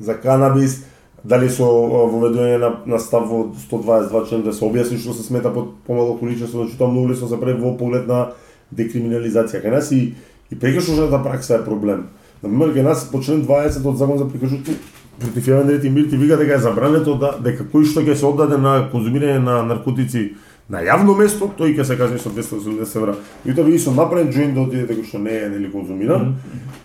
за 0.00 0.14
канабис, 0.16 0.80
дали 1.24 1.50
со 1.50 1.66
воведување 1.66 2.58
на 2.58 2.70
на 2.86 2.98
став 2.98 3.28
во 3.28 3.42
122 3.70 4.28
член 4.28 4.42
да 4.42 4.52
се 4.52 4.64
објасни 4.64 4.98
што 4.98 5.12
се 5.14 5.22
смета 5.22 5.52
под 5.52 5.74
помало 5.86 6.16
количество, 6.18 6.62
значи 6.62 6.78
тоа 6.78 6.88
многу 6.88 7.10
лесно 7.10 7.28
се 7.28 7.40
прави 7.40 7.60
во 7.60 7.76
поглед 7.76 8.06
на 8.06 8.32
декриминализација. 8.72 9.62
Кај 9.62 9.70
нас 9.70 9.92
и 9.92 10.14
и 10.50 10.58
прекршушната 10.58 11.22
пракса 11.22 11.54
е 11.54 11.64
проблем. 11.64 12.08
Например, 12.42 12.74
кај 12.74 12.82
нас 12.82 13.04
по 13.12 13.20
член 13.22 13.44
20 13.46 13.86
од 13.86 13.98
закон 13.98 14.18
за 14.18 14.28
прекршушки 14.28 14.74
против 15.20 15.48
јавен 15.48 15.68
ред 15.68 15.84
и 15.84 15.90
мир 15.90 16.08
ти 16.10 16.16
вика 16.16 16.36
дека 16.36 16.54
е 16.54 16.64
забрането 16.64 17.14
да 17.14 17.34
дека 17.38 17.64
кој 17.64 17.84
што 17.84 18.00
ќе 18.00 18.14
се 18.14 18.26
оддаде 18.26 18.56
на 18.58 18.88
конзумирање 18.92 19.38
на 19.44 19.62
наркотици 19.62 20.30
на 20.70 20.84
јавно 20.86 21.16
место, 21.18 21.48
тој 21.58 21.74
ќе 21.74 21.84
се 21.84 21.96
казни 21.98 22.18
со 22.22 22.30
280 22.30 22.96
евра. 23.00 23.16
И 23.44 23.54
тоа 23.54 23.66
види 23.66 23.78
со 23.82 23.90
направен 23.90 24.30
джоинт 24.30 24.54
да 24.54 24.62
отиде 24.62 24.86
дека 24.86 25.02
што 25.02 25.18
не 25.18 25.34
е 25.34 25.48
нели 25.50 25.70
конзумиран 25.72 26.36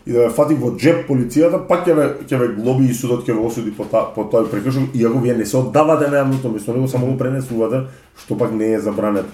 и 0.06 0.12
да 0.12 0.26
ве 0.26 0.30
фати 0.34 0.58
во 0.58 0.72
джеп 0.74 1.06
полицијата, 1.10 1.62
пак 1.70 1.86
ќе 1.86 1.94
ве 1.94 2.08
ќе 2.26 2.40
ве 2.42 2.48
глоби 2.58 2.90
и 2.90 2.98
судот 2.98 3.28
ќе 3.28 3.38
ве 3.38 3.46
осуди 3.46 3.72
по 3.72 3.86
та, 3.86 4.08
по 4.16 4.26
тој 4.26 4.50
прекршок, 4.50 4.90
иако 4.94 5.22
вие 5.22 5.38
не 5.38 5.46
се 5.46 5.58
оддавате 5.58 6.10
на 6.10 6.24
јавното 6.24 6.54
место, 6.54 6.74
него 6.74 6.88
само 6.88 7.12
го 7.12 7.18
пренесувате, 7.18 7.86
што 8.18 8.38
пак 8.38 8.52
не 8.52 8.74
е 8.74 8.80
забрането. 8.80 9.30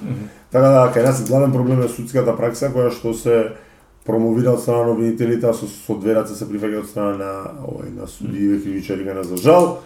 Така 0.51 0.67
да, 0.67 0.91
кај 0.91 1.03
нас 1.03 1.23
главен 1.27 1.51
проблем 1.51 1.81
е 1.81 1.87
судската 1.87 2.35
пракса 2.35 2.73
која 2.75 2.91
што 2.91 3.13
се 3.13 3.55
промовира 4.05 4.51
од 4.51 4.61
страна 4.61 4.83
на 4.83 4.91
обвинителите, 4.91 5.47
а 5.47 5.53
со, 5.53 5.67
со 5.67 5.95
две 5.95 6.13
раце 6.17 6.35
се 6.35 6.49
прифаќа 6.49 6.83
од 6.83 6.91
страна 6.91 7.15
на 7.17 7.31
овој 7.63 7.95
на 7.95 8.09
судије 8.09 8.59
кривичари 8.63 9.07
на 9.07 9.23
за 9.23 9.37
жал. 9.37 9.77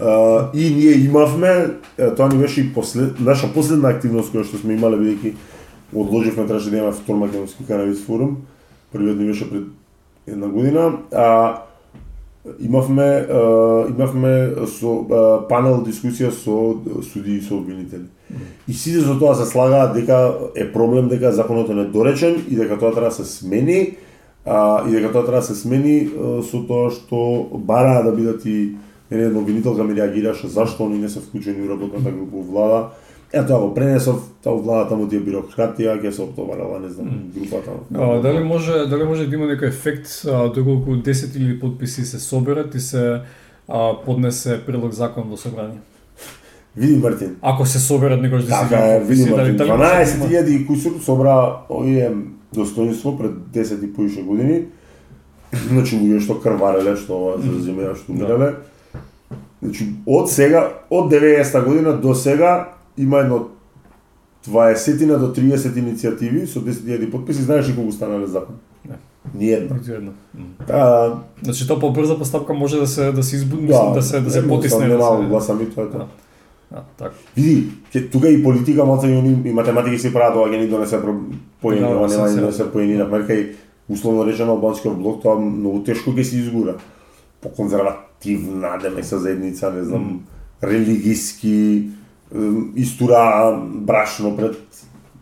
Uh, 0.00 0.50
и 0.54 0.74
ние 0.74 0.92
имавме, 1.04 1.70
тоа 2.16 2.28
ни 2.28 2.38
беше 2.38 2.60
и 2.60 2.72
послед, 2.74 3.20
наша 3.20 3.52
последна 3.52 3.92
активност 3.92 4.32
која 4.32 4.42
што 4.48 4.58
сме 4.58 4.74
имале 4.74 4.96
бидејќи 4.98 5.34
одложивме 5.94 6.46
траше 6.46 6.70
да 6.70 6.76
имаме 6.76 6.92
втор 6.92 7.14
македонски 7.14 7.66
канабис 7.66 8.04
форум. 8.06 8.36
Првиот 8.92 9.18
ни 9.18 9.26
беше 9.26 9.50
пред 9.50 9.64
една 10.26 10.48
година, 10.48 10.98
а 11.12 11.62
имавме 12.60 13.02
а, 13.02 13.86
имавме 13.88 14.54
со 14.66 14.92
а, 15.10 15.22
панел 15.48 15.84
дискусија 15.84 16.30
со 16.30 16.80
судии 17.02 17.38
и 17.38 17.42
со 17.42 17.56
обвинители. 17.56 18.08
И 18.68 18.72
сите 18.72 19.00
за 19.00 19.18
тоа 19.18 19.34
се 19.34 19.46
слагаат 19.46 19.94
дека 19.94 20.34
е 20.54 20.72
проблем 20.72 21.08
дека 21.08 21.32
законот 21.32 21.70
е 21.70 21.74
недоречен 21.74 22.44
и 22.50 22.56
дека 22.56 22.78
тоа 22.78 22.92
треба 22.92 23.08
да 23.08 23.14
се 23.14 23.24
смени 23.24 23.96
а, 24.46 24.88
и 24.88 24.90
дека 24.90 25.12
тоа 25.12 25.24
треба 25.24 25.40
да 25.40 25.46
се 25.46 25.54
смени 25.54 26.08
а, 26.08 26.42
со 26.42 26.64
тоа 26.66 26.90
што 26.90 27.48
бараа 27.52 28.02
да 28.04 28.12
бидат 28.12 28.44
и 28.46 28.76
мене 29.10 29.22
една 29.22 29.38
обвинителка 29.38 29.84
ми 29.84 29.96
реагираше 29.96 30.48
зашто 30.48 30.84
они 30.84 30.98
не 30.98 31.08
се 31.08 31.20
вклучени 31.20 31.66
у 31.66 31.70
работната 31.70 32.10
група 32.10 32.36
влада. 32.36 32.86
Е 33.32 33.46
тоа 33.46 33.60
го 33.60 33.74
пренесов, 33.74 34.30
тоа 34.42 34.54
у 34.54 34.62
влада 34.62 34.88
таму 34.88 35.08
ти 35.08 35.16
е 35.16 35.20
бирократија, 35.20 35.98
ќе 35.98 36.10
се 36.10 36.22
оптоварала, 36.22 36.78
не 36.80 36.88
знам, 36.88 37.10
групата. 37.34 37.70
А, 37.94 38.20
дали 38.22 38.44
може 38.44 38.86
дали 38.86 39.04
може 39.04 39.26
да 39.26 39.34
има 39.34 39.48
некој 39.50 39.68
ефект 39.74 40.06
а, 40.26 40.48
доколку 40.54 40.94
10 41.02 41.36
или 41.36 41.58
подписи 41.60 42.04
се 42.04 42.20
соберат 42.20 42.74
и 42.74 42.80
се 42.80 43.20
а, 43.68 43.92
поднесе 44.04 44.60
прилог 44.66 44.92
закон 44.92 45.26
во 45.30 45.36
собрание? 45.36 45.82
Види 46.76 46.96
Мартин, 46.96 47.36
Ако 47.42 47.66
се 47.66 47.78
соберат 47.78 48.22
некој 48.22 48.46
да 48.46 48.62
Така 48.62 48.78
е, 48.94 49.00
види 49.00 49.30
Мартин, 49.30 49.56
дали 49.56 49.70
може 49.70 49.82
да 49.82 50.04
има? 50.14 50.30
12.000 50.30 50.48
и 50.48 50.66
кусур 50.66 51.00
собра 51.02 51.56
овие 51.70 52.10
достоинство 52.54 53.18
пред 53.18 53.30
10 53.30 53.84
и 53.84 53.92
поише 53.92 54.22
години. 54.22 54.62
Значи 55.68 55.98
луѓе 55.98 56.20
што 56.22 56.38
крвареле, 56.38 56.96
што 56.96 57.18
ова 57.18 57.42
се 57.42 57.94
што 57.98 58.12
умирале. 58.12 58.54
Значи 59.64 59.86
од 60.06 60.30
сега, 60.30 60.60
од 60.90 61.12
90-та 61.12 61.60
година 61.60 61.92
до 61.94 62.14
сега 62.14 62.68
има 62.98 63.18
едно 63.18 63.48
20 64.44 65.18
до 65.18 65.32
30 65.32 65.56
иницијативи 65.74 66.44
со 66.46 66.60
10.000 66.60 67.10
подписи, 67.10 67.42
знаеш 67.42 67.68
ли 67.68 67.74
колку 67.74 67.92
станале 67.92 68.26
закон? 68.26 68.56
Не. 68.84 68.96
Ни 69.34 69.52
една. 69.52 69.76
Ниту 69.76 69.92
една. 69.92 70.10
Та, 70.66 71.14
Значи 71.42 71.66
тоа 71.66 71.80
побрза 71.80 72.18
постапка 72.18 72.54
може 72.54 72.78
да 72.78 72.86
се 72.86 73.12
да 73.12 73.22
се 73.22 73.36
избуди, 73.36 73.66
да, 73.66 73.90
да 73.90 74.02
се 74.02 74.20
да 74.20 74.30
се 74.30 74.48
потисне. 74.48 74.86
Нема 74.88 75.10
да 75.10 75.22
се- 75.22 75.28
гласами, 75.28 75.66
тоа 75.66 75.84
е 75.84 75.88
тоа. 75.88 75.98
Да. 75.98 76.06
Да, 76.70 76.82
така. 76.98 77.14
Види, 77.36 77.64
ќе 77.92 78.10
тука 78.10 78.28
и 78.28 78.42
политика 78.42 78.84
малце 78.84 79.06
и, 79.06 79.12
и 79.44 79.52
математики 79.52 79.98
се 79.98 80.12
прават, 80.12 80.36
ова 80.36 80.48
ќе 80.48 80.60
ни 80.60 80.68
донесе 80.68 80.98
поени, 81.62 81.80
Да, 81.80 81.86
ова 81.88 82.08
нема 82.08 82.08
се- 82.10 82.22
ни 82.22 82.28
се- 82.28 82.40
донесе 82.40 82.72
поени, 82.72 82.94
на 82.94 83.06
кај 83.06 83.52
условно 83.88 84.26
речено 84.26 84.52
албанскиот 84.52 84.98
блок, 84.98 85.22
тоа 85.22 85.36
многу 85.36 85.84
тешко 85.84 86.10
ќе 86.10 86.22
се 86.22 86.36
изгура. 86.36 86.74
По 87.40 87.48
конзервативна 88.24 88.78
демеса 88.78 89.18
заедница, 89.18 89.72
не 89.72 89.84
знам, 89.84 90.26
религиски, 90.62 91.90
ем, 92.34 92.72
истура 92.76 93.60
брашно 93.62 94.36
пред 94.36 94.56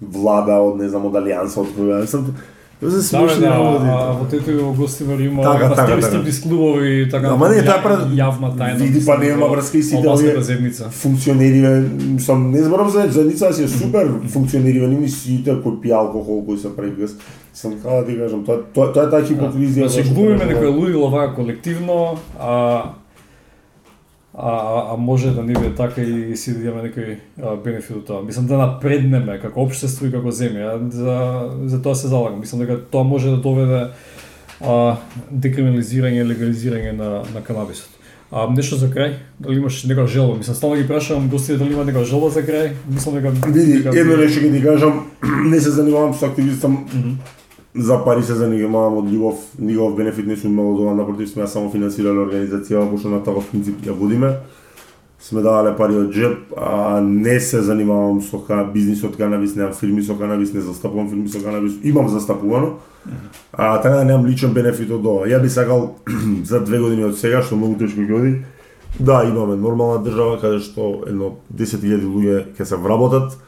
влада 0.00 0.60
од 0.62 0.78
не 0.78 0.88
знам 0.88 1.06
од 1.06 1.14
алијанса 1.14 1.62
од 1.62 1.74
која. 1.76 2.06
Да, 2.82 2.88
бе, 2.88 3.02
смешни 3.02 3.40
да, 3.40 3.50
работи. 3.50 3.84
а, 3.86 4.12
во 4.12 4.24
тето 4.26 4.50
во 4.58 4.72
Гостивар 4.72 5.18
има 5.20 5.42
Така, 5.42 5.68
на 5.68 5.74
така, 5.76 6.00
така. 6.00 6.22
клубови 6.42 7.02
и 7.02 7.08
така. 7.08 7.26
Ама 7.28 7.48
не, 7.48 7.62
таа 7.62 7.78
пред- 7.78 8.10
јавна 8.10 8.50
тајна. 8.52 8.76
Види, 8.76 9.06
па 9.06 9.18
нема 9.18 9.46
врска 9.46 9.78
и 9.78 9.82
сите 9.82 10.08
овие- 10.08 10.40
заедница. 10.40 10.90
функционериве, 10.90 11.84
сам 12.18 12.50
не 12.50 12.62
зборам 12.62 12.90
за 12.90 13.06
заедница, 13.08 13.52
си 13.52 13.64
е 13.64 13.68
супер 13.68 14.08
функционериве, 14.28 14.86
ними 14.88 15.08
сите 15.08 15.50
кој 15.52 15.80
пие 15.80 15.92
алкохол, 15.92 16.42
кој 16.42 16.56
се 16.56 16.76
прави 16.76 16.90
газ. 16.98 17.14
Сам 17.54 17.72
како 17.72 17.96
да 17.96 18.06
ти 18.06 18.18
кажам, 18.18 18.44
тоа 18.44 18.58
тоа 18.74 18.92
тоа 18.92 19.04
е 19.04 19.10
таа 19.10 19.22
хипокризија. 19.22 19.82
Да 19.82 19.90
се 19.90 20.02
губиме 20.04 20.38
некој 20.40 20.70
луѓе 20.70 21.10
вака 21.10 21.34
колективно, 21.34 22.16
а 22.40 22.82
а, 24.34 24.50
а, 24.92 24.96
може 24.96 25.30
да 25.30 25.42
не 25.42 25.52
биде 25.52 25.74
така 25.74 26.00
и 26.00 26.36
си 26.36 26.54
да 26.54 26.64
имаме 26.64 26.88
некој 26.88 27.16
бенефит 27.64 27.96
од 27.96 28.04
тоа. 28.06 28.22
Мислам 28.22 28.46
да 28.46 28.56
напреднеме 28.58 29.38
како 29.38 29.60
општество 29.60 30.06
и 30.06 30.12
како 30.12 30.28
земја. 30.28 30.90
За, 30.90 31.16
за 31.64 31.82
тоа 31.82 31.94
се 31.94 32.08
залагам. 32.08 32.40
Мислам 32.40 32.60
дека 32.60 32.80
тоа 32.82 33.04
може 33.04 33.30
да 33.30 33.36
доведе 33.36 33.86
а, 34.60 34.96
декриминализирање 35.30 36.22
и 36.22 36.28
легализирање 36.28 36.92
на, 36.92 37.22
на 37.34 37.42
канабисот. 37.42 37.88
А 38.32 38.46
нешто 38.48 38.76
за 38.76 38.88
крај? 38.88 39.12
Дали 39.38 39.56
имаш 39.56 39.82
некоја 39.84 40.06
желба? 40.06 40.38
Мислам, 40.38 40.56
стално 40.56 40.76
ги 40.76 40.86
прашувам 40.88 41.28
гостите 41.28 41.58
дали 41.58 41.72
има 41.72 41.84
некоја 41.84 42.04
желба 42.04 42.30
за 42.30 42.40
крај. 42.40 42.70
Мислам 42.88 43.14
дека 43.14 43.30
Види, 43.30 43.74
дека- 43.74 43.92
едно 43.92 44.16
нешто 44.16 44.40
ќе 44.40 44.52
ти 44.52 44.62
кажам, 44.64 45.06
не 45.50 45.60
се 45.60 45.70
занимавам 45.70 46.14
со 46.14 46.26
активистам, 46.26 46.72
Мгм 46.94 47.10
за 47.74 48.04
пари 48.04 48.22
се 48.22 48.34
занимавам 48.34 48.98
од 49.00 49.06
љубов, 49.08 49.44
никаков 49.58 49.96
бенефит 49.96 50.26
не 50.26 50.36
сум 50.36 50.52
имал 50.52 50.74
од 50.74 50.80
ова, 50.80 50.94
напротив 50.94 51.30
сме 51.30 51.44
ја 51.44 51.48
само 51.48 51.70
финансирале 51.72 52.20
организација, 52.20 52.84
пошто 52.90 53.08
на 53.08 53.22
таков 53.24 53.48
принцип 53.50 53.80
ја 53.86 53.96
водиме. 53.96 54.36
Сме 55.22 55.42
давале 55.42 55.76
пари 55.78 55.96
од 55.96 56.10
джеб, 56.10 56.52
а 56.56 57.00
не 57.00 57.40
се 57.40 57.62
занимавам 57.62 58.20
со 58.20 58.40
ка, 58.42 58.64
бизнис 58.74 59.04
од 59.04 59.16
канабис, 59.16 59.54
немам 59.56 59.72
фирми 59.72 60.02
со 60.02 60.16
канабис, 60.18 60.52
не 60.52 60.60
застапувам 60.60 61.08
фирми 61.08 61.28
со 61.28 61.40
канабис, 61.40 61.78
имам 61.82 62.08
застапувано. 62.08 62.78
А 63.52 63.80
така 63.80 63.96
да 63.96 64.04
немам 64.04 64.26
личен 64.26 64.52
бенефит 64.52 64.90
од 64.90 65.06
ова. 65.06 65.28
Ја 65.30 65.40
би 65.40 65.48
сакал 65.48 65.94
за 66.44 66.60
две 66.60 66.78
години 66.78 67.04
од 67.04 67.16
сега, 67.16 67.42
што 67.42 67.56
многу 67.56 67.78
тешко 67.78 68.00
ќе 68.00 68.18
оди, 68.18 68.34
Да, 68.98 69.24
имаме 69.24 69.56
нормална 69.56 70.02
држава 70.04 70.36
каде 70.40 70.58
што 70.60 71.04
едно 71.08 71.38
10.000 71.48 72.04
луѓе 72.04 72.42
ќе 72.58 72.64
се 72.68 72.76
вработат 72.76 73.38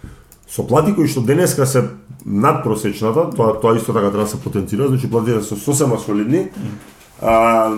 со 0.49 0.63
плати 0.67 0.95
кои 0.95 1.09
што 1.09 1.21
денеска 1.21 1.67
се 1.67 1.85
надпросечната, 2.25 3.31
тоа 3.37 3.61
тоа 3.61 3.77
исто 3.77 3.93
така 3.93 4.11
треба 4.11 4.25
да 4.25 4.31
се 4.31 4.41
потенцира, 4.41 4.89
значи 4.89 5.11
платите 5.11 5.43
се 5.43 5.57
сосема 5.57 5.99
солидни. 5.99 6.49
А, 7.23 7.71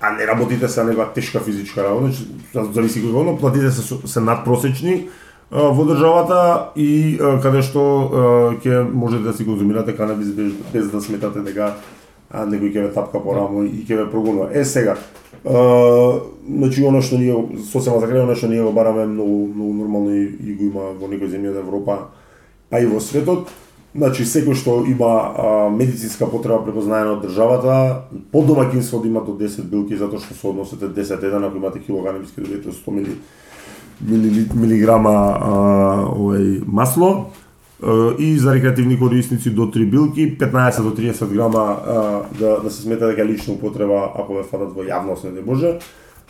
а 0.00 0.10
не 0.12 0.26
работите 0.26 0.68
се 0.68 0.82
некоја 0.82 1.12
тешка 1.14 1.40
физичка 1.40 1.84
работа, 1.84 2.12
значи 2.12 2.72
зависи 2.74 3.02
кој 3.02 3.24
но 3.24 3.36
платите 3.36 3.70
се 3.70 3.82
се 3.82 4.20
надпросечни 4.20 5.08
во 5.52 5.84
државата 5.84 6.72
и 6.76 7.18
каде 7.42 7.62
што 7.62 8.56
ќе 8.64 8.82
можете 8.88 9.24
да 9.24 9.32
си 9.36 9.44
конзумирате 9.44 9.96
канабис 9.96 10.32
без, 10.32 10.52
без 10.72 10.90
да 10.90 11.00
сметате 11.00 11.44
дека 11.44 11.74
а 12.32 12.46
некој 12.48 12.72
ќе 12.72 12.86
ве 12.86 12.92
тапка 12.94 13.20
по 13.20 13.36
рамо 13.36 13.62
и 13.68 13.84
ќе 13.84 13.98
ве 14.00 14.10
прогонува. 14.10 14.48
Е 14.56 14.64
сега, 14.64 14.96
а, 15.44 16.20
значи 16.48 16.84
оно 16.84 17.02
што 17.02 17.18
ние 17.18 17.34
сосема 17.72 18.00
за 18.00 18.06
она 18.22 18.34
што 18.34 18.48
ние 18.48 18.62
го 18.62 18.72
бараме 18.72 19.06
многу 19.06 19.46
многу 19.54 19.72
нормално 19.74 20.14
и, 20.14 20.24
и 20.46 20.54
го 20.54 20.64
има 20.64 20.92
во 20.98 21.08
некои 21.08 21.28
земји 21.28 21.50
од 21.50 21.56
Европа, 21.56 21.98
па 22.70 22.80
и 22.80 22.86
во 22.86 23.00
светот. 23.00 23.48
Значи 23.94 24.24
секој 24.24 24.54
што 24.56 24.84
има 24.88 25.10
а, 25.36 25.68
медицинска 25.68 26.26
потреба 26.26 26.64
препознаена 26.64 27.18
од 27.18 27.26
државата, 27.26 28.08
по 28.32 28.40
домаќинство 28.40 29.02
да 29.02 29.08
има 29.08 29.20
до 29.20 29.36
10 29.36 29.68
билки 29.68 29.96
затоа 29.96 30.20
што 30.20 30.34
се 30.34 30.48
односите 30.48 30.88
10 30.88 31.22
еден 31.22 31.44
ако 31.44 31.56
имате 31.56 31.80
килограмски 31.80 32.40
добиете 32.40 32.72
100 32.72 32.84
да 32.84 32.90
мили, 32.92 33.16
мили, 34.00 34.48
милиграма 34.54 35.12
а, 35.12 35.50
овој 36.08 36.64
масло 36.66 37.30
и 38.18 38.38
за 38.38 38.54
рекреативни 38.54 38.98
корисници 38.98 39.50
до 39.50 39.62
3 39.62 39.90
билки, 39.90 40.38
15 40.38 40.82
до 40.82 40.90
30 40.90 41.26
грама 41.26 41.76
да, 42.38 42.60
да 42.60 42.70
се 42.70 42.82
смета 42.82 43.06
дека 43.06 43.26
лична 43.26 43.54
употреба 43.54 44.12
ако 44.14 44.34
ве 44.34 44.42
фатат 44.42 44.70
во 44.76 44.86
јавност, 44.86 45.26
не 45.32 45.42
боже. 45.42 45.78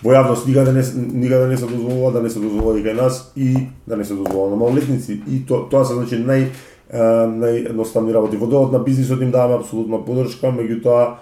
Во 0.03 0.14
јавност 0.16 0.48
никаде 0.48 0.72
не, 0.72 0.82
никаде 1.12 1.46
не 1.46 1.57
се 1.57 1.66
дозволува, 1.66 2.12
да 2.12 2.22
не 2.22 2.30
се 2.30 2.40
дозволува 2.40 2.80
и 2.80 2.84
кај 2.84 2.96
нас 2.96 3.32
и 3.36 3.68
да 3.86 3.96
не 3.96 4.05
се 4.05 4.14
дозволува 4.14 4.50
на 4.50 4.57
малолетници. 4.57 5.20
И 5.28 5.44
то, 5.46 5.68
тоа 5.70 5.84
се 5.84 5.94
значи 5.94 6.16
нај 6.16 6.48
наједноставни 6.92 8.12
работи. 8.12 8.36
Во 8.36 8.46
делот 8.46 8.72
на 8.72 8.80
бизнисот 8.80 9.20
им 9.20 9.30
даваме 9.30 9.61
апсолутна 9.61 10.00
подршка, 10.05 10.53
меѓутоа 10.53 11.20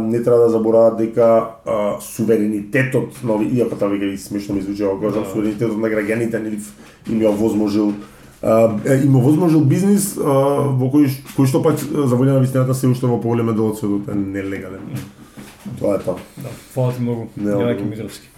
не 0.00 0.22
треба 0.22 0.38
да 0.38 0.48
заборават 0.48 0.96
дека 0.96 1.60
а, 1.66 2.00
суверенитетот, 2.00 3.20
нови, 3.22 3.48
иако 3.52 3.76
тоа 3.76 3.92
веќе 3.92 4.16
смешно 4.16 4.54
ми 4.56 4.62
звучи, 4.62 4.84
кажам, 5.00 5.24
да. 5.24 5.30
суверенитетот 5.30 5.76
на 5.76 5.88
граѓаните 5.92 6.40
нели 6.40 6.60
им 7.08 7.20
ја 7.20 7.36
возможил 7.36 7.92
има 8.42 9.18
возможен 9.18 9.64
бизнис 9.68 10.12
во 10.16 10.90
кој, 10.92 11.10
кој 11.34 11.46
што 11.50 11.62
пак 11.62 11.78
за 11.82 12.14
волја 12.14 12.38
на 12.38 12.44
вистината 12.44 12.74
се 12.74 12.86
уште 12.86 13.10
во 13.10 13.18
поголеме 13.18 13.52
дел 13.52 13.72
од 13.72 13.80
светот 13.80 14.08
е 14.12 14.14
нелегален. 14.14 14.84
Тоа 15.80 15.96
е 15.96 16.02
тоа. 16.04 16.16
Да, 16.36 16.52
фала 16.74 16.92
ти 16.92 17.02
многу. 17.02 17.28
Јаки 17.38 17.82
Митровски. 17.88 18.30